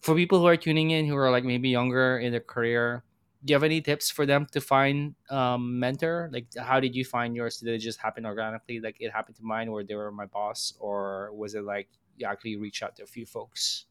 For 0.00 0.14
people 0.14 0.38
who 0.38 0.46
are 0.46 0.56
tuning 0.56 0.90
in, 0.90 1.06
who 1.06 1.16
are 1.16 1.30
like 1.30 1.44
maybe 1.44 1.68
younger 1.68 2.18
in 2.18 2.32
their 2.32 2.40
career, 2.40 3.04
do 3.44 3.52
you 3.52 3.54
have 3.54 3.64
any 3.64 3.80
tips 3.80 4.10
for 4.10 4.26
them 4.26 4.46
to 4.52 4.60
find 4.60 5.14
um, 5.30 5.78
mentor? 5.78 6.28
Like, 6.32 6.46
how 6.58 6.80
did 6.80 6.94
you 6.94 7.04
find 7.04 7.34
yours? 7.34 7.58
Did 7.58 7.74
it 7.74 7.78
just 7.78 7.98
happen 7.98 8.26
organically, 8.26 8.80
like 8.80 8.96
it 9.00 9.10
happened 9.12 9.36
to 9.36 9.42
mine, 9.42 9.68
or 9.68 9.82
they 9.82 9.94
were 9.94 10.12
my 10.12 10.26
boss, 10.26 10.74
or 10.78 11.30
was 11.32 11.54
it 11.54 11.64
like 11.64 11.88
you 12.16 12.26
actually 12.26 12.56
reach 12.56 12.82
out 12.82 12.96
to 12.96 13.02
a 13.02 13.06
few 13.06 13.24
folks? 13.24 13.86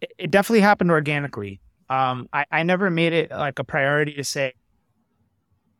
It, 0.00 0.12
it 0.18 0.30
definitely 0.30 0.60
happened 0.60 0.90
organically. 0.90 1.60
Um, 1.88 2.28
I, 2.32 2.46
I 2.52 2.62
never 2.62 2.90
made 2.90 3.12
it 3.12 3.30
like 3.30 3.58
a 3.58 3.64
priority 3.64 4.14
to 4.14 4.24
say, 4.24 4.54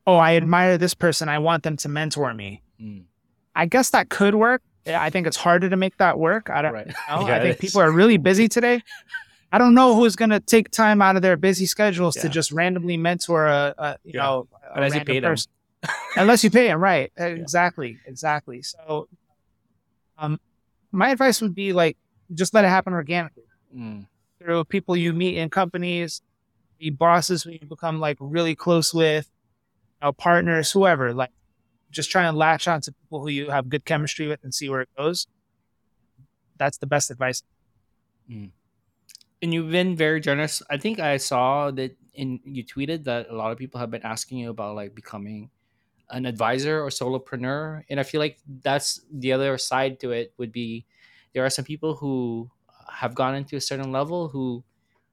"Oh, 0.07 0.17
I 0.17 0.35
admire 0.35 0.77
this 0.77 0.95
person. 0.95 1.29
I 1.29 1.39
want 1.39 1.63
them 1.63 1.77
to 1.79 1.89
mentor 1.89 2.35
me." 2.35 2.63
Mm. 2.81 3.05
I 3.55 3.67
guess 3.67 3.91
that 3.91 4.09
could 4.09 4.35
work. 4.35 4.63
I 4.87 5.11
think 5.11 5.27
it's 5.27 5.37
harder 5.37 5.69
to 5.69 5.77
make 5.77 5.99
that 5.99 6.19
work. 6.19 6.51
I 6.51 6.63
don't 6.63 6.73
right. 6.73 6.87
know. 6.87 6.95
yeah, 7.29 7.37
I 7.37 7.41
think 7.41 7.59
people 7.59 7.81
are 7.81 7.93
really 7.93 8.17
busy 8.17 8.49
today. 8.49 8.83
I 9.53 9.59
don't 9.59 9.75
know 9.75 9.97
who's 9.97 10.17
going 10.17 10.31
to 10.31 10.41
take 10.41 10.71
time 10.71 11.03
out 11.03 11.17
of 11.17 11.23
their 11.23 11.37
busy 11.37 11.67
schedules 11.67 12.17
yeah. 12.17 12.23
to 12.23 12.29
just 12.29 12.53
randomly 12.53 12.97
mentor 12.97 13.47
a, 13.47 13.75
a 13.77 13.97
you 14.05 14.13
yeah. 14.15 14.23
know, 14.23 14.49
a 14.63 14.77
unless 14.77 14.95
you 14.95 15.05
pay 15.05 15.21
person. 15.21 15.51
them. 15.83 15.91
unless 16.17 16.45
you 16.45 16.51
pay 16.51 16.69
them, 16.69 16.81
right? 16.81 17.13
Yeah. 17.19 17.27
Exactly, 17.27 17.99
exactly. 18.07 18.63
So, 18.63 19.09
um, 20.19 20.39
my 20.93 21.11
advice 21.11 21.41
would 21.41 21.55
be 21.55 21.73
like 21.73 21.97
just 22.33 22.55
let 22.55 22.65
it 22.65 22.69
happen 22.69 22.93
organically 22.93 23.45
mm. 23.77 24.07
through 24.39 24.65
people 24.65 24.97
you 24.97 25.13
meet 25.13 25.37
in 25.37 25.51
companies, 25.51 26.23
the 26.79 26.91
bosses 26.91 27.43
who 27.43 27.51
you 27.51 27.67
become 27.69 27.99
like 27.99 28.19
really 28.21 28.55
close 28.55 28.95
with, 28.95 29.29
you 30.01 30.07
know, 30.07 30.13
partners, 30.13 30.71
whoever. 30.71 31.13
Like, 31.13 31.31
just 31.91 32.09
try 32.09 32.23
and 32.23 32.37
latch 32.37 32.69
on 32.69 32.81
to 32.83 32.93
people 32.93 33.21
who 33.21 33.29
you 33.29 33.51
have 33.51 33.69
good 33.69 33.85
chemistry 33.85 34.29
with 34.29 34.45
and 34.45 34.55
see 34.55 34.69
where 34.69 34.83
it 34.83 34.89
goes. 34.97 35.27
That's 36.57 36.79
the 36.79 36.87
best 36.87 37.11
advice. 37.11 37.43
Mm 38.31 38.51
and 39.43 39.55
you've 39.55 39.71
been 39.71 39.97
very 39.97 40.21
generous. 40.21 40.63
I 40.71 40.77
think 40.77 41.01
I 41.01 41.17
saw 41.17 41.71
that 41.73 41.97
in 42.15 42.41
you 42.45 42.65
tweeted 42.65 43.05
that 43.05 43.29
a 43.31 43.35
lot 43.35 43.53
of 43.53 43.59
people 43.59 43.81
have 43.81 43.91
been 43.91 44.03
asking 44.03 44.39
you 44.39 44.51
about 44.51 44.77
like 44.77 44.95
becoming 44.95 45.51
an 46.11 46.27
advisor 46.27 46.83
or 46.83 46.89
solopreneur, 46.89 47.83
and 47.89 48.01
I 48.01 48.03
feel 48.03 48.21
like 48.21 48.39
that's 48.63 49.01
the 49.13 49.33
other 49.33 49.57
side 49.59 50.01
to 50.01 50.11
it. 50.13 50.35
Would 50.39 50.53
be 50.53 50.87
there 51.35 51.45
are 51.45 51.51
some 51.51 51.65
people 51.65 51.95
who 51.97 52.51
have 52.93 53.15
gone 53.15 53.35
into 53.35 53.57
a 53.57 53.61
certain 53.61 53.93
level 53.93 54.29
who 54.29 54.65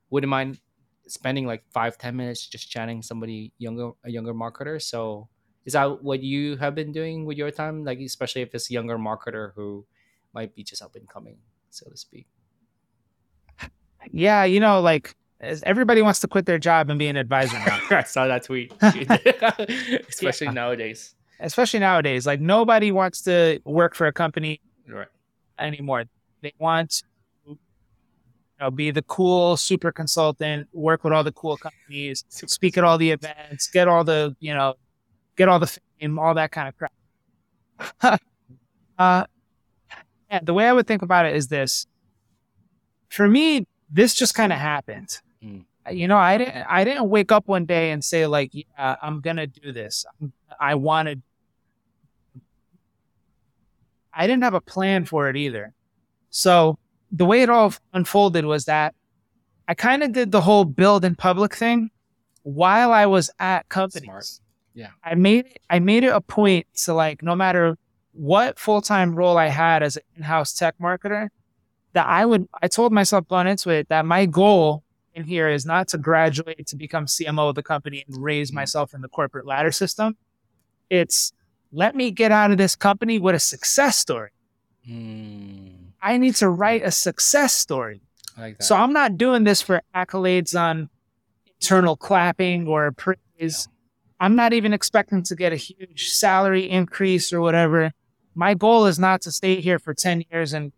wouldn't 0.09 0.29
mind 0.29 0.59
spending 1.07 1.45
like 1.45 1.63
five 1.71 1.97
ten 1.97 2.15
minutes 2.17 2.47
just 2.47 2.69
chatting 2.69 3.01
somebody 3.01 3.53
younger 3.57 3.91
a 4.03 4.11
younger 4.11 4.33
marketer. 4.33 4.81
So 4.81 5.29
is 5.65 5.73
that 5.73 6.03
what 6.03 6.23
you 6.23 6.57
have 6.57 6.75
been 6.75 6.91
doing 6.91 7.25
with 7.25 7.37
your 7.37 7.51
time? 7.51 7.83
Like 7.85 7.99
especially 7.99 8.41
if 8.41 8.53
it's 8.55 8.69
a 8.69 8.73
younger 8.73 8.97
marketer 8.97 9.53
who 9.55 9.85
might 10.33 10.55
be 10.55 10.63
just 10.63 10.81
up 10.81 10.95
and 10.95 11.07
coming, 11.07 11.37
so 11.69 11.89
to 11.89 11.97
speak 11.97 12.27
yeah, 14.11 14.43
you 14.43 14.59
know, 14.59 14.81
like 14.81 15.15
everybody 15.41 16.01
wants 16.01 16.19
to 16.21 16.27
quit 16.27 16.45
their 16.45 16.57
job 16.57 16.89
and 16.89 16.97
be 16.97 17.07
an 17.07 17.17
advisor 17.17 17.57
now. 17.59 17.79
I 17.97 18.03
saw 18.03 18.27
that 18.27 18.43
tweet, 18.43 18.73
especially 20.09 20.47
yeah. 20.47 20.51
nowadays. 20.51 21.15
Especially 21.39 21.79
nowadays, 21.79 22.25
like 22.25 22.39
nobody 22.39 22.91
wants 22.91 23.21
to 23.23 23.59
work 23.63 23.93
for 23.93 24.07
a 24.07 24.13
company 24.13 24.59
right. 24.89 25.07
anymore. 25.59 26.05
They 26.41 26.53
want 26.57 27.03
to 27.45 27.51
you 27.51 27.57
know, 28.59 28.71
be 28.71 28.89
the 28.89 29.03
cool 29.03 29.55
super 29.55 29.91
consultant, 29.91 30.67
work 30.73 31.03
with 31.03 31.13
all 31.13 31.23
the 31.23 31.31
cool 31.31 31.57
companies, 31.57 32.25
super 32.29 32.49
speak 32.49 32.77
at 32.77 32.83
all 32.83 32.97
the 32.97 33.11
events, 33.11 33.67
get 33.67 33.87
all 33.87 34.03
the 34.03 34.35
you 34.39 34.53
know, 34.53 34.73
get 35.35 35.47
all 35.47 35.59
the 35.59 35.79
fame, 35.99 36.17
all 36.17 36.33
that 36.33 36.51
kind 36.51 36.69
of 36.69 36.75
crap. 36.75 38.21
uh, 38.97 39.25
yeah, 40.31 40.39
the 40.41 40.55
way 40.55 40.65
I 40.65 40.73
would 40.73 40.87
think 40.87 41.03
about 41.03 41.27
it 41.27 41.35
is 41.35 41.49
this: 41.49 41.85
for 43.09 43.27
me, 43.27 43.67
this 43.89 44.13
just 44.13 44.33
kind 44.35 44.51
of 44.51 44.59
happened. 44.59 45.19
Mm. 45.43 45.65
You 45.91 46.07
know, 46.07 46.17
I 46.17 46.37
didn't 46.37 46.65
I 46.67 46.83
didn't 46.83 47.09
wake 47.09 47.31
up 47.31 47.47
one 47.47 47.65
day 47.65 47.91
and 47.91 48.03
say 48.03 48.27
like, 48.27 48.51
yeah, 48.53 48.95
I'm 49.01 49.21
gonna 49.21 49.47
do 49.47 49.71
this. 49.71 50.05
I 50.59 50.75
wanted. 50.75 51.21
I 54.13 54.27
didn't 54.27 54.43
have 54.43 54.55
a 54.55 54.61
plan 54.61 55.05
for 55.05 55.29
it 55.29 55.37
either. 55.37 55.73
So 56.29 56.79
the 57.11 57.25
way 57.25 57.41
it 57.41 57.49
all 57.49 57.73
unfolded 57.93 58.45
was 58.45 58.65
that 58.65 58.95
I 59.67 59.73
kind 59.73 60.03
of 60.03 60.11
did 60.11 60.31
the 60.31 60.41
whole 60.41 60.65
build 60.65 61.05
in 61.05 61.15
public 61.15 61.55
thing 61.55 61.91
while 62.43 62.91
I 62.91 63.05
was 63.05 63.29
at 63.39 63.69
companies. 63.69 64.05
Smart. 64.05 64.25
Yeah. 64.73 64.89
I 65.03 65.15
made 65.15 65.59
I 65.69 65.79
made 65.79 66.03
it 66.03 66.13
a 66.13 66.21
point 66.21 66.67
to 66.83 66.93
like 66.93 67.23
no 67.23 67.35
matter 67.35 67.77
what 68.13 68.59
full 68.59 68.81
time 68.81 69.15
role 69.15 69.37
I 69.37 69.47
had 69.47 69.83
as 69.83 69.97
an 69.97 70.03
in 70.17 70.23
house 70.23 70.53
tech 70.53 70.75
marketer, 70.79 71.29
that 71.97 72.05
I 72.05 72.27
would, 72.27 72.47
I 72.61 72.67
told 72.67 72.93
myself 72.93 73.27
going 73.27 73.47
into 73.47 73.71
it 73.71 73.89
that 73.89 74.05
my 74.05 74.27
goal 74.27 74.83
in 75.15 75.23
here 75.23 75.49
is 75.49 75.65
not 75.65 75.87
to 75.87 75.97
graduate 75.97 76.67
to 76.67 76.75
become 76.75 77.07
CMO 77.07 77.49
of 77.49 77.55
the 77.55 77.63
company 77.63 78.03
and 78.07 78.23
raise 78.23 78.49
mm-hmm. 78.49 78.57
myself 78.57 78.93
in 78.93 79.01
the 79.01 79.07
corporate 79.07 79.47
ladder 79.47 79.71
system. 79.71 80.15
It's 80.91 81.33
let 81.71 81.95
me 81.95 82.11
get 82.11 82.31
out 82.31 82.51
of 82.51 82.59
this 82.59 82.75
company 82.75 83.17
with 83.17 83.33
a 83.33 83.39
success 83.39 83.97
story. 83.97 84.29
Mm. 84.87 85.93
I 85.99 86.17
need 86.17 86.35
to 86.35 86.49
write 86.49 86.83
a 86.83 86.91
success 86.91 87.55
story. 87.55 88.01
Like 88.37 88.61
so 88.61 88.75
I'm 88.75 88.93
not 88.93 89.17
doing 89.17 89.43
this 89.43 89.63
for 89.63 89.81
accolades 89.95 90.57
on 90.57 90.91
internal 91.55 91.97
clapping 91.97 92.67
or 92.67 92.91
praise. 92.91 93.17
Yeah. 93.39 93.53
I'm 94.19 94.35
not 94.35 94.53
even 94.53 94.71
expecting 94.71 95.23
to 95.23 95.35
get 95.35 95.51
a 95.51 95.55
huge 95.55 96.09
salary 96.09 96.69
increase 96.69 97.33
or 97.33 97.41
whatever. 97.41 97.91
My 98.35 98.53
goal 98.53 98.85
is 98.85 98.99
not 98.99 99.21
to 99.21 99.31
stay 99.31 99.61
here 99.61 99.79
for 99.79 99.95
10 99.95 100.25
years 100.29 100.53
and 100.53 100.71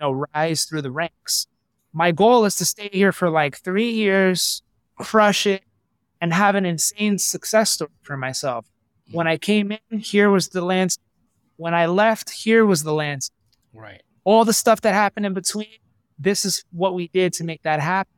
know, 0.00 0.26
rise 0.34 0.64
through 0.64 0.82
the 0.82 0.90
ranks. 0.90 1.46
My 1.92 2.10
goal 2.10 2.44
is 2.44 2.56
to 2.56 2.64
stay 2.64 2.90
here 2.92 3.12
for 3.12 3.30
like 3.30 3.58
three 3.58 3.90
years, 3.90 4.62
crush 4.98 5.46
it, 5.46 5.62
and 6.20 6.32
have 6.32 6.54
an 6.54 6.66
insane 6.66 7.18
success 7.18 7.70
story 7.70 7.90
for 8.02 8.16
myself. 8.16 8.66
Mm-hmm. 9.08 9.16
When 9.16 9.26
I 9.28 9.36
came 9.36 9.72
in, 9.72 9.98
here 9.98 10.30
was 10.30 10.48
the 10.48 10.62
landscape. 10.62 11.04
When 11.56 11.74
I 11.74 11.86
left, 11.86 12.30
here 12.30 12.66
was 12.66 12.82
the 12.82 12.92
landscape. 12.92 13.36
Right. 13.72 14.02
All 14.24 14.44
the 14.44 14.52
stuff 14.52 14.80
that 14.80 14.94
happened 14.94 15.26
in 15.26 15.34
between, 15.34 15.68
this 16.18 16.44
is 16.44 16.64
what 16.72 16.94
we 16.94 17.08
did 17.08 17.32
to 17.34 17.44
make 17.44 17.62
that 17.62 17.80
happen. 17.80 18.12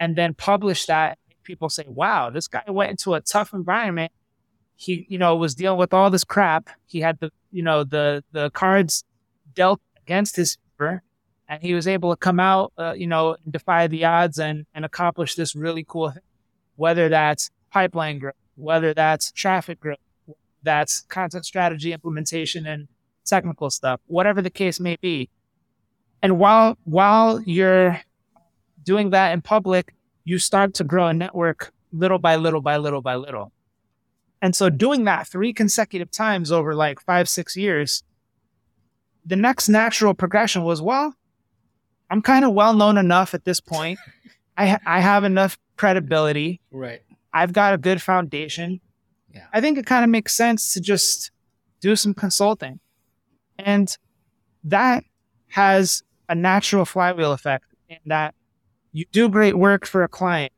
And 0.00 0.16
then 0.16 0.34
publish 0.34 0.86
that. 0.86 1.18
People 1.42 1.68
say, 1.68 1.84
wow, 1.86 2.30
this 2.30 2.48
guy 2.48 2.62
went 2.68 2.90
into 2.90 3.14
a 3.14 3.20
tough 3.20 3.52
environment. 3.52 4.12
He, 4.76 5.06
you 5.08 5.18
know, 5.18 5.36
was 5.36 5.54
dealing 5.54 5.78
with 5.78 5.92
all 5.92 6.10
this 6.10 6.24
crap. 6.24 6.70
He 6.86 7.00
had 7.00 7.18
the, 7.20 7.30
you 7.50 7.62
know, 7.62 7.84
the, 7.84 8.24
the 8.32 8.50
cards 8.50 9.04
dealt 9.54 9.80
against 10.02 10.36
his 10.36 10.56
and 11.48 11.62
he 11.62 11.74
was 11.74 11.86
able 11.86 12.10
to 12.10 12.16
come 12.16 12.40
out, 12.40 12.72
uh, 12.78 12.94
you 12.96 13.06
know, 13.06 13.36
defy 13.48 13.86
the 13.86 14.04
odds 14.04 14.38
and, 14.38 14.66
and 14.74 14.84
accomplish 14.84 15.34
this 15.34 15.54
really 15.54 15.84
cool 15.86 16.10
thing. 16.10 16.22
Whether 16.76 17.08
that's 17.08 17.50
pipeline 17.70 18.18
growth, 18.18 18.34
whether 18.56 18.94
that's 18.94 19.30
traffic 19.30 19.78
growth, 19.80 19.98
that's 20.62 21.02
content 21.02 21.44
strategy 21.44 21.92
implementation 21.92 22.66
and 22.66 22.88
technical 23.24 23.70
stuff, 23.70 24.00
whatever 24.06 24.42
the 24.42 24.50
case 24.50 24.80
may 24.80 24.96
be. 25.00 25.28
And 26.22 26.38
while 26.38 26.78
while 26.84 27.40
you're 27.42 28.00
doing 28.82 29.10
that 29.10 29.32
in 29.32 29.42
public, 29.42 29.94
you 30.24 30.38
start 30.38 30.74
to 30.74 30.84
grow 30.84 31.08
a 31.08 31.14
network 31.14 31.72
little 31.92 32.18
by 32.18 32.36
little 32.36 32.60
by 32.60 32.76
little 32.78 33.02
by 33.02 33.14
little. 33.14 33.52
And 34.42 34.56
so 34.56 34.68
doing 34.68 35.04
that 35.04 35.26
three 35.28 35.52
consecutive 35.52 36.10
times 36.10 36.50
over 36.50 36.74
like 36.74 37.00
five, 37.00 37.28
six 37.28 37.56
years, 37.56 38.02
the 39.24 39.36
next 39.36 39.68
natural 39.68 40.14
progression 40.14 40.64
was, 40.64 40.82
well, 40.82 41.14
I'm 42.10 42.22
kind 42.22 42.44
of 42.44 42.52
well 42.52 42.74
known 42.74 42.98
enough 42.98 43.34
at 43.34 43.44
this 43.44 43.60
point. 43.60 43.98
I 44.56 44.66
ha- 44.66 44.80
I 44.86 45.00
have 45.00 45.24
enough 45.24 45.58
credibility. 45.76 46.60
Right. 46.70 47.02
I've 47.32 47.52
got 47.52 47.74
a 47.74 47.78
good 47.78 48.00
foundation. 48.00 48.80
Yeah. 49.32 49.46
I 49.52 49.60
think 49.60 49.78
it 49.78 49.86
kind 49.86 50.04
of 50.04 50.10
makes 50.10 50.34
sense 50.34 50.72
to 50.74 50.80
just 50.80 51.32
do 51.80 51.96
some 51.96 52.14
consulting. 52.14 52.78
And 53.58 53.96
that 54.62 55.04
has 55.48 56.02
a 56.28 56.34
natural 56.34 56.84
flywheel 56.84 57.32
effect 57.32 57.66
in 57.88 57.98
that 58.06 58.34
you 58.92 59.04
do 59.10 59.28
great 59.28 59.58
work 59.58 59.84
for 59.86 60.04
a 60.04 60.08
client. 60.08 60.52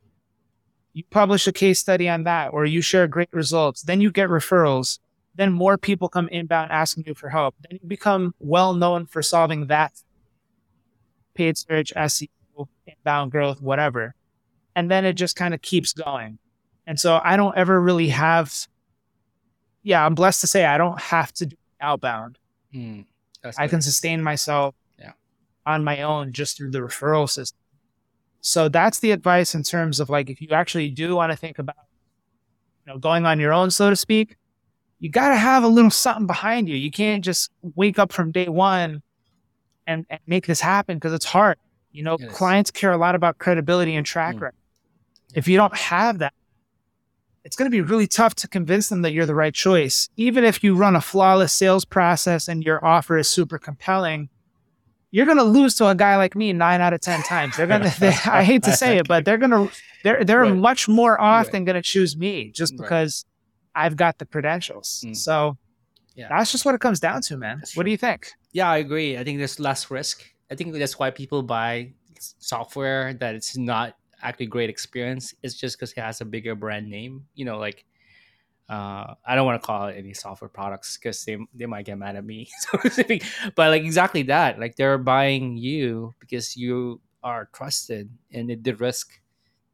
You 0.93 1.05
publish 1.11 1.47
a 1.47 1.53
case 1.53 1.81
study 1.81 2.09
on 2.09 2.25
that, 2.25 2.53
or 2.53 2.65
you 2.65 2.81
share 2.81 3.07
great 3.07 3.33
results. 3.33 3.83
Then 3.83 4.01
you 4.01 4.11
get 4.11 4.29
referrals 4.29 4.99
then 5.37 5.53
more 5.53 5.77
people 5.79 6.09
come 6.09 6.29
inbound 6.29 6.71
asking 6.73 7.05
you 7.07 7.15
for 7.15 7.29
help. 7.29 7.55
Then 7.69 7.79
you 7.83 7.89
become 7.89 8.35
well 8.39 8.75
known 8.75 9.07
for 9.07 9.23
solving 9.23 9.67
that 9.67 9.93
paid 11.35 11.57
search, 11.59 11.93
SEO, 11.95 12.29
inbound 12.87 13.31
growth, 13.31 13.61
whatever. 13.61 14.15
And 14.75 14.91
then 14.91 15.05
it 15.05 15.15
just 15.15 15.37
kind 15.37 15.55
of 15.55 15.63
keeps 15.63 15.93
going. 15.93 16.39
And 16.87 16.99
so 17.01 17.21
I 17.23 17.37
don't 17.37 17.57
ever 17.57 17.81
really 17.81 18.09
have, 18.09 18.67
yeah, 19.83 20.05
I'm 20.05 20.15
blessed 20.15 20.41
to 20.43 20.47
say 20.47 20.65
I 20.65 20.79
don't 20.79 21.01
have 21.01 21.33
to 21.35 21.47
do 21.47 21.57
outbound. 21.81 22.39
Hmm, 22.73 23.03
that's 23.43 23.59
I 23.59 23.69
can 23.69 23.83
sustain 23.83 24.23
myself 24.23 24.75
Yeah. 24.99 25.13
on 25.67 25.85
my 25.85 26.03
own 26.03 26.33
just 26.33 26.57
through 26.57 26.71
the 26.71 26.79
referral 26.81 27.29
system. 27.29 27.59
So 28.41 28.69
that's 28.69 29.01
the 29.01 29.11
advice 29.11 29.55
in 29.55 29.63
terms 29.63 29.99
of 29.99 30.09
like 30.09 30.31
if 30.31 30.41
you 30.41 30.49
actually 30.51 30.91
do 30.91 31.17
want 31.17 31.33
to 31.33 31.37
think 31.37 31.59
about 31.59 31.77
you 32.87 32.93
know 32.93 32.99
going 32.99 33.27
on 33.27 33.41
your 33.41 33.53
own, 33.53 33.71
so 33.71 33.91
to 33.91 33.97
speak, 33.97 34.37
you 34.99 35.11
gotta 35.11 35.37
have 35.37 35.63
a 35.63 35.69
little 35.69 35.91
something 35.91 36.27
behind 36.27 36.69
you. 36.69 36.77
You 36.77 36.91
can't 36.91 37.25
just 37.25 37.51
wake 37.75 37.99
up 37.99 38.13
from 38.13 38.33
day 38.33 38.49
one 38.49 39.03
and, 39.87 40.07
and 40.09 40.21
make 40.27 40.47
this 40.47 40.61
happen 40.61 40.97
because 40.97 41.13
it's 41.13 41.25
hard. 41.27 41.59
You 41.93 42.03
know, 42.03 42.17
is. 42.21 42.33
clients 42.33 42.71
care 42.71 42.93
a 42.93 42.97
lot 42.97 43.15
about 43.15 43.39
credibility 43.39 43.95
and 43.95 44.05
track 44.07 44.37
Mm. 44.37 44.41
record. 44.43 44.57
If 45.35 45.49
you 45.49 45.57
don't 45.57 45.77
have 45.77 46.19
that, 46.19 46.33
it's 47.45 47.57
going 47.57 47.71
to 47.71 47.75
be 47.75 47.81
really 47.81 48.07
tough 48.07 48.35
to 48.37 48.49
convince 48.49 48.89
them 48.89 49.03
that 49.03 49.13
you're 49.13 49.27
the 49.27 49.35
right 49.35 49.55
choice. 49.55 50.09
Even 50.17 50.45
if 50.45 50.65
you 50.65 50.75
run 50.75 50.97
a 50.97 51.01
flawless 51.01 51.53
sales 51.53 51.85
process 51.85 52.49
and 52.49 52.65
your 52.65 52.85
offer 52.85 53.17
is 53.19 53.29
super 53.29 53.59
compelling, 53.59 54.29
you're 55.13 55.27
going 55.27 55.39
to 55.39 55.45
lose 55.45 55.77
to 55.77 55.87
a 55.87 55.95
guy 55.95 56.17
like 56.17 56.35
me 56.35 56.53
nine 56.53 56.81
out 56.81 56.93
of 56.93 57.01
10 57.01 57.23
times. 57.23 57.57
They're 57.57 57.67
going 57.67 57.83
to, 57.83 58.21
I 58.33 58.43
hate 58.43 58.65
to 58.65 58.73
say 58.73 58.99
it, 58.99 59.07
but 59.07 59.25
they're 59.25 59.39
going 59.39 59.53
to, 59.53 59.71
they're, 60.03 60.25
they're 60.25 60.41
Right. 60.45 60.57
much 60.57 60.89
more 60.89 61.21
often 61.21 61.65
going 61.65 61.77
to 61.77 61.83
choose 61.83 62.17
me 62.17 62.51
just 62.51 62.75
Right. 62.79 62.89
I've 63.77 63.95
got 63.97 64.19
the 64.19 64.27
credentials. 64.27 65.05
Mm. 65.07 65.15
So 65.15 65.57
Yeah. 66.17 66.29
that's 66.31 66.51
just 66.51 66.65
what 66.65 66.75
it 66.75 66.81
comes 66.81 66.99
down 66.99 67.21
to, 67.29 67.37
man. 67.37 67.59
That's 67.59 67.77
What 67.77 67.85
do 67.85 67.91
you 67.93 67.99
think? 67.99 68.33
Yeah, 68.53 68.71
I 68.71 68.79
agree. 68.79 69.19
I 69.19 69.23
think 69.25 69.37
there's 69.39 69.61
less 69.61 69.91
risk. 69.91 70.25
I 70.51 70.55
think 70.57 70.73
that's 70.73 70.99
why 70.99 71.11
people 71.11 71.43
buy 71.43 71.93
software 72.19 73.13
that 73.15 73.35
it's 73.35 73.57
not 73.57 73.97
actually 74.23 74.47
great 74.47 74.71
experience. 74.71 75.35
It's 75.43 75.55
just 75.55 75.77
because 75.77 75.93
it 75.93 76.01
has 76.01 76.21
a 76.21 76.25
bigger 76.25 76.55
brand 76.55 76.89
name. 76.89 77.27
You 77.35 77.45
know, 77.45 77.59
like 77.59 77.85
uh, 78.69 79.15
I 79.25 79.35
don't 79.35 79.47
want 79.47 79.61
to 79.61 79.67
call 79.67 79.87
it 79.89 79.97
any 79.97 80.15
software 80.15 80.49
products 80.49 80.97
because 80.97 81.25
they 81.25 81.37
they 81.55 81.67
might 81.67 81.85
get 81.85 81.99
mad 81.99 82.17
at 82.17 82.25
me. 82.25 82.49
so 82.61 82.79
to 82.79 82.91
speak. 82.91 83.25
but 83.55 83.69
like 83.71 83.83
exactly 83.83 84.23
that, 84.25 84.59
like 84.59 84.77
they're 84.77 84.99
buying 84.99 85.57
you 85.57 86.15
because 86.19 86.57
you 86.57 87.01
are 87.23 87.49
trusted, 87.53 88.09
and 88.33 88.51
it 88.51 88.63
did 88.63 88.81
risk 88.81 89.21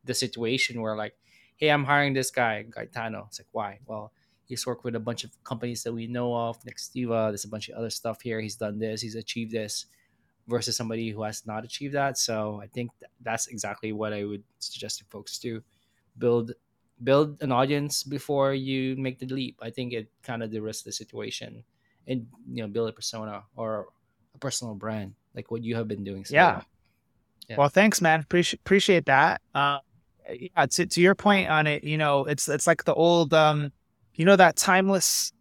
the 0.05 0.14
situation 0.14 0.80
where 0.82 0.96
like, 0.96 1.14
hey, 1.62 1.70
I'm 1.70 1.84
hiring 1.84 2.12
this 2.12 2.32
guy 2.32 2.64
Gaetano. 2.68 3.26
It's 3.28 3.38
like 3.38 3.46
why? 3.52 3.78
Well, 3.86 4.12
he's 4.46 4.66
worked 4.66 4.82
with 4.82 4.96
a 4.96 5.00
bunch 5.00 5.22
of 5.22 5.30
companies 5.44 5.84
that 5.84 5.92
we 5.92 6.08
know 6.08 6.34
of, 6.34 6.58
Nextiva. 6.64 7.30
There's 7.30 7.44
a 7.44 7.48
bunch 7.48 7.68
of 7.68 7.76
other 7.78 7.88
stuff 7.88 8.20
here. 8.20 8.40
He's 8.40 8.56
done 8.56 8.80
this. 8.80 9.00
He's 9.00 9.14
achieved 9.14 9.52
this. 9.52 9.86
Versus 10.48 10.76
somebody 10.76 11.08
who 11.10 11.22
has 11.22 11.46
not 11.46 11.62
achieved 11.64 11.94
that. 11.94 12.18
So 12.18 12.58
I 12.60 12.66
think 12.66 12.90
th- 12.98 13.12
that's 13.22 13.46
exactly 13.46 13.92
what 13.92 14.12
I 14.12 14.24
would 14.24 14.42
suggest 14.58 14.98
to 14.98 15.04
folks 15.04 15.38
do: 15.38 15.62
build 16.18 16.50
build 17.04 17.40
an 17.42 17.52
audience 17.52 18.02
before 18.02 18.52
you 18.52 18.96
make 18.96 19.20
the 19.20 19.26
leap. 19.26 19.56
I 19.62 19.70
think 19.70 19.92
it 19.92 20.10
kind 20.24 20.42
of 20.42 20.50
de-risks 20.50 20.82
the 20.82 20.90
situation, 20.90 21.62
and 22.08 22.26
you 22.50 22.60
know, 22.60 22.66
build 22.68 22.88
a 22.88 22.92
persona 22.92 23.44
or 23.54 23.86
a 24.34 24.38
personal 24.38 24.74
brand 24.74 25.14
like 25.36 25.52
what 25.52 25.62
you 25.62 25.76
have 25.76 25.86
been 25.86 26.02
doing. 26.02 26.24
So 26.24 26.34
Yeah. 26.34 26.52
well. 26.52 26.64
Yeah. 27.48 27.56
Well, 27.58 27.68
thanks, 27.68 28.00
man. 28.00 28.18
Appreciate 28.18 28.58
appreciate 28.66 29.06
that. 29.06 29.40
Uh, 29.54 29.78
yeah, 30.30 30.66
to 30.66 30.86
to 30.86 31.00
your 31.00 31.14
point 31.14 31.48
on 31.50 31.66
it, 31.66 31.84
you 31.84 31.98
know, 31.98 32.24
it's 32.26 32.48
it's 32.48 32.66
like 32.66 32.84
the 32.84 32.94
old, 32.94 33.32
um, 33.34 33.72
you 34.14 34.24
know, 34.24 34.36
that 34.36 34.56
timeless, 34.56 35.32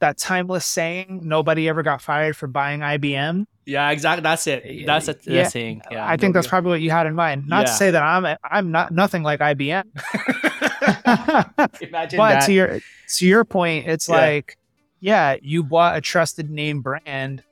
that 0.00 0.18
timeless 0.18 0.64
saying, 0.66 1.20
"Nobody 1.24 1.68
ever 1.68 1.82
got 1.82 2.00
fired 2.02 2.36
for 2.36 2.46
buying 2.46 2.80
IBM." 2.80 3.46
yeah, 3.66 3.90
exactly. 3.90 4.22
That's 4.22 4.46
it. 4.46 4.86
That's 4.86 5.08
a 5.08 5.12
that's 5.12 5.26
Yeah. 5.26 5.48
saying. 5.48 5.82
Yeah, 5.90 6.06
I 6.08 6.16
think 6.16 6.32
that's 6.34 6.46
probably 6.46 6.70
what 6.70 6.80
you 6.80 6.90
had 6.90 7.06
in 7.06 7.14
mind. 7.14 7.46
Not 7.48 7.66
to 7.66 7.72
say 7.72 7.90
that 7.90 8.02
I'm 8.02 8.36
I'm 8.42 8.70
not 8.70 8.92
nothing 8.92 9.22
like 9.22 9.40
IBM, 9.40 9.84
Imagine 11.80 12.16
but 12.16 12.30
that. 12.32 12.46
to 12.46 12.52
your 12.52 12.80
to 13.16 13.26
your 13.26 13.44
point, 13.44 13.86
it's 13.86 14.08
Yeah. 14.08 14.16
like, 14.16 14.56
yeah, 15.00 15.36
you 15.42 15.62
bought 15.62 15.96
a 15.96 16.00
trusted 16.00 16.50
name 16.50 16.80
brand. 16.82 17.42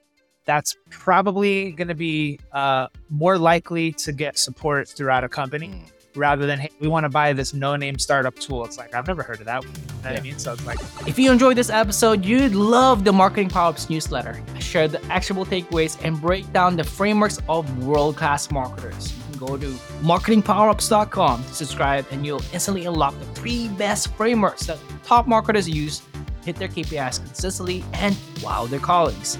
That's 0.44 0.76
probably 0.90 1.72
going 1.72 1.88
to 1.88 1.94
be 1.94 2.38
uh, 2.52 2.86
more 3.10 3.36
likely 3.36 3.92
to 3.92 4.12
get 4.12 4.38
support 4.38 4.88
throughout 4.88 5.24
a 5.24 5.28
company. 5.28 5.68
Mm. 5.68 5.90
Rather 6.16 6.46
than 6.46 6.58
hey, 6.58 6.70
we 6.80 6.88
want 6.88 7.04
to 7.04 7.08
buy 7.08 7.32
this 7.32 7.52
no-name 7.54 7.98
startup 7.98 8.34
tool. 8.38 8.64
It's 8.64 8.78
like 8.78 8.94
I've 8.94 9.06
never 9.06 9.22
heard 9.22 9.40
of 9.40 9.46
that. 9.46 9.62
You 9.62 9.68
know 9.68 9.74
what 10.02 10.12
Yeah. 10.12 10.18
I 10.18 10.22
mean? 10.22 10.38
So 10.38 10.52
it's 10.52 10.64
like 10.66 10.78
If 11.06 11.18
you 11.18 11.30
enjoyed 11.30 11.56
this 11.56 11.70
episode, 11.70 12.24
you'd 12.24 12.54
love 12.54 13.04
the 13.04 13.12
Marketing 13.12 13.48
Power-Ups 13.48 13.90
newsletter. 13.90 14.40
I 14.54 14.58
share 14.58 14.88
the 14.88 15.04
actionable 15.06 15.44
takeaways 15.46 16.02
and 16.04 16.20
break 16.20 16.50
down 16.52 16.76
the 16.76 16.84
frameworks 16.84 17.38
of 17.48 17.84
world-class 17.84 18.50
marketers. 18.50 19.12
You 19.32 19.38
can 19.38 19.46
go 19.46 19.56
to 19.56 19.66
marketingpowerups.com 20.02 21.44
to 21.44 21.54
subscribe 21.54 22.06
and 22.10 22.24
you'll 22.24 22.42
instantly 22.52 22.86
unlock 22.86 23.18
the 23.18 23.24
three 23.26 23.68
best 23.68 24.12
frameworks 24.14 24.66
that 24.66 24.78
top 25.04 25.26
marketers 25.26 25.68
use 25.68 25.98
to 26.00 26.06
hit 26.44 26.56
their 26.56 26.68
KPIs 26.68 27.18
consistently 27.24 27.84
and 27.94 28.16
wow 28.42 28.66
their 28.66 28.80
colleagues. 28.80 29.38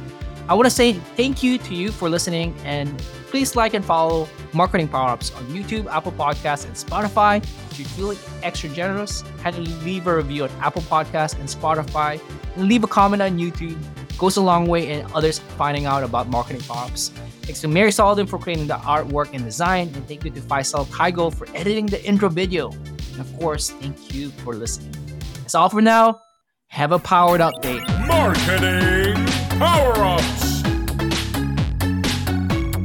I 0.48 0.54
want 0.54 0.66
to 0.66 0.70
say 0.70 0.92
thank 1.16 1.42
you 1.42 1.58
to 1.58 1.74
you 1.74 1.90
for 1.90 2.08
listening 2.08 2.54
and 2.64 3.00
please 3.36 3.54
like 3.54 3.74
and 3.74 3.84
follow 3.84 4.26
Marketing 4.54 4.88
Power 4.88 5.10
Ups 5.10 5.30
on 5.34 5.44
YouTube, 5.48 5.84
Apple 5.92 6.12
Podcasts, 6.12 6.64
and 6.64 6.74
Spotify. 6.74 7.36
If 7.70 7.78
you're 7.78 7.88
feeling 7.88 8.18
extra 8.42 8.70
generous, 8.70 9.20
head 9.20 9.52
kindly 9.52 9.74
leave 9.84 10.06
a 10.06 10.16
review 10.16 10.44
on 10.44 10.50
Apple 10.62 10.80
Podcasts 10.80 11.38
and 11.38 11.46
Spotify 11.46 12.18
and 12.54 12.66
leave 12.66 12.82
a 12.82 12.86
comment 12.86 13.20
on 13.20 13.38
YouTube. 13.38 13.78
It 14.08 14.16
Goes 14.16 14.38
a 14.38 14.40
long 14.40 14.66
way 14.66 14.90
in 14.90 15.04
others 15.14 15.38
finding 15.58 15.84
out 15.84 16.02
about 16.02 16.30
Marketing 16.30 16.62
Power 16.62 16.86
Ups. 16.86 17.10
Thanks 17.42 17.60
to 17.60 17.68
Mary 17.68 17.92
Sullivan 17.92 18.26
for 18.26 18.38
creating 18.38 18.68
the 18.68 18.76
artwork 18.76 19.34
and 19.34 19.44
design, 19.44 19.88
and 19.94 20.08
thank 20.08 20.24
you 20.24 20.30
to 20.30 20.40
Faisal 20.40 20.86
Kaigo 20.86 21.30
for 21.30 21.46
editing 21.54 21.84
the 21.84 22.02
intro 22.06 22.30
video. 22.30 22.70
And 22.70 23.20
of 23.20 23.38
course, 23.38 23.68
thank 23.68 24.14
you 24.14 24.30
for 24.30 24.54
listening. 24.54 24.96
That's 25.42 25.54
all 25.54 25.68
for 25.68 25.82
now. 25.82 26.22
Have 26.68 26.90
a 26.90 26.98
powered 26.98 27.42
up 27.42 27.60
day. 27.60 27.80
Marketing 28.06 29.26
Power 29.58 29.92
Ups. 29.92 30.45